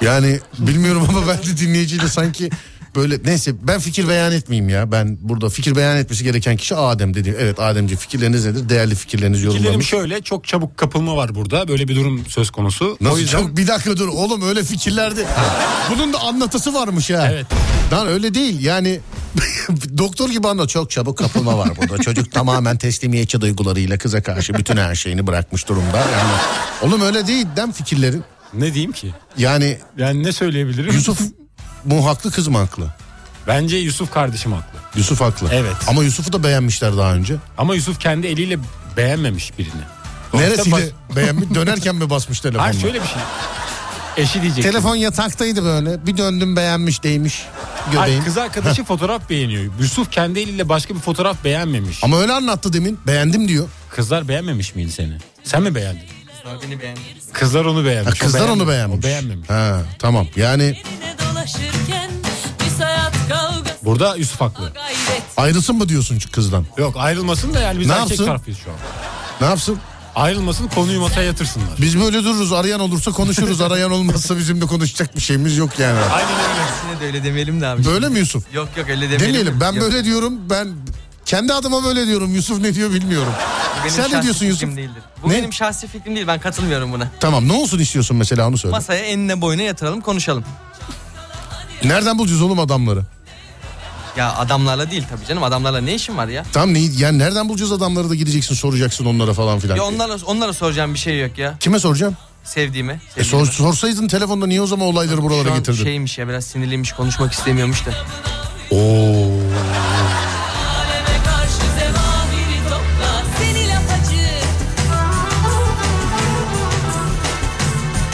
Yani 0.00 0.40
bilmiyorum 0.58 1.06
ama 1.08 1.28
ben 1.28 1.38
de 1.38 1.56
dinleyiciyle 1.58 2.08
sanki 2.08 2.50
böyle 2.96 3.18
neyse 3.24 3.54
ben 3.62 3.80
fikir 3.80 4.08
beyan 4.08 4.32
etmeyeyim 4.32 4.68
ya. 4.68 4.92
Ben 4.92 5.18
burada 5.20 5.48
fikir 5.48 5.76
beyan 5.76 5.96
etmesi 5.96 6.24
gereken 6.24 6.56
kişi 6.56 6.74
Adem 6.74 7.14
dedi. 7.14 7.36
Evet 7.40 7.60
Ademciğim 7.60 7.98
fikirleriniz 7.98 8.46
nedir? 8.46 8.68
Değerli 8.68 8.94
fikirleriniz 8.94 9.38
Fikirlerim 9.38 9.62
yorumlarınız. 9.62 9.86
şöyle 9.86 10.20
çok 10.22 10.46
çabuk 10.48 10.76
kapılma 10.76 11.16
var 11.16 11.34
burada. 11.34 11.68
Böyle 11.68 11.88
bir 11.88 11.96
durum 11.96 12.24
söz 12.28 12.50
konusu. 12.50 12.96
Nasıl 13.00 13.16
o 13.16 13.18
yüzden 13.18 13.38
çok 13.38 13.56
bir 13.56 13.66
dakika 13.66 13.96
dur 13.96 14.08
oğlum 14.08 14.42
öyle 14.48 14.64
fikirlerde. 14.64 15.26
Bunun 15.90 16.12
da 16.12 16.20
anlatısı 16.20 16.74
varmış 16.74 17.10
ha. 17.10 17.28
Evet. 17.32 17.46
Lan 17.92 18.06
öyle 18.06 18.34
değil 18.34 18.64
yani 18.64 19.00
doktor 19.98 20.30
gibi 20.30 20.48
anlat 20.48 20.68
çok 20.68 20.90
çabuk 20.90 21.18
kapılma 21.18 21.58
var 21.58 21.68
burada. 21.76 21.98
Çocuk 22.02 22.32
tamamen 22.32 22.76
teslimiyetçi 22.78 23.40
duygularıyla 23.40 23.98
kıza 23.98 24.22
karşı 24.22 24.54
bütün 24.54 24.76
her 24.76 24.94
şeyini 24.94 25.26
bırakmış 25.26 25.68
durumda. 25.68 25.96
Yani 25.98 26.32
oğlum 26.82 27.00
öyle 27.00 27.26
değil 27.26 27.46
dem 27.56 27.72
fikirlerin. 27.72 28.24
ne 28.54 28.74
diyeyim 28.74 28.92
ki? 28.92 29.14
Yani 29.38 29.78
Yani 29.98 30.22
ne 30.22 30.32
söyleyebilirim? 30.32 30.92
Yusuf 30.94 31.20
mu 31.84 32.06
haklı 32.06 32.30
kız 32.30 32.48
mı 32.48 32.58
haklı? 32.58 32.86
Bence 33.46 33.76
Yusuf 33.76 34.10
kardeşim 34.12 34.52
haklı. 34.52 34.78
Yusuf 34.96 35.20
haklı. 35.20 35.48
Evet. 35.52 35.76
Ama 35.88 36.04
Yusuf'u 36.04 36.32
da 36.32 36.42
beğenmişler 36.42 36.96
daha 36.96 37.14
önce. 37.14 37.36
Ama 37.58 37.74
Yusuf 37.74 38.00
kendi 38.00 38.26
eliyle 38.26 38.58
beğenmemiş 38.96 39.58
birini. 39.58 39.82
Neresiyle 40.34 40.76
baş- 40.76 40.82
beğenmiş? 41.16 41.54
Dönerken 41.54 41.94
mi 41.94 42.10
basmış 42.10 42.40
telefonla? 42.40 42.62
Hayır 42.64 42.80
şöyle 42.80 43.02
bir 43.02 43.06
şey. 43.06 43.22
Eşi 44.16 44.42
diyecek. 44.42 44.64
Telefon 44.64 44.96
yataktaydı 44.96 45.64
böyle. 45.64 46.06
Bir 46.06 46.16
döndüm 46.16 46.56
beğenmiş 46.56 47.02
değmiş. 47.02 47.42
Göbeğin. 47.86 47.98
Hayır, 48.00 48.24
kız 48.24 48.38
arkadaşı 48.38 48.84
fotoğraf 48.84 49.30
beğeniyor. 49.30 49.72
Yusuf 49.80 50.10
kendi 50.10 50.40
eliyle 50.40 50.68
başka 50.68 50.94
bir 50.94 51.00
fotoğraf 51.00 51.44
beğenmemiş. 51.44 52.04
Ama 52.04 52.18
öyle 52.20 52.32
anlattı 52.32 52.72
demin. 52.72 53.00
Beğendim 53.06 53.48
diyor. 53.48 53.68
Kızlar 53.90 54.28
beğenmemiş 54.28 54.74
miydi 54.74 54.92
seni? 54.92 55.18
Sen 55.44 55.62
mi 55.62 55.74
beğendin? 55.74 56.02
Beni 56.62 56.80
beğendi. 56.80 57.00
Kızlar 57.32 57.64
onu 57.64 57.80
Ha, 57.80 57.84
beğenmiş. 57.84 58.22
o 58.22 58.24
kızlar 58.24 58.48
onu 58.48 58.68
beğenmemiş. 58.68 59.04
beğenmiş. 59.04 59.48
O 59.50 59.52
beğenmemiş. 59.52 59.84
Ha, 59.86 59.96
tamam. 59.98 60.26
Yani 60.36 60.82
Burada 63.92 64.16
Yusuf 64.16 64.40
haklı. 64.40 64.72
ayrılsın 65.36 65.76
mı 65.76 65.88
diyorsun 65.88 66.18
kızdan? 66.32 66.66
Yok 66.78 66.94
ayrılmasın 66.98 67.54
da 67.54 67.60
yani 67.60 67.80
biz 67.80 67.86
Ne 67.86 67.92
erkek 67.92 68.10
yapsın? 68.10 68.26
tarafıyız 68.26 68.58
şu 68.64 68.70
an. 68.70 68.76
Ne 69.40 69.46
yapsın? 69.46 69.78
Ayrılmasın 70.14 70.68
konuyu 70.68 71.00
masaya 71.00 71.22
yatırsınlar. 71.22 71.68
Biz 71.78 72.00
böyle 72.00 72.24
dururuz. 72.24 72.52
Arayan 72.52 72.80
olursa 72.80 73.10
konuşuruz. 73.12 73.60
Arayan 73.60 73.90
olmazsa 73.90 74.36
bizimle 74.38 74.66
konuşacak 74.66 75.16
bir 75.16 75.20
şeyimiz 75.20 75.56
yok 75.56 75.78
yani. 75.78 75.98
Aynen 76.00 76.28
öyle. 76.30 77.00
De 77.00 77.04
öyle 77.06 77.24
demeyelim 77.24 77.60
de 77.60 77.66
abi. 77.66 77.84
Böyle 77.84 78.08
mi 78.08 78.18
Yusuf? 78.18 78.54
Yok 78.54 78.68
yok 78.76 78.88
öyle 78.88 79.00
demeyelim. 79.00 79.20
Demeyelim. 79.20 79.60
Ben 79.60 79.72
Yok. 79.72 79.82
böyle 79.84 80.04
diyorum. 80.04 80.34
Ben 80.50 80.68
kendi 81.24 81.52
adıma 81.54 81.84
böyle 81.84 82.06
diyorum. 82.06 82.34
Yusuf 82.34 82.60
ne 82.60 82.74
diyor 82.74 82.90
bilmiyorum. 82.92 83.32
Bu 83.80 83.84
benim 83.84 83.90
Sen 83.96 84.04
ne 84.04 84.08
şahsi 84.10 84.22
diyorsun 84.22 84.46
Yusuf? 84.46 84.60
fikrim 84.60 84.76
Değildir. 84.76 85.02
Bu 85.22 85.28
Ne? 85.28 85.34
benim 85.34 85.52
şahsi 85.52 85.86
fikrim 85.86 86.16
değil 86.16 86.26
ben 86.26 86.40
katılmıyorum 86.40 86.92
buna. 86.92 87.08
Tamam 87.20 87.48
ne 87.48 87.52
olsun 87.52 87.78
istiyorsun 87.78 88.16
mesela 88.16 88.48
onu 88.48 88.58
söyle. 88.58 88.76
Masaya 88.76 89.00
enine 89.04 89.40
boyuna 89.40 89.62
yatıralım 89.62 90.00
konuşalım. 90.00 90.44
Nereden 91.84 92.18
bulacağız 92.18 92.42
oğlum 92.42 92.58
adamları? 92.58 93.02
Ya 94.16 94.34
adamlarla 94.36 94.90
değil 94.90 95.04
tabii 95.10 95.26
canım. 95.26 95.42
Adamlarla 95.42 95.80
ne 95.80 95.94
işin 95.94 96.16
var 96.16 96.28
ya? 96.28 96.44
Tam 96.52 96.74
ne 96.74 96.78
yani 96.78 97.18
nereden 97.18 97.48
bulacağız 97.48 97.72
adamları 97.72 98.10
da 98.10 98.14
gideceksin 98.14 98.54
soracaksın 98.54 99.04
onlara 99.04 99.32
falan 99.34 99.58
filan. 99.58 99.76
Ya 99.76 99.84
onlara, 99.84 100.16
onlara 100.26 100.52
soracağım 100.52 100.94
bir 100.94 100.98
şey 100.98 101.20
yok 101.20 101.38
ya. 101.38 101.54
Kime 101.60 101.78
soracağım? 101.78 102.16
Sevdiğime. 102.44 103.00
E 103.16 103.24
sor, 103.24 103.46
sorsaydın 103.46 104.08
telefonda 104.08 104.46
niye 104.46 104.60
o 104.60 104.66
zaman 104.66 104.86
olayları 104.86 105.22
buralara 105.22 105.44
Şu 105.44 105.50
an 105.52 105.58
getirdin? 105.58 105.84
şeymiş 105.84 106.18
ya 106.18 106.28
biraz 106.28 106.44
sinirliymiş 106.44 106.92
konuşmak 106.92 107.32
istemiyormuş 107.32 107.86
da. 107.86 107.90
Oo. 108.70 109.28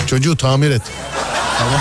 Çocuğu 0.06 0.36
tamir 0.36 0.70
et. 0.70 0.82
Tamam. 1.58 1.80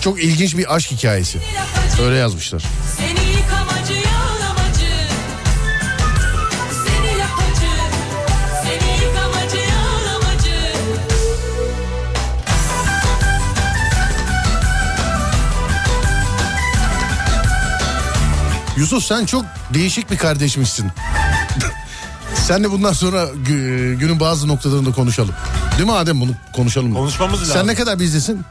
Çok 0.00 0.22
ilginç 0.24 0.56
bir 0.56 0.74
aşk 0.74 0.90
hikayesi. 0.90 1.38
Öyle 2.02 2.16
yazmışlar. 2.16 2.62
Seni 2.96 3.28
yıkamacı 3.30 4.00
Yusuf 18.76 19.04
sen 19.04 19.26
çok 19.26 19.44
değişik 19.74 20.10
bir 20.10 20.16
kardeşmişsin. 20.16 20.90
Sen 22.34 22.64
de 22.64 22.70
bundan 22.70 22.92
sonra 22.92 23.24
gü- 23.24 23.94
günün 23.94 24.20
bazı 24.20 24.48
noktalarında 24.48 24.92
konuşalım. 24.92 25.34
Değil 25.78 25.88
mi 25.88 25.94
Adem 25.94 26.20
bunu 26.20 26.30
konuşalım. 26.52 26.94
Konuşmamız 26.94 27.40
lazım. 27.40 27.54
Sen 27.54 27.66
ne 27.66 27.74
kadar 27.74 27.98
bizdesin? 28.00 28.44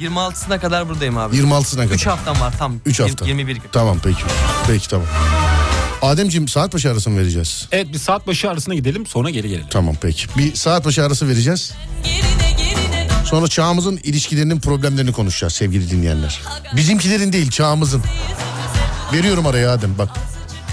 26'sına 0.00 0.60
kadar 0.60 0.88
buradayım 0.88 1.18
abi. 1.18 1.36
26'sına 1.36 1.84
kadar. 1.84 1.94
3 1.94 2.06
haftam 2.06 2.40
var 2.40 2.54
tam. 2.58 2.74
3 2.86 3.00
hafta. 3.00 3.26
21 3.26 3.54
gün. 3.54 3.62
Tamam 3.72 3.98
peki. 4.04 4.22
Peki 4.66 4.88
tamam. 4.88 5.06
Ademciğim 6.02 6.48
saat 6.48 6.74
başı 6.74 6.90
arası 6.90 7.10
mı 7.10 7.18
vereceğiz? 7.20 7.68
Evet 7.72 7.92
bir 7.92 7.98
saat 7.98 8.26
başı 8.26 8.50
arasına 8.50 8.74
gidelim 8.74 9.06
sonra 9.06 9.30
geri 9.30 9.48
gelelim. 9.48 9.66
Tamam 9.70 9.94
peki. 10.00 10.26
Bir 10.38 10.54
saat 10.54 10.84
başı 10.84 11.04
arası 11.04 11.28
vereceğiz. 11.28 11.72
Sonra 13.24 13.48
çağımızın 13.48 13.96
ilişkilerinin 13.96 14.60
problemlerini 14.60 15.12
konuşacağız 15.12 15.52
sevgili 15.52 15.90
dinleyenler. 15.90 16.40
Bizimkilerin 16.76 17.32
değil 17.32 17.50
çağımızın. 17.50 18.02
Veriyorum 19.12 19.46
araya 19.46 19.70
Adem 19.72 19.98
bak. 19.98 20.08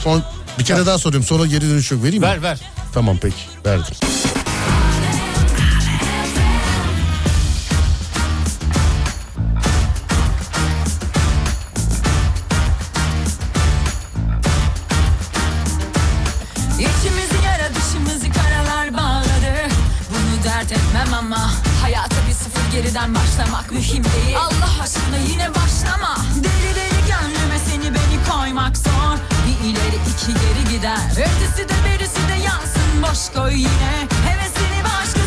Son 0.03 0.23
bir 0.59 0.63
kere 0.63 0.85
daha 0.85 0.97
soruyorum 0.97 1.27
sonra 1.27 1.45
geri 1.45 1.61
dönüş 1.69 1.91
yok 1.91 2.03
vereyim 2.03 2.21
mi? 2.23 2.27
Ver 2.29 2.41
ver. 2.41 2.59
Tamam 2.93 3.17
peki 3.21 3.35
verdim. 3.65 3.93
Dert 20.69 20.79
etmem 20.79 21.13
ama 21.13 21.51
Hayata 21.81 22.15
bir 22.27 22.33
sıfır 22.33 22.71
geriden 22.71 23.15
başlamak 23.15 23.71
mühim 23.71 24.03
değil. 24.03 24.37
Allah 24.39 24.83
aşkına 24.83 25.17
yine 25.29 25.49
başlama. 25.49 26.17
Deli 26.35 26.75
deli 26.75 27.01
gönlüme 27.07 27.59
seni 27.69 27.83
beni 27.93 28.17
koymak 28.29 28.77
zor. 28.77 29.17
Bir 29.47 29.67
ileri 29.69 29.95
iki 29.95 30.33
geri 30.33 30.75
gider. 30.75 30.97
Ötesi 31.11 31.69
de 31.69 31.73
berisi 31.85 32.27
de 32.29 32.43
yansın. 32.45 33.01
Boş 33.03 33.33
koy 33.35 33.53
yine. 33.53 33.93
Hevesini 34.27 34.83
başkası 34.83 35.24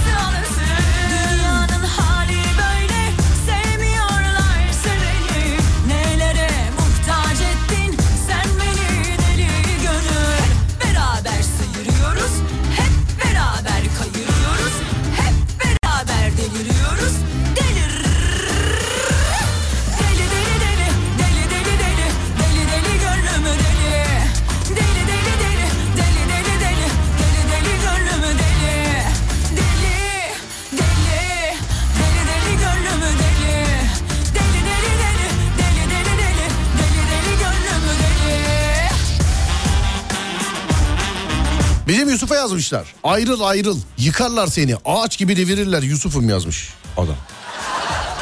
Bizim 41.99 42.11
Yusuf'a 42.11 42.35
yazmışlar. 42.35 42.95
Ayrıl 43.05 43.41
ayrıl 43.41 43.79
yıkarlar 43.99 44.47
seni 44.47 44.77
ağaç 44.85 45.19
gibi 45.19 45.37
devirirler 45.37 45.83
Yusuf'um 45.83 46.29
yazmış 46.29 46.69
adam. 46.97 47.15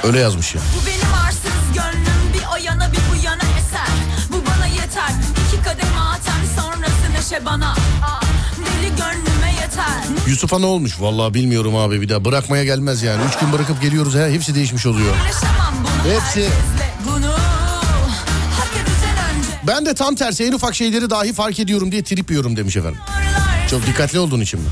Öyle 0.04 0.18
yazmış 0.20 0.54
ya. 0.54 0.60
Bu 0.60 0.86
benim 0.86 1.14
arsız 1.26 1.74
gönlüm 1.74 2.32
bir 2.34 2.42
o 2.54 2.64
yana 2.64 2.92
bir 2.92 2.98
bu 2.98 3.24
yana 3.24 3.42
eser 3.42 3.88
Bu 4.30 4.46
bana 4.46 4.66
yeter 4.66 5.10
iki 5.48 5.62
kadeh 5.62 5.96
matem 5.98 6.42
sonrası 6.56 7.12
neşe 7.14 7.44
bana 7.44 7.70
Aa, 7.70 8.20
Deli 8.56 8.88
gönlüme 8.88 9.52
yeter 9.60 10.28
Yusuf'a 10.28 10.58
ne 10.58 10.66
olmuş? 10.66 11.00
Vallahi 11.00 11.34
bilmiyorum 11.34 11.76
abi 11.76 12.00
bir 12.00 12.08
daha 12.08 12.24
bırakmaya 12.24 12.64
gelmez 12.64 13.02
yani. 13.02 13.22
Üç 13.28 13.38
gün 13.38 13.52
bırakıp 13.52 13.82
geliyoruz 13.82 14.14
he 14.14 14.32
hepsi 14.32 14.54
değişmiş 14.54 14.86
oluyor. 14.86 15.14
Hepsi. 16.08 16.48
Ben 19.66 19.86
de 19.86 19.94
tam 19.94 20.14
tersi 20.14 20.44
en 20.44 20.52
ufak 20.52 20.74
şeyleri 20.74 21.10
dahi 21.10 21.32
fark 21.32 21.60
ediyorum 21.60 21.92
diye 21.92 22.04
trip 22.04 22.30
yiyorum 22.30 22.56
demiş 22.56 22.76
efendim. 22.76 23.00
Çok 23.70 23.86
dikkatli 23.86 24.18
olduğun 24.18 24.40
için 24.40 24.60
mi? 24.60 24.66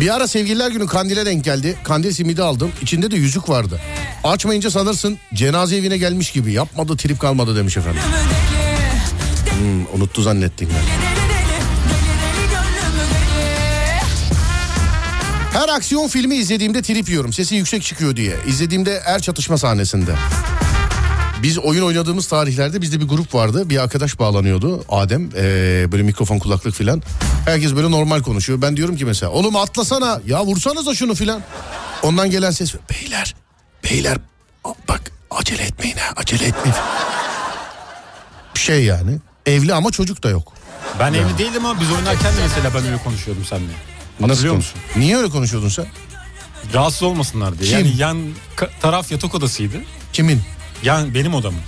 Bir 0.00 0.14
ara 0.14 0.26
sevgililer 0.28 0.70
günü 0.70 0.86
kandile 0.86 1.26
denk 1.26 1.44
geldi. 1.44 1.76
Kandil 1.84 2.12
simidi 2.12 2.42
aldım. 2.42 2.72
İçinde 2.82 3.10
de 3.10 3.16
yüzük 3.16 3.48
vardı. 3.48 3.80
Açmayınca 4.24 4.70
sanırsın 4.70 5.18
cenaze 5.34 5.76
evine 5.76 5.98
gelmiş 5.98 6.30
gibi. 6.32 6.52
Yapmadı 6.52 6.96
trip 6.96 7.20
kalmadı 7.20 7.56
demiş 7.56 7.76
efendim. 7.76 8.00
Hmm, 9.60 9.86
unuttu 9.94 10.22
zannettin 10.22 10.66
deli 10.66 10.76
Her 15.52 15.68
aksiyon 15.68 16.08
filmi 16.08 16.36
izlediğimde 16.36 16.82
trip 16.82 17.08
yiyorum. 17.08 17.32
Sesi 17.32 17.54
yüksek 17.54 17.82
çıkıyor 17.82 18.16
diye. 18.16 18.36
İzlediğimde 18.46 19.02
er 19.06 19.22
çatışma 19.22 19.58
sahnesinde. 19.58 20.14
Biz 21.42 21.58
oyun 21.58 21.82
oynadığımız 21.82 22.26
tarihlerde 22.26 22.80
bizde 22.80 23.00
bir 23.00 23.08
grup 23.08 23.34
vardı. 23.34 23.70
Bir 23.70 23.78
arkadaş 23.78 24.18
bağlanıyordu. 24.18 24.84
Adem 24.88 25.30
ee, 25.36 25.92
böyle 25.92 26.02
mikrofon 26.02 26.38
kulaklık 26.38 26.74
filan. 26.74 27.02
Herkes 27.44 27.74
böyle 27.74 27.90
normal 27.90 28.22
konuşuyor. 28.22 28.62
Ben 28.62 28.76
diyorum 28.76 28.96
ki 28.96 29.04
mesela 29.04 29.32
oğlum 29.32 29.56
atlasana 29.56 30.20
ya 30.26 30.44
vursanıza 30.44 30.94
şunu 30.94 31.14
filan. 31.14 31.42
Ondan 32.02 32.30
gelen 32.30 32.50
ses 32.50 32.74
beyler 32.90 33.34
beyler 33.84 34.18
bak 34.88 35.12
acele 35.30 35.62
etmeyin 35.62 35.96
ha 35.96 36.12
acele 36.16 36.44
etmeyin. 36.44 36.76
Şey 38.54 38.84
yani 38.84 39.18
evli 39.50 39.74
ama 39.74 39.90
çocuk 39.90 40.22
da 40.22 40.28
yok. 40.30 40.52
Ben 41.00 41.14
evli 41.14 41.38
değildim 41.38 41.66
ama 41.66 41.80
biz 41.80 41.90
oynarken 41.92 42.36
de 42.36 42.40
mesela 42.42 42.74
ben 42.74 42.84
öyle 42.86 42.98
konuşuyordum 43.04 43.44
seninle. 43.44 43.72
Hatırlıyor 44.20 44.54
konuş- 44.54 44.74
musun? 44.74 44.80
Niye 44.96 45.16
öyle 45.16 45.28
konuşuyordun 45.28 45.68
sen? 45.68 45.86
Rahatsız 46.74 47.02
olmasınlar 47.02 47.58
diye. 47.58 47.70
Kim? 47.70 47.78
Yani 47.78 47.96
yan 47.98 48.16
ka- 48.56 48.68
taraf 48.82 49.12
yatak 49.12 49.34
odasıydı. 49.34 49.76
Kimin? 50.12 50.42
Yan 50.82 51.14
benim 51.14 51.34
odamın. 51.34 51.60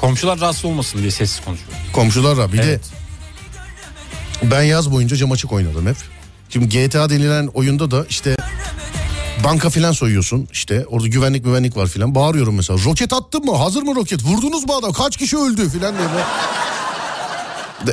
Komşular 0.00 0.40
rahatsız 0.40 0.64
olmasın 0.64 0.98
diye 0.98 1.10
sessiz 1.10 1.44
konuşuyor. 1.44 1.70
Komşularla 1.92 2.52
bir 2.52 2.58
Evet. 2.58 2.84
de 4.42 4.50
ben 4.50 4.62
yaz 4.62 4.90
boyunca 4.92 5.16
cam 5.16 5.32
açık 5.32 5.52
oynadım 5.52 5.86
hep. 5.86 5.96
Şimdi 6.48 6.68
GTA 6.68 7.10
denilen 7.10 7.46
oyunda 7.46 7.90
da 7.90 8.06
işte 8.08 8.36
banka 9.44 9.70
filan 9.70 9.92
soyuyorsun 9.92 10.48
işte 10.52 10.86
orada 10.86 11.06
güvenlik 11.08 11.44
güvenlik 11.44 11.76
var 11.76 11.86
filan 11.86 12.14
bağırıyorum 12.14 12.54
mesela 12.54 12.78
roket 12.84 13.12
attın 13.12 13.44
mı 13.44 13.56
hazır 13.56 13.82
mı 13.82 13.94
roket 13.94 14.24
vurdunuz 14.24 14.66
mu 14.66 14.74
adam 14.74 14.92
kaç 14.92 15.16
kişi 15.16 15.36
öldü 15.38 15.70
filan 15.70 15.98
diye. 15.98 16.08
böyle. 16.08 16.24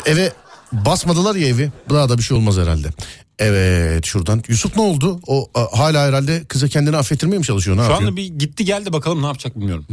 Eve 0.06 0.34
Basmadılar 0.72 1.36
ya 1.36 1.48
evi. 1.48 1.72
Daha 1.90 2.10
da 2.10 2.18
bir 2.18 2.24
şey 2.24 2.38
olmaz 2.38 2.58
herhalde. 2.58 2.88
Evet 3.40 4.06
şuradan. 4.06 4.44
Yusuf 4.48 4.76
ne 4.76 4.82
oldu? 4.82 5.20
O 5.28 5.50
a, 5.56 5.80
hala 5.80 6.08
herhalde 6.08 6.44
kıza 6.44 6.68
kendini 6.68 6.98
affettirmeye 6.98 7.38
mi 7.38 7.46
çalışıyor? 7.46 7.78
Ne 7.78 7.82
Şu 7.82 7.92
yapıyor? 7.92 8.10
anda 8.10 8.18
bir 8.18 8.26
gitti 8.26 8.66
geldi 8.66 8.94
bakalım 8.94 9.22
ne 9.22 9.26
yapacak 9.26 9.56
bilmiyorum. 9.56 9.86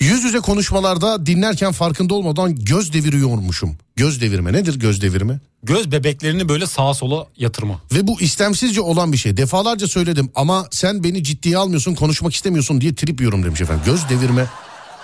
Yüz 0.00 0.24
yüze 0.24 0.40
konuşmalarda 0.40 1.26
dinlerken 1.26 1.72
farkında 1.72 2.14
olmadan 2.14 2.54
göz 2.64 2.92
deviriyormuşum. 2.92 3.76
Göz 3.96 4.20
devirme 4.20 4.52
nedir 4.52 4.78
göz 4.80 5.02
devirme? 5.02 5.40
Göz 5.62 5.92
bebeklerini 5.92 6.48
böyle 6.48 6.66
sağa 6.66 6.94
sola 6.94 7.26
yatırma. 7.36 7.80
Ve 7.92 8.06
bu 8.06 8.20
istemsizce 8.20 8.80
olan 8.80 9.12
bir 9.12 9.16
şey. 9.16 9.36
Defalarca 9.36 9.86
söyledim 9.88 10.30
ama 10.34 10.66
sen 10.70 11.04
beni 11.04 11.24
ciddiye 11.24 11.58
almıyorsun 11.58 11.94
konuşmak 11.94 12.34
istemiyorsun 12.34 12.80
diye 12.80 12.94
trip 12.94 13.20
yiyorum 13.20 13.42
demiş 13.44 13.60
efendim. 13.60 13.82
Göz 13.86 14.08
devirme. 14.08 14.46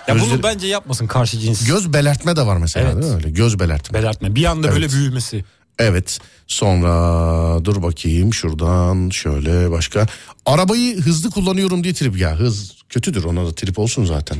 Ya 0.07 0.13
Gözleri- 0.15 0.29
bunu 0.31 0.43
bence 0.43 0.67
yapmasın 0.67 1.07
karşı 1.07 1.39
cins. 1.39 1.67
Göz 1.67 1.93
belertme 1.93 2.35
de 2.35 2.45
var 2.45 2.57
mesela 2.57 2.89
Evet. 2.91 3.01
değil 3.03 3.13
mi 3.13 3.17
öyle? 3.17 3.29
Göz 3.29 3.59
belertme. 3.59 3.99
Belertme. 3.99 4.35
Bir 4.35 4.45
anda 4.45 4.67
böyle 4.71 4.85
Evet. 4.85 4.93
büyümesi. 4.95 5.45
Evet. 5.79 6.19
Sonra 6.47 7.65
dur 7.65 7.81
bakayım 7.83 8.33
şuradan 8.33 9.09
şöyle 9.09 9.71
başka. 9.71 10.07
Arabayı 10.45 11.01
hızlı 11.01 11.29
kullanıyorum 11.31 11.83
diye 11.83 11.93
trip 11.93 12.17
ya. 12.17 12.35
Hız 12.39 12.71
kötüdür 12.89 13.23
ona 13.23 13.45
da 13.45 13.55
trip 13.55 13.79
olsun 13.79 14.05
zaten. 14.05 14.37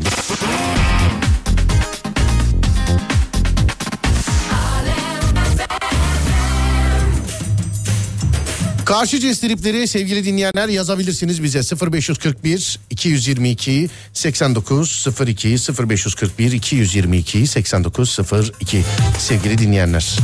Karşı 8.91 9.19
cins 9.19 9.39
tripleri 9.39 9.87
sevgili 9.87 10.25
dinleyenler 10.25 10.69
yazabilirsiniz 10.69 11.43
bize 11.43 11.61
0541 11.91 12.79
222 12.89 13.89
8902 14.13 15.55
0541 15.89 16.51
222 16.51 17.47
8902 17.47 18.83
sevgili 19.19 19.57
dinleyenler. 19.57 20.17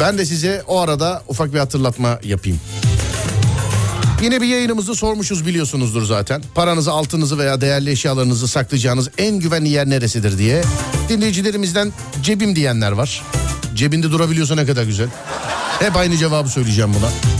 Ben 0.00 0.18
de 0.18 0.26
size 0.26 0.62
o 0.66 0.80
arada 0.80 1.22
ufak 1.28 1.54
bir 1.54 1.58
hatırlatma 1.58 2.20
yapayım. 2.24 2.60
Yine 4.22 4.40
bir 4.40 4.46
yayınımızı 4.46 4.94
sormuşuz 4.94 5.46
biliyorsunuzdur 5.46 6.02
zaten. 6.04 6.42
Paranızı, 6.54 6.92
altınızı 6.92 7.38
veya 7.38 7.60
değerli 7.60 7.90
eşyalarınızı 7.90 8.48
saklayacağınız 8.48 9.10
en 9.18 9.38
güvenli 9.38 9.68
yer 9.68 9.90
neresidir 9.90 10.38
diye. 10.38 10.62
Dinleyicilerimizden 11.08 11.92
cebim 12.22 12.56
diyenler 12.56 12.92
var. 12.92 13.22
Cebinde 13.74 14.10
durabiliyorsa 14.10 14.54
ne 14.54 14.66
kadar 14.66 14.84
güzel. 14.84 15.08
Hep 15.78 15.96
aynı 15.96 16.16
cevabı 16.16 16.48
söyleyeceğim 16.48 16.94
buna. 16.94 17.35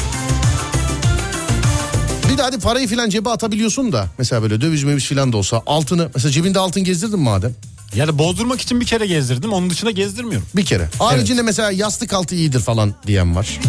Hadi 2.47 2.59
parayı 2.59 2.89
filan 2.89 3.11
cebe 3.11 3.31
atabiliyorsun 3.31 3.93
da. 3.93 4.07
Mesela 4.19 4.43
böyle 4.43 4.61
döviz 4.61 4.85
meviz 4.85 5.05
filan 5.05 5.33
da 5.33 5.37
olsa 5.37 5.63
altını. 5.67 6.11
Mesela 6.15 6.33
cebinde 6.33 6.59
altın 6.59 6.85
gezdirdin 6.85 7.19
madem. 7.19 7.55
Yani 7.95 8.19
bozdurmak 8.19 8.61
için 8.61 8.81
bir 8.81 8.87
kere 8.87 9.07
gezdirdim. 9.07 9.53
Onun 9.53 9.71
dışında 9.71 9.91
gezdirmiyorum. 9.91 10.49
Bir 10.57 10.65
kere. 10.65 10.89
Haricinde 10.99 11.43
mesela 11.43 11.71
yastık 11.71 12.13
altı 12.13 12.35
iyidir 12.35 12.61
falan 12.61 12.95
diyen 13.07 13.37
var. 13.37 13.61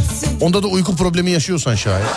Onda 0.41 0.63
da 0.63 0.67
uyku 0.67 0.95
problemi 0.95 1.31
yaşıyorsan 1.31 1.75
şayet. 1.75 2.07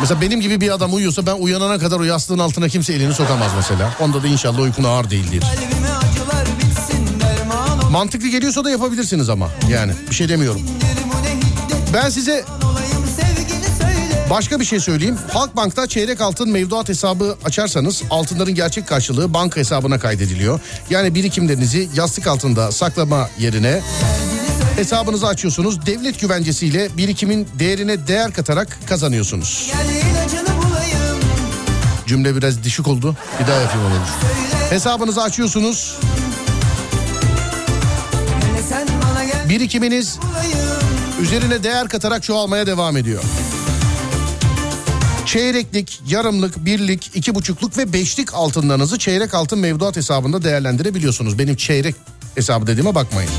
Mesela 0.00 0.20
benim 0.20 0.40
gibi 0.40 0.60
bir 0.60 0.74
adam 0.74 0.94
uyuyorsa 0.94 1.26
ben 1.26 1.36
uyanana 1.36 1.78
kadar 1.78 2.00
o 2.00 2.02
yastığın 2.02 2.38
altına 2.38 2.68
kimse 2.68 2.92
elini 2.92 3.14
sokamaz 3.14 3.52
mesela. 3.56 3.94
Onda 4.00 4.22
da 4.22 4.26
inşallah 4.26 4.58
uykun 4.58 4.84
ağır 4.84 5.10
değildir. 5.10 5.44
Mantıklı 7.90 8.28
geliyorsa 8.28 8.64
da 8.64 8.70
yapabilirsiniz 8.70 9.28
ama. 9.28 9.50
Yani 9.70 9.92
bir 10.10 10.14
şey 10.14 10.28
demiyorum. 10.28 10.62
Ben 11.94 12.10
size 12.10 12.44
Başka 14.30 14.60
bir 14.60 14.64
şey 14.64 14.80
söyleyeyim. 14.80 15.18
Halkbank'ta 15.32 15.86
çeyrek 15.86 16.20
altın 16.20 16.50
mevduat 16.50 16.88
hesabı 16.88 17.36
açarsanız 17.44 18.02
altınların 18.10 18.54
gerçek 18.54 18.86
karşılığı 18.88 19.34
banka 19.34 19.60
hesabına 19.60 19.98
kaydediliyor. 19.98 20.60
Yani 20.90 21.14
birikimlerinizi 21.14 21.88
yastık 21.94 22.26
altında 22.26 22.72
saklama 22.72 23.28
yerine 23.38 23.80
hesabınızı 24.76 25.26
açıyorsunuz. 25.26 25.86
Devlet 25.86 26.20
güvencesiyle 26.20 26.96
birikimin 26.96 27.48
değerine 27.58 28.06
değer 28.06 28.32
katarak 28.32 28.78
kazanıyorsunuz. 28.88 29.72
Cümle 32.06 32.36
biraz 32.36 32.62
düşük 32.64 32.88
oldu. 32.88 33.16
Bir 33.40 33.46
daha 33.46 33.60
yapayım 33.60 33.86
onu. 33.86 33.94
Hesabınızı 34.70 35.22
açıyorsunuz. 35.22 35.98
Birikiminiz 39.48 40.18
üzerine 41.20 41.62
değer 41.64 41.88
katarak 41.88 42.22
çoğalmaya 42.22 42.66
devam 42.66 42.96
ediyor. 42.96 43.22
Çeyreklik, 45.26 46.00
yarımlık, 46.08 46.64
birlik, 46.64 47.10
iki 47.14 47.34
buçukluk 47.34 47.78
ve 47.78 47.92
beşlik 47.92 48.34
altınlarınızı 48.34 48.98
çeyrek 48.98 49.34
altın 49.34 49.58
mevduat 49.58 49.96
hesabında 49.96 50.44
değerlendirebiliyorsunuz. 50.44 51.38
Benim 51.38 51.56
çeyrek 51.56 51.94
hesabı 52.34 52.66
dediğime 52.66 52.94
bakmayın. 52.94 53.30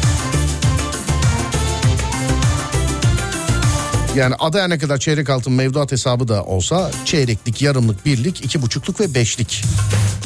Yani 4.16 4.36
adaya 4.40 4.68
ne 4.68 4.78
kadar 4.78 4.98
çeyrek 4.98 5.30
altın 5.30 5.54
mevduat 5.54 5.92
hesabı 5.92 6.28
da 6.28 6.44
olsa 6.44 6.92
çeyreklik, 7.06 7.62
yarımlık, 7.62 8.06
birlik, 8.06 8.46
iki 8.46 8.62
buçukluk 8.62 9.00
ve 9.00 9.14
beşlik. 9.14 9.64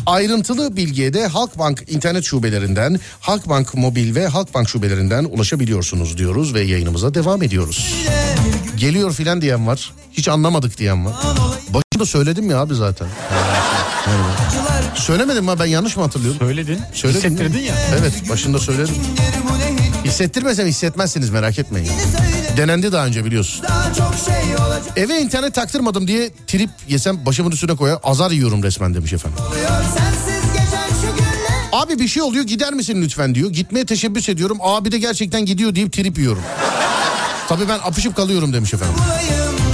Ayrıntılı 0.06 0.76
bilgiye 0.76 1.14
de 1.14 1.28
Halkbank 1.28 1.84
internet 1.88 2.24
şubelerinden, 2.24 3.00
Halkbank 3.20 3.76
mobil 3.76 4.16
ve 4.16 4.28
Halkbank 4.28 4.70
şubelerinden 4.70 5.24
ulaşabiliyorsunuz 5.24 6.18
diyoruz 6.18 6.54
ve 6.54 6.62
yayınımıza 6.62 7.14
devam 7.14 7.44
ediyoruz. 7.44 7.96
Geliyor 8.78 9.14
filan 9.14 9.42
diyen 9.42 9.68
var. 9.68 9.94
Hiç 10.12 10.28
anlamadık 10.28 10.78
diyen 10.78 11.06
var. 11.06 11.14
Başında 11.70 12.06
söyledim 12.06 12.50
ya 12.50 12.58
abi 12.60 12.76
zaten. 12.76 13.08
Söylemedim 14.96 15.46
mi 15.46 15.52
ben 15.60 15.66
yanlış 15.66 15.98
mı 15.98 16.04
hatırlıyorum? 16.04 16.40
Söyledin. 16.40 16.80
Söyledim? 16.94 17.32
Hissettirdin 17.32 17.60
ya. 17.60 17.76
Evet 18.00 18.30
başında 18.30 18.60
söyledim. 18.60 18.96
Hissettirmesem 20.06 20.68
hissetmezsiniz 20.68 21.30
merak 21.30 21.60
etmeyin. 21.60 21.92
Denendi 22.60 22.92
daha 22.92 23.06
önce 23.06 23.26
biliyorsun. 23.26 23.66
Daha 23.70 23.94
şey 24.26 25.04
Eve 25.04 25.22
internet 25.22 25.54
taktırmadım 25.54 26.08
diye 26.08 26.30
trip 26.48 26.70
yesem 26.88 27.26
başımın 27.26 27.52
üstüne 27.52 27.76
koyar 27.76 28.00
azar 28.04 28.32
yiyorum 28.32 28.64
resmen 28.64 28.94
demiş 28.94 29.14
efendim. 29.14 29.40
Abi 31.72 32.00
bir 32.00 32.08
şey 32.08 32.24
oluyor 32.24 32.44
gider 32.44 32.74
misin 32.74 33.02
lütfen 33.02 33.36
diyor. 33.36 33.50
Gitmeye 33.50 33.86
teşebbüs 33.86 34.30
ediyorum. 34.30 34.58
Abi 34.62 34.92
de 34.92 34.98
gerçekten 34.98 35.46
gidiyor 35.46 35.76
deyip 35.76 35.94
trip 35.94 36.18
yiyorum. 36.18 36.44
Tabii 37.48 37.70
ben 37.70 37.80
apışıp 37.84 38.16
kalıyorum 38.16 38.54
demiş 38.54 38.74
efendim. 38.74 38.96
bulayım 38.98 39.69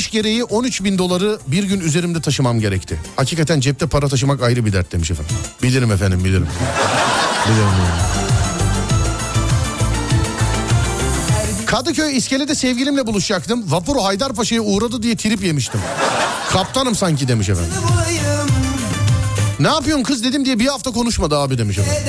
iş 0.00 0.10
gereği 0.10 0.44
13 0.44 0.84
bin 0.84 0.98
doları 0.98 1.38
bir 1.46 1.64
gün 1.64 1.80
üzerimde 1.80 2.20
taşımam 2.20 2.60
gerekti. 2.60 3.00
Hakikaten 3.16 3.60
cepte 3.60 3.86
para 3.86 4.08
taşımak 4.08 4.42
ayrı 4.42 4.66
bir 4.66 4.72
dert 4.72 4.92
demiş 4.92 5.10
efendim. 5.10 5.36
Bilirim 5.62 5.92
efendim 5.92 6.24
bilirim. 6.24 6.48
bilirim. 7.46 7.66
bilirim. 7.66 7.66
Kadıköy 11.66 12.16
iskelede 12.16 12.54
sevgilimle 12.54 13.06
buluşacaktım. 13.06 13.72
Vapur 13.72 14.02
Haydarpaşa'ya 14.02 14.60
uğradı 14.60 15.02
diye 15.02 15.16
trip 15.16 15.42
yemiştim. 15.44 15.80
Kaptanım 16.52 16.94
sanki 16.94 17.28
demiş 17.28 17.48
efendim. 17.48 17.72
Ne 19.60 19.68
yapıyorsun 19.68 20.04
kız 20.04 20.24
dedim 20.24 20.44
diye 20.44 20.58
bir 20.58 20.66
hafta 20.66 20.90
konuşmadı 20.90 21.38
abi 21.38 21.58
demiş 21.58 21.78
efendim. 21.78 22.02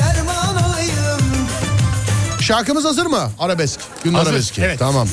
Şarkımız 2.42 2.86
hazır 2.86 3.06
mı? 3.06 3.32
Arabesk. 3.40 3.80
Gün 4.04 4.14
arabeski. 4.14 4.62
evet. 4.62 4.80
Tamam. 4.80 5.08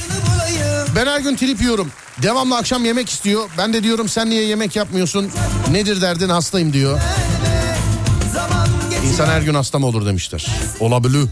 Ben 0.96 1.06
her 1.06 1.20
gün 1.20 1.36
trip 1.36 1.60
yiyorum. 1.60 1.90
Devamlı 2.22 2.56
akşam 2.56 2.84
yemek 2.84 3.08
istiyor. 3.08 3.50
Ben 3.58 3.72
de 3.72 3.82
diyorum 3.82 4.08
sen 4.08 4.30
niye 4.30 4.42
yemek 4.44 4.76
yapmıyorsun? 4.76 5.30
Nedir 5.70 6.00
derdin 6.00 6.28
hastayım 6.28 6.72
diyor. 6.72 7.00
İnsan 9.06 9.26
her 9.26 9.42
gün 9.42 9.54
hasta 9.54 9.78
mı 9.78 9.86
olur 9.86 10.06
demişler. 10.06 10.46
Olabilir. 10.80 11.28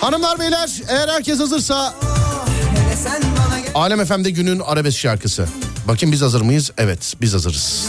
Hanımlar 0.00 0.38
beyler 0.38 0.70
eğer 0.88 1.08
herkes 1.08 1.40
hazırsa 1.40 1.94
Alem 3.74 4.04
FM'de 4.04 4.30
günün 4.30 4.60
arabesk 4.60 4.98
şarkısı. 4.98 5.48
Bakın 5.88 6.12
biz 6.12 6.22
hazır 6.22 6.40
mıyız? 6.40 6.70
Evet 6.78 7.14
biz 7.20 7.34
hazırız. 7.34 7.86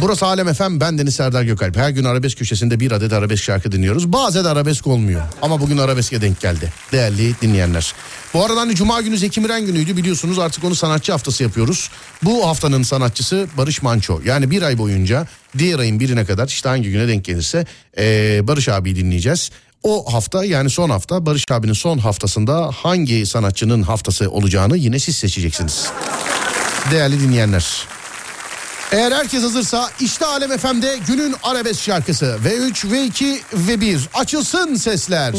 Burası 0.00 0.26
Alem 0.26 0.54
FM 0.54 0.80
ben 0.80 0.98
Deniz 0.98 1.14
Serdar 1.14 1.42
Gökalp. 1.42 1.76
Her 1.76 1.90
gün 1.90 2.04
arabesk 2.04 2.38
köşesinde 2.38 2.80
bir 2.80 2.92
adet 2.92 3.12
arabesk 3.12 3.42
şarkı 3.44 3.72
dinliyoruz. 3.72 4.12
Bazen 4.12 4.44
arabesk 4.44 4.86
olmuyor 4.86 5.22
ama 5.42 5.60
bugün 5.60 5.78
arabeske 5.78 6.20
denk 6.20 6.40
geldi. 6.40 6.72
Değerli 6.92 7.34
dinleyenler. 7.42 7.94
Bu 8.34 8.44
arada 8.44 8.60
hani 8.60 8.74
Cuma 8.74 9.00
günü 9.00 9.18
Zeki 9.18 9.40
Müren 9.40 9.66
günüydü 9.66 9.96
biliyorsunuz 9.96 10.38
artık 10.38 10.64
onu 10.64 10.74
sanatçı 10.74 11.12
haftası 11.12 11.42
yapıyoruz. 11.42 11.90
Bu 12.22 12.46
haftanın 12.48 12.82
sanatçısı 12.82 13.46
Barış 13.56 13.82
Manço. 13.82 14.20
Yani 14.24 14.50
bir 14.50 14.62
ay 14.62 14.78
boyunca 14.78 15.26
diğer 15.58 15.78
ayın 15.78 16.00
birine 16.00 16.24
kadar 16.24 16.48
işte 16.48 16.68
hangi 16.68 16.90
güne 16.90 17.08
denk 17.08 17.24
gelirse 17.24 17.66
eee, 17.96 18.40
Barış 18.42 18.68
abiyi 18.68 18.96
dinleyeceğiz. 18.96 19.50
O 19.82 20.12
hafta 20.14 20.44
yani 20.44 20.70
son 20.70 20.90
hafta 20.90 21.26
Barış 21.26 21.44
abinin 21.50 21.72
son 21.72 21.98
haftasında 21.98 22.70
hangi 22.74 23.26
sanatçının 23.26 23.82
haftası 23.82 24.30
olacağını 24.30 24.76
yine 24.76 24.98
siz 24.98 25.16
seçeceksiniz 25.16 25.86
değerli 26.90 27.20
dinleyenler. 27.20 27.86
Eğer 28.92 29.12
herkes 29.12 29.42
hazırsa 29.42 29.90
işte 30.00 30.26
Alem 30.26 30.58
FM'de 30.58 30.98
günün 31.06 31.34
arabesk 31.42 31.82
şarkısı 31.82 32.38
V3, 32.44 32.72
V2 32.72 33.38
ve 33.52 33.80
1 33.80 34.08
açılsın 34.14 34.74
sesler. 34.74 35.34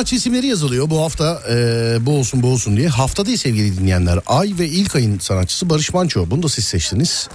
Sanatçı 0.00 0.16
isimleri 0.16 0.46
yazılıyor 0.46 0.90
bu 0.90 1.00
hafta 1.02 1.42
e, 1.50 1.54
bu 2.00 2.18
olsun 2.18 2.42
bu 2.42 2.48
olsun 2.48 2.76
diye. 2.76 2.88
Hafta 2.88 3.26
değil 3.26 3.38
sevgili 3.38 3.78
dinleyenler. 3.78 4.18
Ay 4.26 4.54
ve 4.58 4.68
ilk 4.68 4.96
ayın 4.96 5.18
sanatçısı 5.18 5.70
Barış 5.70 5.94
Manço. 5.94 6.30
Bunu 6.30 6.42
da 6.42 6.48
siz 6.48 6.64
seçtiniz. 6.64 7.28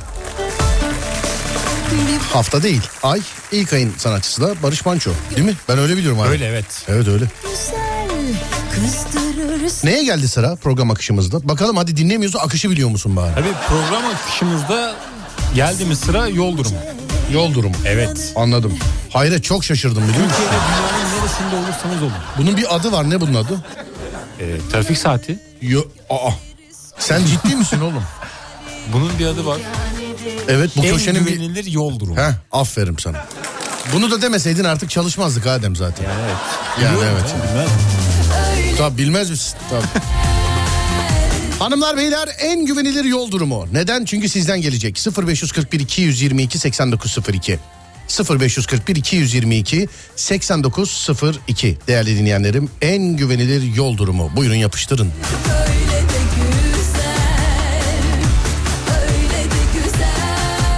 Hafta 2.33 2.63
değil. 2.63 2.81
Ay 3.03 3.21
ilk 3.51 3.73
ayın 3.73 3.91
sanatçısı 3.97 4.41
da 4.41 4.55
Barış 4.63 4.85
Manço. 4.85 5.11
Değil 5.35 5.47
mi? 5.47 5.53
Ben 5.69 5.77
öyle 5.79 5.97
biliyorum 5.97 6.19
abi. 6.19 6.29
Öyle 6.29 6.45
evet. 6.45 6.65
Evet 6.87 7.07
öyle. 7.07 7.25
Neye 9.83 10.03
geldi 10.03 10.27
sıra 10.27 10.55
program 10.55 10.91
akışımızda? 10.91 11.47
Bakalım 11.47 11.77
hadi 11.77 11.97
dinlemiyorsa 11.97 12.39
akışı 12.39 12.69
biliyor 12.69 12.89
musun 12.89 13.15
bari? 13.15 13.35
Tabii 13.35 13.53
program 13.67 14.03
akışımızda 14.05 14.95
geldi 15.55 15.85
mi 15.85 15.95
sıra 15.95 16.27
yol 16.27 16.57
durumu. 16.57 16.77
Yol 17.33 17.53
durumu. 17.53 17.75
Evet. 17.85 18.33
Anladım. 18.35 18.73
Hayret 19.09 19.43
çok 19.43 19.63
şaşırdım 19.63 20.03
biliyor 20.07 20.23
musun? 20.25 20.37
Türkiye'de 20.37 20.94
neresinde 21.45 21.55
olursanız 21.55 22.01
olun. 22.03 22.13
Bunun 22.37 22.57
bir 22.57 22.75
adı 22.75 22.91
var 22.91 23.09
ne 23.09 23.21
bunun 23.21 23.33
adı? 23.33 23.63
Ee, 24.39 24.57
trafik 24.71 24.97
saati. 24.97 25.39
Yo, 25.61 25.81
aa. 26.09 26.31
Sen 26.99 27.25
ciddi 27.25 27.55
misin 27.55 27.79
oğlum? 27.79 28.03
Bunun 28.93 29.19
bir 29.19 29.25
adı 29.25 29.45
var. 29.45 29.57
Evet 30.47 30.71
bu 30.77 30.85
en 30.85 30.93
köşenin 30.93 31.25
bir... 31.25 31.31
güvenilir 31.31 31.65
yol 31.65 31.99
durumu. 31.99 32.17
Heh, 32.17 32.31
aferin 32.51 32.97
sana. 32.99 33.25
Bunu 33.93 34.11
da 34.11 34.21
demeseydin 34.21 34.63
artık 34.63 34.89
çalışmazdık 34.89 35.47
Adem 35.47 35.75
zaten. 35.75 36.03
Yani 36.03 36.21
evet. 36.25 36.35
Yani 36.83 36.97
Biliyorum 36.97 37.17
evet. 37.21 37.31
canım, 37.31 37.43
bilmez 37.47 37.69
miyim? 38.63 38.77
Tabii 38.77 38.97
bilmez 38.97 39.29
misin? 39.29 39.57
Tabii. 39.69 40.03
Hanımlar 41.59 41.97
beyler 41.97 42.29
en 42.39 42.65
güvenilir 42.65 43.05
yol 43.05 43.31
durumu. 43.31 43.67
Neden? 43.71 44.05
Çünkü 44.05 44.29
sizden 44.29 44.61
gelecek. 44.61 45.07
0541 45.17 45.79
222 45.79 46.59
8902. 46.59 47.59
0541 48.09 48.95
222 48.95 49.87
8902 50.15 51.77
değerli 51.87 52.17
dinleyenlerim 52.17 52.69
en 52.81 53.03
güvenilir 53.17 53.75
yol 53.75 53.97
durumu. 53.97 54.31
Buyurun 54.35 54.55
yapıştırın. 54.55 55.11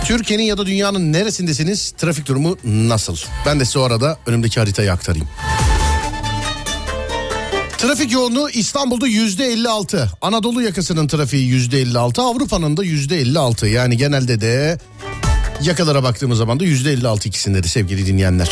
Türkiye'nin 0.06 0.44
ya 0.44 0.58
da 0.58 0.66
dünyanın 0.66 1.14
neresindesiniz? 1.14 1.92
Trafik 1.92 2.28
durumu 2.28 2.58
nasıl? 2.64 3.18
Ben 3.46 3.60
de 3.60 3.66
size 3.66 3.80
o 3.80 3.82
arada 3.82 4.18
önümdeki 4.26 4.60
haritayı 4.60 4.92
aktarayım. 4.92 5.28
Trafik 7.78 8.12
yoğunluğu 8.12 8.50
İstanbul'da 8.50 9.08
yüzde 9.08 9.46
56. 9.46 10.12
Anadolu 10.22 10.62
yakasının 10.62 11.08
trafiği 11.08 11.48
yüzde 11.48 11.82
56. 11.82 12.22
Avrupa'nın 12.22 12.78
da 12.78 12.84
yüzde 12.84 13.20
56. 13.20 13.68
Yani 13.68 13.98
genelde 13.98 14.42
de 14.42 14.78
yakalara 15.62 16.04
baktığımız 16.04 16.38
zaman 16.38 16.60
da 16.60 16.64
yüzde 16.64 16.92
56 16.92 17.30
ikisinde 17.30 17.64
de 17.64 17.68
sevgili 17.68 18.06
dinleyenler. 18.08 18.50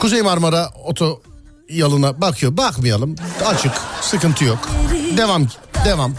Kuzey 0.00 0.22
Marmara 0.22 0.70
oto 0.84 1.22
yoluna 1.68 2.20
bakıyor. 2.20 2.56
Bakmayalım. 2.56 3.14
Açık. 3.46 3.72
Sıkıntı 4.00 4.44
yok. 4.44 4.68
Devam. 5.16 5.46
Devam. 5.84 6.14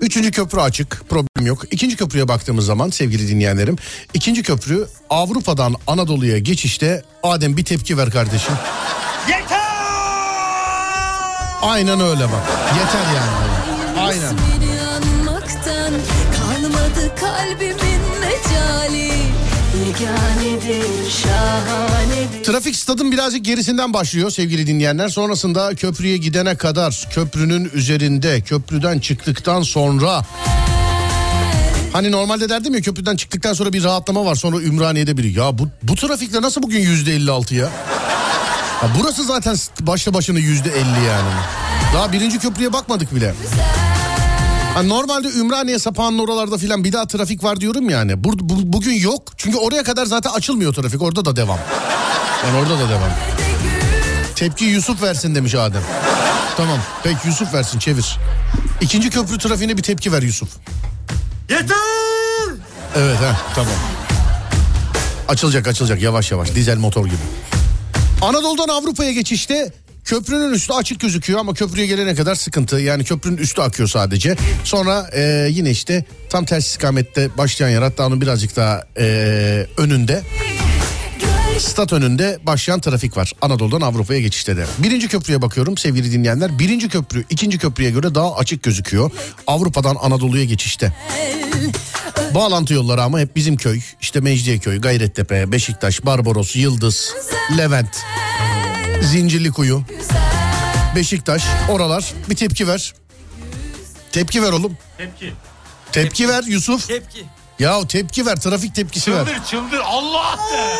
Üçüncü 0.00 0.30
köprü 0.30 0.60
açık 0.60 1.02
problem 1.08 1.46
yok. 1.46 1.64
İkinci 1.70 1.96
köprüye 1.96 2.28
baktığımız 2.28 2.66
zaman 2.66 2.90
sevgili 2.90 3.28
dinleyenlerim. 3.28 3.76
ikinci 4.14 4.42
köprü 4.42 4.86
Avrupa'dan 5.10 5.74
Anadolu'ya 5.86 6.38
geçişte 6.38 7.02
Adem 7.22 7.56
bir 7.56 7.64
tepki 7.64 7.98
ver 7.98 8.10
kardeşim. 8.10 8.54
Yeter! 9.28 9.62
Aynen 11.62 12.00
öyle 12.00 12.24
bak. 12.24 12.42
Yeter 12.78 13.14
yani. 13.14 14.00
Aynen. 14.00 14.36
Kalmadı 16.38 17.02
mecali 17.22 17.81
Yeganedir 20.00 21.10
şahanedir 21.10 22.44
Trafik 22.44 22.76
stadın 22.76 23.12
birazcık 23.12 23.44
gerisinden 23.44 23.92
başlıyor 23.92 24.30
sevgili 24.30 24.66
dinleyenler. 24.66 25.08
Sonrasında 25.08 25.74
köprüye 25.74 26.16
gidene 26.16 26.56
kadar 26.56 27.08
köprünün 27.10 27.70
üzerinde 27.74 28.40
köprüden 28.40 28.98
çıktıktan 28.98 29.62
sonra 29.62 30.22
Hani 31.92 32.12
normalde 32.12 32.48
derdim 32.48 32.74
ya 32.74 32.80
köprüden 32.80 33.16
çıktıktan 33.16 33.52
sonra 33.52 33.72
bir 33.72 33.84
rahatlama 33.84 34.24
var 34.24 34.34
sonra 34.34 34.60
Ümraniye'de 34.60 35.16
biri. 35.16 35.32
Ya 35.32 35.58
bu, 35.58 35.68
bu 35.82 35.94
trafikte 35.94 36.42
nasıl 36.42 36.62
bugün 36.62 36.80
yüzde 36.80 37.14
56 37.14 37.54
ya? 37.54 37.64
ya? 37.64 38.90
Burası 39.00 39.24
zaten 39.24 39.56
başlı 39.80 40.14
başına 40.14 40.38
yüzde 40.38 40.68
50 40.70 40.78
yani. 40.78 41.30
Daha 41.94 42.12
birinci 42.12 42.38
köprüye 42.38 42.72
bakmadık 42.72 43.14
bile. 43.14 43.34
Ha, 44.74 44.82
normalde 44.82 45.28
Ümraniye 45.28 45.78
sapağının 45.78 46.18
oralarda 46.18 46.58
filan 46.58 46.84
bir 46.84 46.92
daha 46.92 47.06
trafik 47.06 47.44
var 47.44 47.60
diyorum 47.60 47.90
yani. 47.90 48.24
Bu, 48.24 48.32
bu- 48.38 48.72
bugün 48.72 48.92
yok. 49.00 49.32
Çünkü 49.36 49.58
oraya 49.58 49.82
kadar 49.82 50.06
zaten 50.06 50.30
açılmıyor 50.30 50.74
trafik. 50.74 51.02
Orada 51.02 51.24
da 51.24 51.36
devam. 51.36 51.58
Yani 52.46 52.58
orada 52.58 52.78
da 52.78 52.88
devam. 52.88 53.10
Tepki 54.36 54.64
Yusuf 54.64 55.02
versin 55.02 55.34
demiş 55.34 55.54
Adem. 55.54 55.82
Tamam. 56.56 56.78
Peki 57.02 57.18
Yusuf 57.28 57.54
versin 57.54 57.78
çevir. 57.78 58.18
İkinci 58.80 59.10
köprü 59.10 59.38
trafiğine 59.38 59.76
bir 59.76 59.82
tepki 59.82 60.12
ver 60.12 60.22
Yusuf. 60.22 60.48
Yeter! 61.50 61.76
Evet 62.96 63.16
ha 63.20 63.36
tamam. 63.54 63.72
Açılacak 65.28 65.68
açılacak 65.68 66.02
yavaş 66.02 66.30
yavaş 66.30 66.54
dizel 66.54 66.76
motor 66.78 67.06
gibi. 67.06 67.16
Anadolu'dan 68.22 68.68
Avrupa'ya 68.68 69.12
geçişte 69.12 69.72
köprünün 70.04 70.52
üstü 70.52 70.72
açık 70.72 71.00
gözüküyor 71.00 71.40
ama 71.40 71.54
köprüye 71.54 71.86
gelene 71.86 72.14
kadar 72.14 72.34
sıkıntı. 72.34 72.80
Yani 72.80 73.04
köprünün 73.04 73.36
üstü 73.36 73.60
akıyor 73.60 73.88
sadece. 73.88 74.36
Sonra 74.64 75.10
e, 75.12 75.48
yine 75.50 75.70
işte 75.70 76.04
tam 76.30 76.44
ters 76.44 76.76
ikamette 76.76 77.38
başlayan 77.38 77.68
yer 77.68 77.82
hatta 77.82 78.06
onun 78.06 78.20
birazcık 78.20 78.56
daha 78.56 78.84
e, 78.98 79.06
önünde. 79.76 80.22
Stat 81.58 81.92
önünde 81.92 82.38
başlayan 82.42 82.80
trafik 82.80 83.16
var. 83.16 83.32
Anadolu'dan 83.40 83.80
Avrupa'ya 83.80 84.20
geçişte 84.20 84.56
de. 84.56 84.66
Birinci 84.78 85.08
köprüye 85.08 85.42
bakıyorum 85.42 85.76
sevgili 85.76 86.12
dinleyenler. 86.12 86.58
Birinci 86.58 86.88
köprü 86.88 87.24
ikinci 87.30 87.58
köprüye 87.58 87.90
göre 87.90 88.14
daha 88.14 88.36
açık 88.36 88.62
gözüküyor. 88.62 89.10
Avrupa'dan 89.46 89.96
Anadolu'ya 90.00 90.44
geçişte. 90.44 90.92
Bağlantı 92.34 92.74
yolları 92.74 93.02
ama 93.02 93.20
hep 93.20 93.36
bizim 93.36 93.56
köy. 93.56 93.80
İşte 94.00 94.20
Mecidiyeköy, 94.20 94.80
Gayrettepe, 94.80 95.52
Beşiktaş, 95.52 96.04
Barbaros, 96.06 96.56
Yıldız, 96.56 97.14
Levent, 97.58 97.96
Zincirlikuyu, 99.02 99.82
Beşiktaş. 100.96 101.44
Oralar 101.68 102.12
bir 102.30 102.36
tepki 102.36 102.68
ver. 102.68 102.94
Tepki 104.12 104.42
ver 104.42 104.52
oğlum. 104.52 104.78
Tepki. 104.98 105.32
Tepki 105.92 106.28
ver 106.28 106.42
Yusuf. 106.42 106.88
Tepki. 106.88 107.24
Ya 107.58 107.86
tepki 107.86 108.26
ver 108.26 108.40
trafik 108.40 108.74
tepkisi 108.74 109.12
ver. 109.14 109.26
Çıldır 109.26 109.44
çıldır 109.44 109.80
Allah 109.84 110.38
de. 110.52 110.78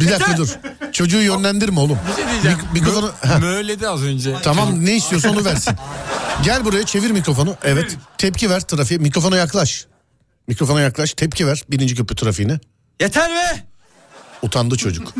Bir 0.00 0.10
dakika 0.10 0.36
dur. 0.36 0.48
Çocuğu 0.92 1.20
yönlendirme 1.22 1.80
oğlum. 1.80 1.98
Bir 2.10 2.16
şey 2.22 2.32
diyeceğim. 2.32 2.58
Mik- 2.58 2.72
mikrofonu... 2.72 3.12
Heh. 3.22 3.38
Möyledi 3.38 3.88
az 3.88 4.02
önce. 4.02 4.36
Tamam 4.42 4.84
ne 4.84 4.96
istiyorsa 4.96 5.30
onu 5.30 5.44
versin. 5.44 5.74
Gel 6.42 6.64
buraya 6.64 6.86
çevir 6.86 7.10
mikrofonu. 7.10 7.56
Evet. 7.64 7.96
Tepki 8.18 8.50
ver 8.50 8.60
trafiğe. 8.60 8.98
Mikrofona 8.98 9.36
yaklaş. 9.36 9.86
Mikrofona 10.48 10.80
yaklaş. 10.80 11.12
Tepki 11.14 11.46
ver 11.46 11.64
birinci 11.70 11.94
köprü 11.94 12.16
trafiğine. 12.16 12.58
Yeter 13.00 13.30
be. 13.30 13.64
Utandı 14.42 14.76
çocuk. 14.76 15.14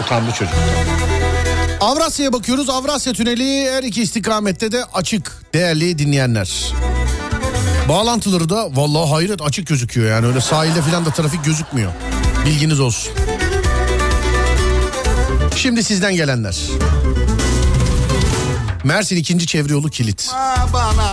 Utandı 0.00 0.32
çocuk. 0.32 0.54
Avrasya'ya 1.80 2.32
bakıyoruz. 2.32 2.70
Avrasya 2.70 3.12
Tüneli 3.12 3.70
her 3.72 3.82
iki 3.82 4.02
istikamette 4.02 4.72
de 4.72 4.84
açık 4.94 5.42
değerli 5.54 5.98
dinleyenler. 5.98 6.72
Bağlantıları 7.88 8.48
da 8.48 8.76
vallahi 8.76 9.10
hayret 9.10 9.42
açık 9.42 9.66
gözüküyor 9.66 10.10
yani 10.10 10.26
öyle 10.26 10.40
sahilde 10.40 10.82
falan 10.82 11.04
da 11.04 11.10
trafik 11.10 11.44
gözükmüyor. 11.44 11.92
Bilginiz 12.46 12.80
olsun. 12.80 13.12
Şimdi 15.56 15.84
sizden 15.84 16.16
gelenler. 16.16 16.56
Mersin 18.84 19.16
ikinci 19.16 19.46
çevre 19.46 19.72
yolu 19.72 19.90
kilit. 19.90 20.30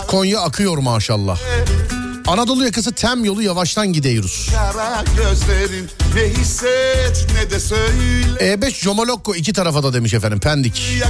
Konya 0.06 0.40
akıyor 0.40 0.78
maşallah. 0.78 1.38
Anadolu 2.26 2.64
yakası 2.64 2.92
tem 2.92 3.24
yolu 3.24 3.42
yavaştan 3.42 3.92
gidiyoruz. 3.92 4.50
ne 6.14 6.20
hisset 6.40 7.26
ne 7.34 7.50
de 7.50 7.60
söyle 7.60 8.54
E5 8.54 8.70
Jomolokko 8.70 9.34
iki 9.34 9.52
tarafa 9.52 9.82
da 9.82 9.92
demiş 9.92 10.14
efendim 10.14 10.40
Pendik. 10.40 11.00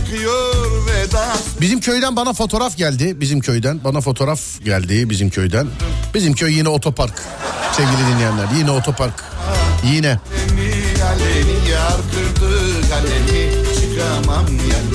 Bizim 1.61 1.81
köyden 1.81 2.17
bana 2.17 2.33
fotoğraf 2.33 2.77
geldi. 2.77 3.21
Bizim 3.21 3.41
köyden 3.41 3.85
bana 3.85 4.01
fotoğraf 4.01 4.41
geldi 4.65 5.11
bizim 5.11 5.31
köyden. 5.31 5.67
Bizim 6.15 6.35
köy 6.35 6.57
yine 6.57 6.69
otopark. 6.69 7.23
Sevgili 7.73 8.15
dinleyenler 8.15 8.47
yine 8.59 8.71
otopark. 8.71 9.25
Yine. 9.85 10.19
Aleni 10.41 11.05
aleni 11.05 11.71
yar 11.71 11.97
kırdı 12.13 12.61
aleni 12.95 13.53
çıkamam 13.75 14.47
yanına 14.47 14.90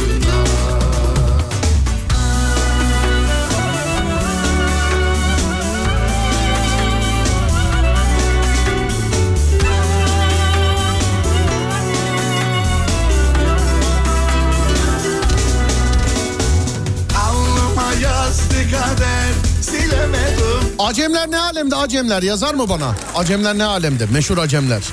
kader 18.71 19.31
silemedim 19.61 20.75
Acemler 20.79 21.31
ne 21.31 21.39
alemde 21.39 21.75
Acemler 21.75 22.23
yazar 22.23 22.53
mı 22.53 22.69
bana? 22.69 22.95
Acemler 23.15 23.57
ne 23.57 23.63
alemde? 23.63 24.05
Meşhur 24.05 24.37
Acemler. 24.37 24.83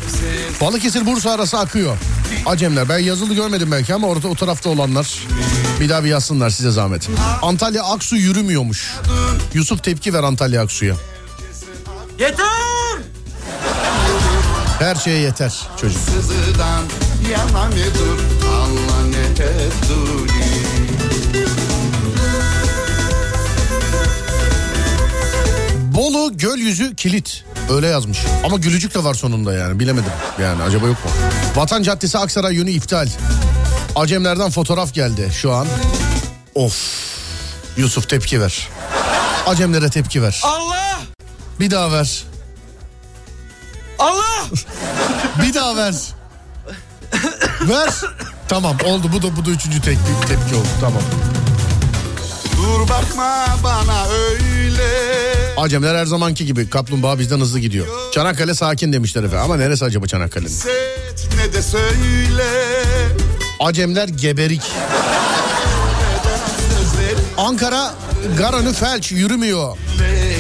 Balıkesir 0.61 1.07
Bursa 1.07 1.31
arası 1.31 1.59
akıyor. 1.59 1.97
Acemler 2.47 2.89
ben 2.89 2.99
yazılı 2.99 3.35
görmedim 3.35 3.69
belki 3.73 3.95
ama 3.95 4.07
orada 4.09 4.29
o 4.29 4.35
tarafta 4.35 4.71
olanlar 4.71 5.19
bir 5.81 5.89
daha 5.89 6.05
bir 6.05 6.09
yazsınlar 6.09 6.51
size 6.51 6.71
zahmet. 6.71 7.09
Antalya 7.43 7.85
Aksu 7.85 8.17
yürümüyormuş. 8.17 8.95
Yusuf 9.55 9.85
tepki 9.85 10.15
ver 10.15 10.23
Antalya 10.23 10.63
Aksu'ya. 10.63 10.95
Yeter. 12.19 12.47
Her 14.79 14.95
şeye 14.95 15.19
yeter 15.19 15.53
çocuk. 15.81 16.01
Ne 17.75 17.85
dur 17.95 18.19
Allah 18.49 19.07
ne 19.11 19.35
Bolu 25.95 26.37
göl 26.37 26.59
yüzü 26.59 26.95
kilit. 26.97 27.45
Öyle 27.71 27.87
yazmış. 27.87 28.19
Ama 28.45 28.57
gülücük 28.57 28.95
de 28.95 29.05
var 29.05 29.15
sonunda 29.15 29.53
yani 29.53 29.81
bilemedim. 29.81 30.13
Yani 30.43 30.63
acaba 30.63 30.87
yok 30.87 31.05
mu? 31.05 31.11
Vatan 31.57 31.83
Caddesi 31.83 32.19
Aksaray 32.19 32.55
yönü 32.55 32.71
iptal. 32.71 33.09
Acemlerden 33.97 34.51
fotoğraf 34.51 34.95
geldi 34.95 35.31
şu 35.35 35.53
an. 35.53 35.67
Of. 36.55 36.77
Yusuf 37.77 38.09
tepki 38.09 38.41
ver. 38.41 38.69
Acemlere 39.47 39.91
tepki 39.91 40.23
ver. 40.23 40.41
Allah. 40.43 41.01
Bir 41.61 41.71
daha 41.71 41.93
ver. 41.93 42.25
Allah. 43.99 44.45
Bir 45.43 45.55
daha 45.55 45.77
ver. 45.77 45.95
ver. 47.61 47.91
Tamam 48.49 48.77
oldu 48.85 49.11
bu 49.13 49.23
da 49.23 49.37
bu 49.37 49.45
da 49.45 49.51
üçüncü 49.51 49.81
tepki, 49.81 50.27
tepki 50.29 50.55
oldu 50.55 50.69
tamam. 50.81 51.03
Dur 52.57 52.89
bakma 52.89 53.47
bana 53.65 54.07
öyle 54.09 55.42
Acemler 55.57 55.95
her 55.95 56.07
zamanki 56.07 56.47
gibi 56.47 56.71
kaplumbağa 56.71 57.19
bizden 57.19 57.41
hızlı 57.41 57.59
gidiyor. 57.59 57.87
Çanakkale 58.13 58.55
sakin 58.55 58.93
demişler 58.93 59.23
efendim 59.23 59.45
ama 59.45 59.57
neresi 59.57 59.85
acaba 59.85 60.07
Çanakkale'nin? 60.07 60.53
Acemler 63.61 64.09
geberik. 64.09 64.63
Ankara 67.39 67.95
Garanı 68.39 68.73
Felç 68.73 69.13
yürümüyor. 69.13 69.77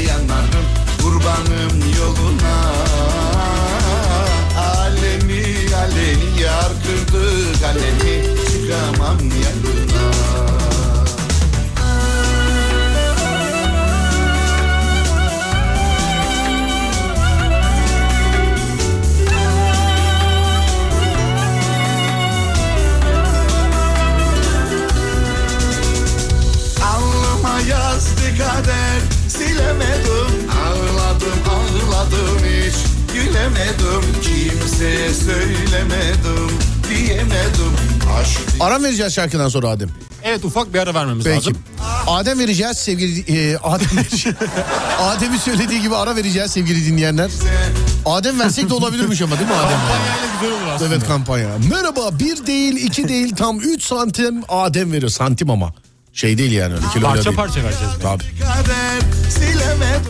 yanarım 0.08 0.66
kurbanım 1.02 1.94
yoluna 1.98 2.72
Alemi 4.58 5.44
aleni 5.76 6.42
yar 6.42 6.72
kırdı 6.86 7.52
kalemi 7.62 8.24
çıkamam 8.46 9.18
yanına 9.18 9.71
kader 28.38 29.00
silemedim 29.28 30.50
Ağladım 30.64 31.38
ağladım 31.50 32.38
hiç 32.38 32.74
gülemedim 33.14 34.02
Kimseye 34.22 35.14
söylemedim 35.14 36.58
diyemedim 36.90 37.72
Aşk 38.20 38.40
Ara 38.60 38.82
vereceğiz 38.82 39.14
şarkıdan 39.14 39.48
sonra 39.48 39.68
Adem. 39.68 39.88
Evet 40.22 40.44
ufak 40.44 40.74
bir 40.74 40.78
ara 40.78 40.94
vermemiz 40.94 41.24
Peki. 41.24 41.36
lazım. 41.36 41.56
Adem 42.06 42.38
vereceğiz 42.38 42.76
sevgili 42.76 43.20
e, 43.38 43.56
Adem. 43.56 43.88
Adem'in 45.00 45.38
söylediği 45.38 45.82
gibi 45.82 45.96
ara 45.96 46.16
vereceğiz 46.16 46.50
sevgili 46.50 46.86
dinleyenler. 46.86 47.30
Adem 48.06 48.40
versek 48.40 48.70
de 48.70 48.74
olabilirmiş 48.74 49.22
ama 49.22 49.38
değil 49.38 49.48
mi 49.50 49.54
Adem? 49.56 49.78
Kampanyayla 49.78 50.26
güzel 50.40 50.56
olur 50.56 50.66
aslında. 50.74 50.94
Evet 50.94 51.06
kampanya. 51.08 51.48
Merhaba 51.70 52.18
bir 52.18 52.46
değil 52.46 52.76
iki 52.76 53.08
değil 53.08 53.36
tam 53.36 53.60
3 53.60 53.82
santim 53.84 54.42
Adem 54.48 54.92
veriyor. 54.92 55.10
Santim 55.10 55.50
ama. 55.50 55.74
Şey 56.12 56.38
değil 56.38 56.52
yani 56.52 56.74
öyle 56.74 56.86
kilo 56.92 57.06
Parça 57.06 57.24
değil. 57.24 57.36
parça 57.36 57.64
vereceğiz. 57.64 57.92
Tabii. 58.02 58.22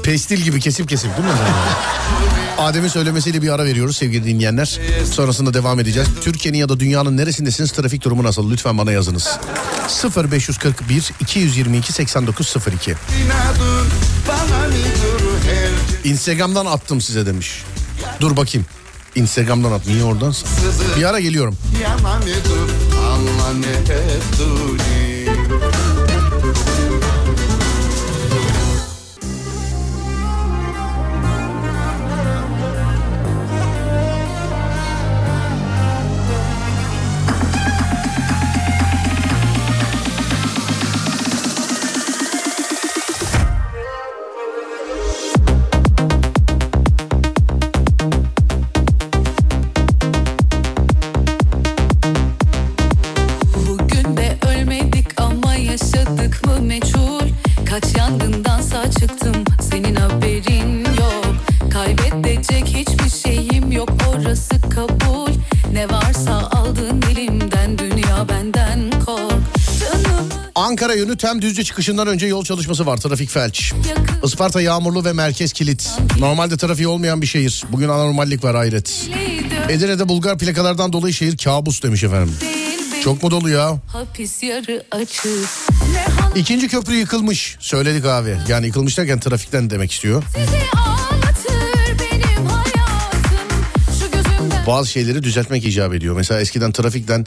Pestil 0.03 0.43
gibi 0.43 0.61
kesip 0.61 0.89
kesip 0.89 1.17
değil 1.17 1.29
mi? 1.29 1.35
Adem'in 2.59 2.89
söylemesiyle 2.89 3.43
bir 3.43 3.49
ara 3.49 3.65
veriyoruz 3.65 3.97
sevgili 3.97 4.25
dinleyenler. 4.25 4.79
Sonrasında 5.13 5.55
devam 5.55 5.81
edeceğiz. 5.81 6.09
Türkiye'nin 6.25 6.59
ya 6.59 6.69
da 6.69 6.81
dünyanın 6.81 7.17
neresindesiniz? 7.17 7.73
Trafik 7.73 8.05
durumu 8.05 8.23
nasıl? 8.25 8.51
Lütfen 8.51 8.79
bana 8.79 8.93
yazınız. 8.93 9.39
0541 10.17 11.11
222 11.21 11.93
8902. 11.93 12.91
İnadın 12.91 13.87
bana 14.29 14.67
nidur 14.69 15.21
her 15.51 16.11
Instagram'dan 16.11 16.67
attım 16.67 17.01
size 17.01 17.27
demiş. 17.27 17.63
Dur 18.21 18.37
bakayım. 18.37 18.67
Instagram'dan 19.15 19.73
at. 19.73 19.87
Niye 19.87 20.05
oradan? 20.05 20.35
Bir 20.97 21.05
ara 21.05 21.21
geliyorum. 21.21 21.57
yana 21.83 22.19
nedur 22.19 22.69
Allah 23.07 23.53
ne 23.59 25.02
yönü 71.03 71.17
tem 71.17 71.43
düzce 71.43 71.65
çıkışından 71.65 72.07
önce 72.07 72.27
yol 72.27 72.45
çalışması 72.45 72.87
var. 72.87 72.97
Trafik 72.97 73.31
felç. 73.31 73.73
Isparta 74.25 74.61
yağmurlu 74.61 75.05
ve 75.05 75.13
merkez 75.13 75.53
kilit. 75.53 75.91
Normalde 76.19 76.57
trafiği 76.57 76.89
olmayan 76.89 77.23
bir 77.23 77.27
şehir. 77.27 77.65
Bugün 77.73 77.89
anormallik 77.89 78.45
var 78.45 78.57
hayret. 78.57 79.09
Edirne'de 79.69 80.09
Bulgar 80.09 80.39
plakalardan 80.39 80.93
dolayı 80.93 81.15
şehir 81.15 81.37
kabus 81.37 81.83
demiş 81.83 82.05
efendim. 82.05 82.35
Çok 83.05 83.23
mu 83.23 83.31
dolu 83.31 83.49
ya? 83.49 83.77
İkinci 86.37 86.69
köprü 86.69 86.95
yıkılmış. 86.95 87.57
Söyledik 87.61 88.05
abi. 88.05 88.37
Yani 88.49 88.67
yıkılmış 88.67 88.99
derken 88.99 89.21
trafikten 89.21 89.71
demek 89.71 89.93
istiyor. 89.93 90.23
Bazı 94.67 94.91
şeyleri 94.91 95.23
düzeltmek 95.23 95.65
icap 95.65 95.95
ediyor. 95.95 96.17
Mesela 96.17 96.41
eskiden 96.41 96.73
trafikten 96.73 97.27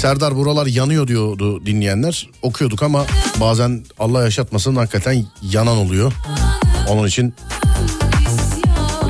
Serdar 0.00 0.36
buralar 0.36 0.66
yanıyor 0.66 1.08
diyordu 1.08 1.66
dinleyenler. 1.66 2.28
Okuyorduk 2.42 2.82
ama 2.82 3.06
bazen 3.40 3.84
Allah 3.98 4.22
yaşatmasın 4.24 4.76
hakikaten 4.76 5.26
yanan 5.42 5.76
oluyor. 5.76 6.12
Onun 6.88 7.06
için 7.06 7.34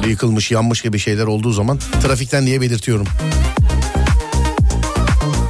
yıkılmış 0.08 0.50
yanmış 0.50 0.82
gibi 0.82 0.98
şeyler 0.98 1.24
olduğu 1.26 1.52
zaman 1.52 1.78
trafikten 2.02 2.46
diye 2.46 2.60
belirtiyorum. 2.60 3.06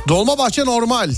Dolmabahçe 0.09 0.65
normal. 0.65 1.11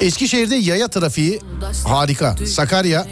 Eskişehir'de 0.00 0.56
yaya 0.56 0.88
trafiği 0.88 1.40
harika. 1.84 2.36
Sakarya? 2.46 3.06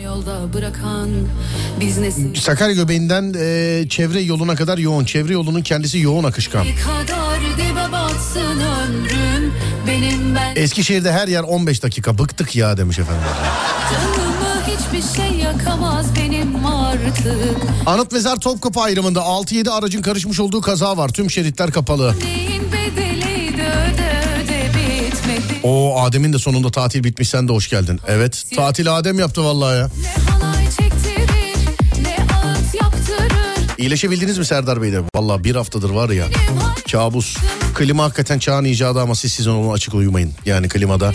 Sakarya 2.41 2.75
göbeğinden 2.75 3.35
e, 3.39 3.89
çevre 3.89 4.21
yoluna 4.21 4.55
kadar 4.55 4.79
yoğun. 4.79 5.05
Çevre 5.05 5.33
yolunun 5.33 5.63
kendisi 5.63 5.99
yoğun 5.99 6.25
akışkan. 6.25 6.65
Batsın 7.93 8.61
ömrüm 8.61 9.53
benim 9.87 10.35
ben 10.35 10.53
Eskişehir'de 10.57 11.13
her 11.13 11.29
yer 11.29 11.43
15 11.43 11.83
dakika. 11.83 12.19
Bıktık 12.19 12.57
ya 12.57 12.77
demiş 12.77 12.99
efendim. 12.99 13.23
canımı 13.93 14.63
hiçbir 14.67 15.17
şey 15.17 15.39
yakamaz 15.39 16.07
benim 16.17 16.67
artık 16.67 17.57
Anıt 17.87 18.13
Mezar 18.13 18.37
Topkapı 18.37 18.81
ayrımında 18.81 19.21
6-7 19.21 19.71
aracın 19.71 20.03
karışmış 20.03 20.41
olduğu 20.41 20.61
kaza 20.61 20.97
var. 20.97 21.09
Tüm 21.09 21.31
şeritler 21.31 21.71
kapalı. 21.71 22.15
neyin 22.25 22.63
bedeliydi 22.73 23.63
öde 23.63 24.21
öde 24.45 24.69
bitmedi 24.75 25.61
O 25.63 26.01
Adem'in 26.03 26.33
de 26.33 26.39
sonunda 26.39 26.71
tatil 26.71 27.05
bitmiş 27.05 27.29
sen 27.29 27.49
de 27.49 27.53
hoş 27.53 27.69
geldin. 27.71 28.01
Evet 28.09 28.45
tatil 28.57 28.97
Adem 28.99 29.19
yaptı 29.19 29.45
vallahi 29.45 29.79
ya. 29.79 29.87
ne 30.43 30.48
İyileşebildiniz 33.79 34.39
mi 34.39 34.45
Serdar 34.45 34.83
Bey'de? 34.83 35.01
Vallahi 35.15 35.45
bir 35.45 35.55
haftadır 35.55 35.91
var 35.91 36.11
ya 36.11 36.27
kabus. 36.93 37.37
Klima 37.75 38.05
hakikaten 38.05 38.39
çağın 38.39 38.65
icadı 38.65 39.01
ama 39.01 39.15
siz 39.15 39.33
sizin 39.33 39.51
onu 39.51 39.73
açık 39.73 39.95
uyumayın. 39.95 40.33
Yani 40.47 40.69
klimada. 40.69 41.13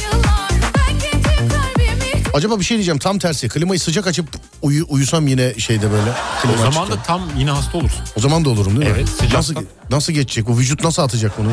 Acaba 2.34 2.60
bir 2.60 2.66
şey 2.66 2.78
diyeceğim 2.78 3.00
tam 3.00 3.20
tersi. 3.20 3.50
Klimayı 3.50 3.80
sıcak 3.80 4.08
açıp 4.08 4.28
uyu, 4.62 4.86
uyusam 4.90 5.28
yine 5.28 5.54
şeyde 5.60 5.92
böyle. 5.92 6.12
Klima 6.42 6.54
O 6.54 6.58
zaman 6.58 6.82
açıkta. 6.82 7.00
da 7.00 7.04
tam 7.04 7.22
yine 7.38 7.52
hasta 7.52 7.78
olursun. 7.78 8.02
O 8.18 8.20
zaman 8.22 8.46
da 8.46 8.50
olurum 8.50 8.82
değil 8.82 8.92
mi? 8.92 8.96
Evet, 8.98 9.10
sıcaktan. 9.10 9.38
Nasıl, 9.40 9.56
nasıl 9.90 10.14
geçecek? 10.14 10.50
O 10.50 10.58
vücut 10.58 10.84
nasıl 10.84 11.02
atacak 11.02 11.32
bunu? 11.38 11.50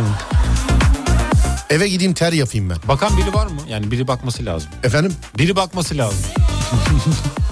Eve 1.70 1.88
gideyim 1.88 2.14
ter 2.14 2.32
yapayım 2.32 2.70
ben. 2.70 2.76
Bakan 2.88 3.16
biri 3.16 3.34
var 3.34 3.46
mı? 3.46 3.60
Yani 3.68 3.90
biri 3.90 4.08
bakması 4.08 4.44
lazım. 4.46 4.68
Efendim? 4.82 5.12
Biri 5.38 5.56
bakması 5.56 5.98
lazım. 5.98 6.18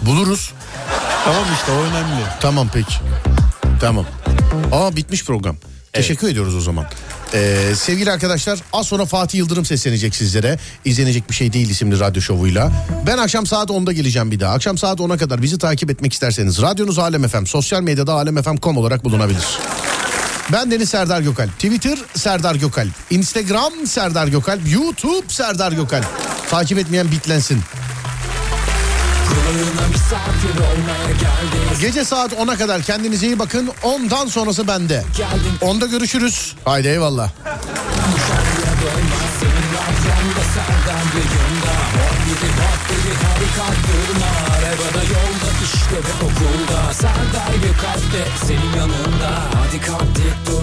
Buluruz. 0.03 0.53
Tamam 1.25 1.45
işte 1.61 1.73
o 1.73 1.75
önemli. 1.83 2.23
Tamam 2.41 2.69
peki. 2.75 2.95
Tamam. 3.81 4.07
Aa 4.73 4.97
bitmiş 4.97 5.25
program. 5.25 5.57
Teşekkür 5.93 6.29
ediyoruz 6.29 6.57
o 6.57 6.61
zaman. 6.61 6.87
Ee, 7.35 7.73
sevgili 7.77 8.13
arkadaşlar 8.13 8.59
az 8.73 8.87
sonra 8.87 9.05
Fatih 9.05 9.39
Yıldırım 9.39 9.65
seslenecek 9.65 10.15
sizlere. 10.15 10.59
İzlenecek 10.85 11.31
bir 11.31 11.35
şey 11.35 11.53
değil 11.53 11.71
isimli 11.71 12.01
radyo 12.01 12.23
şovuyla. 12.23 12.73
Ben 13.07 13.19
akşam 13.19 13.47
saat 13.47 13.71
10'da 13.71 13.93
geleceğim 13.93 14.31
bir 14.31 14.41
daha. 14.41 14.55
Akşam 14.55 14.79
saat 14.79 14.99
10'a 15.01 15.17
kadar 15.17 15.43
bizi 15.43 15.59
takip 15.59 15.91
etmek 15.91 16.13
isterseniz 16.13 16.63
radyonuz 16.63 16.99
Alem 16.99 17.29
FM, 17.29 17.45
sosyal 17.45 17.83
medyada 17.83 18.13
alemfm.com 18.13 18.77
olarak 18.77 19.05
bulunabilir. 19.05 19.45
Ben 20.53 20.71
Deniz 20.71 20.89
Serdar 20.89 21.21
Gökalp. 21.21 21.51
Twitter 21.53 21.99
Serdar 22.15 22.55
Gökalp. 22.55 22.91
Instagram 23.11 23.73
Serdar 23.87 24.29
Gökalp. 24.29 24.61
YouTube 24.73 25.29
Serdar 25.29 25.73
Gökalp. 25.73 26.07
Takip 26.51 26.79
etmeyen 26.79 27.11
bitlensin. 27.11 27.61
Gece 31.81 32.05
saat 32.05 32.33
10'a 32.33 32.57
kadar 32.57 32.83
kendinize 32.83 33.27
iyi 33.27 33.39
bakın. 33.39 33.71
Ondan 33.83 34.27
sonrası 34.27 34.69
bende. 34.69 35.05
Onda 35.61 35.87
görüşürüz. 35.87 36.55
Haydi 36.65 36.89
eyvallah. 36.89 37.31
Okulda 46.23 46.95
Serdar 46.95 47.55
Gökalp'te 47.63 48.47
senin 48.47 48.77
yanında 48.77 49.31
Hadi 49.55 49.81
kalk 49.81 50.18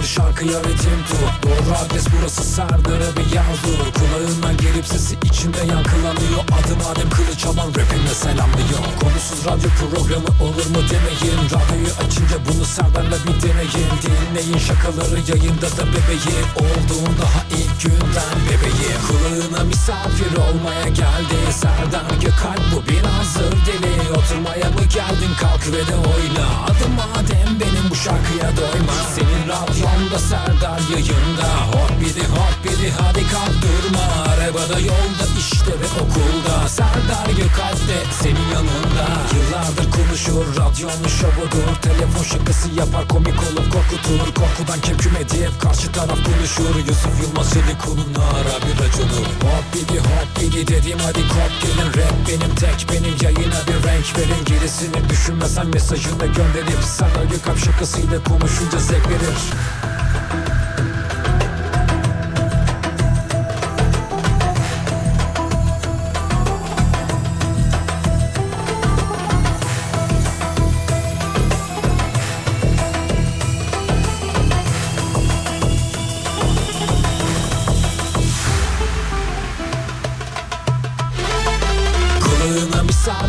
dur 0.06 0.10
şarkıya 0.10 0.58
ritim 0.60 1.00
tut 1.08 1.42
Doğru 1.42 1.74
adres 1.84 2.06
burası 2.12 2.44
Serdar'a 2.44 3.10
bir 3.16 3.28
yazdır 3.36 3.78
Kulağından 3.96 4.56
gelip 4.56 4.86
sesi 4.86 5.14
içinde 5.24 5.58
yankılanıyor. 5.58 6.42
Adım 6.58 6.80
Adem 6.90 7.10
Kılıç 7.10 7.46
alan 7.46 7.68
rapimle 7.68 8.14
selamlıyor 8.14 8.82
Konusuz 9.00 9.40
radyo 9.46 9.70
programı 9.80 10.30
olur 10.44 10.66
mu 10.74 10.80
demeyin. 10.92 11.40
Radyoyu 11.54 11.92
açınca 12.02 12.36
bunu 12.48 12.64
Serdar'la 12.64 13.16
bir 13.26 13.36
deneyin. 13.42 13.90
Dinleyin 14.02 14.58
şakaları 14.58 15.18
yayında 15.30 15.68
da 15.76 15.84
bebeğim. 15.92 16.46
Olduğun 16.64 17.12
daha 17.22 17.40
ilk 17.58 17.74
günden 17.82 18.36
bebeğim. 18.48 19.00
Kulağına 19.08 19.64
misafir 19.64 20.32
olmaya 20.46 20.88
geldi. 20.88 21.38
Serdar 21.62 22.10
Gökalp 22.20 22.64
bu 22.72 22.78
bir 22.88 23.04
hazır 23.16 23.52
deli 23.66 23.92
Oturmaya 24.18 24.68
mı 24.76 24.84
geldin? 24.96 25.32
Kalk 25.40 25.66
ve 25.66 25.82
de 25.88 25.96
oyna. 26.12 26.46
Adım 26.68 26.96
Adem 27.18 27.60
benim 27.60 27.90
bu 27.90 27.94
şarkıya 27.94 28.48
doyma. 28.56 28.96
Senin 29.14 29.48
radyonda 29.96 30.18
Serdar 30.18 30.80
yayında. 30.90 31.46
Hop 31.72 32.00
bidi 32.00 32.24
hop 32.26 32.64
bidi 32.64 32.92
hadi 33.00 33.22
kalk 33.32 33.54
durma 33.62 34.02
Arabada 34.32 34.80
yolda 34.80 35.26
işte 35.38 35.70
ve 35.70 35.88
okulda. 36.02 36.68
Serdar 36.68 37.26
Gökalp 37.36 37.88
de 37.88 37.98
senin 38.22 38.48
yanında. 38.54 39.04
Yıllardır 39.34 39.90
konuşur 39.90 40.46
radyonun 40.56 41.08
şovudur. 41.08 41.82
Telefon 41.82 42.24
şakası 42.24 42.68
yapar 42.68 43.08
komik 43.08 43.38
olup 43.38 43.72
korkutur. 43.72 44.34
Korkudan 44.34 44.80
kem 44.80 44.96
küm 44.96 45.16
edip 45.16 45.60
karşı 45.60 45.92
taraf 45.92 46.18
konuşur. 46.24 46.76
Yusuf 46.88 47.22
Yılmaz 47.22 47.52
Çelikul'un 47.52 48.14
ara 48.14 48.56
bir 48.66 48.74
raconu 48.82 49.20
Hop 49.46 49.64
bidi 49.74 49.98
hop 49.98 50.40
bidi 50.40 50.68
dedim 50.68 50.98
hadi 51.06 51.28
kop 51.28 51.52
gelin. 51.62 51.88
Rap 51.96 52.16
benim 52.28 52.54
tek 52.54 52.86
benim 52.92 53.14
yayına 53.22 53.60
bir 53.68 53.88
renk 53.88 54.18
verin. 54.18 54.44
Gerisini 54.44 55.08
düşünmesen 55.10 55.66
mesajını 55.66 56.26
gönderip 56.26 56.84
Serdar 56.84 57.24
Gökalp 57.24 57.58
şakasıyla 57.58 58.24
konuşunca 58.24 58.78
zevk 58.78 59.08
verir 59.08 59.36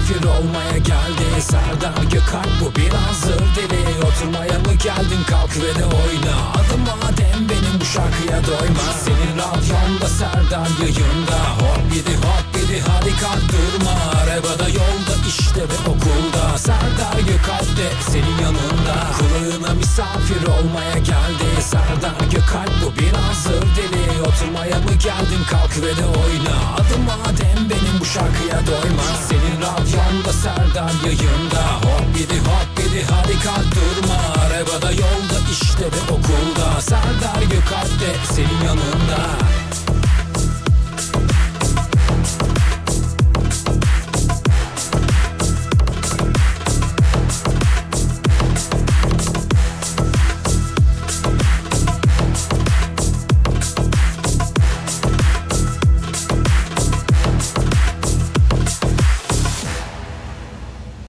misafir 0.07 0.27
olmaya 0.27 0.77
geldi. 0.77 1.41
Serdar 1.41 2.03
Gökalp 2.11 2.49
bu 2.61 2.75
bir 2.75 2.89
hazır 2.89 3.39
deli 3.55 4.05
Oturmaya 4.05 4.59
mı 4.59 4.73
geldin? 4.83 5.23
Kalk 5.29 5.57
ve 5.57 5.79
de 5.79 5.85
oyna. 5.85 6.35
Adım 6.53 6.83
Adem 7.07 7.49
benim 7.49 7.81
bu 7.81 7.85
şarkıya 7.85 8.45
doyma. 8.47 8.93
Senin 9.05 9.37
radyonda 9.37 10.07
Serdar 10.07 10.69
yayında. 10.81 11.39
Hop 11.59 11.91
bidi 11.91 12.15
hop 12.15 12.55
bidi 12.55 12.83
hadi 12.87 13.09
kalk 13.09 13.41
durma. 13.51 13.91
Arabada 14.21 14.69
yolda 14.69 15.27
işte 15.27 15.61
ve 15.61 15.89
okulda. 15.89 16.57
Serdar 16.57 17.19
Gökalp 17.19 17.36
de 17.77 17.89
senin 18.11 18.37
yanında. 18.43 18.95
Kulağına 19.17 19.73
misafir 19.73 20.43
olmaya 20.47 20.97
geldi. 20.97 21.47
Serdar 21.61 22.21
Gökalp 22.31 22.71
bu 22.81 22.99
bir 22.99 23.11
hazır 23.11 23.61
deli. 23.77 24.21
Oturmaya 24.21 24.77
mı 24.77 24.93
geldin? 25.03 25.43
Kalk 25.51 25.77
ve 25.77 25.97
de 25.97 26.05
oyna. 26.05 26.55
Adım 26.79 27.05
Adem 27.25 27.69
benim 27.69 27.95
bu 27.99 28.05
şarkıya 28.05 28.59
doyma 28.67 29.03
Senin 29.29 29.57
radyonda 29.61 30.33
Serdar 30.33 30.91
yayında. 31.05 31.63
Hop 31.83 32.15
bidi 32.15 32.39
hop 32.39 32.69
bidi 32.77 33.05
hadi 33.11 33.39
kalk 33.43 33.67
durma. 33.75 34.17
Arabada 34.43 34.91
yolda 34.91 35.37
işte 35.51 35.85
ve 35.85 36.13
okulda. 36.13 36.81
Serdar 36.81 37.41
Gökalp 37.41 37.99
de 38.01 38.11
senin 38.33 38.61
yanında 38.65 39.19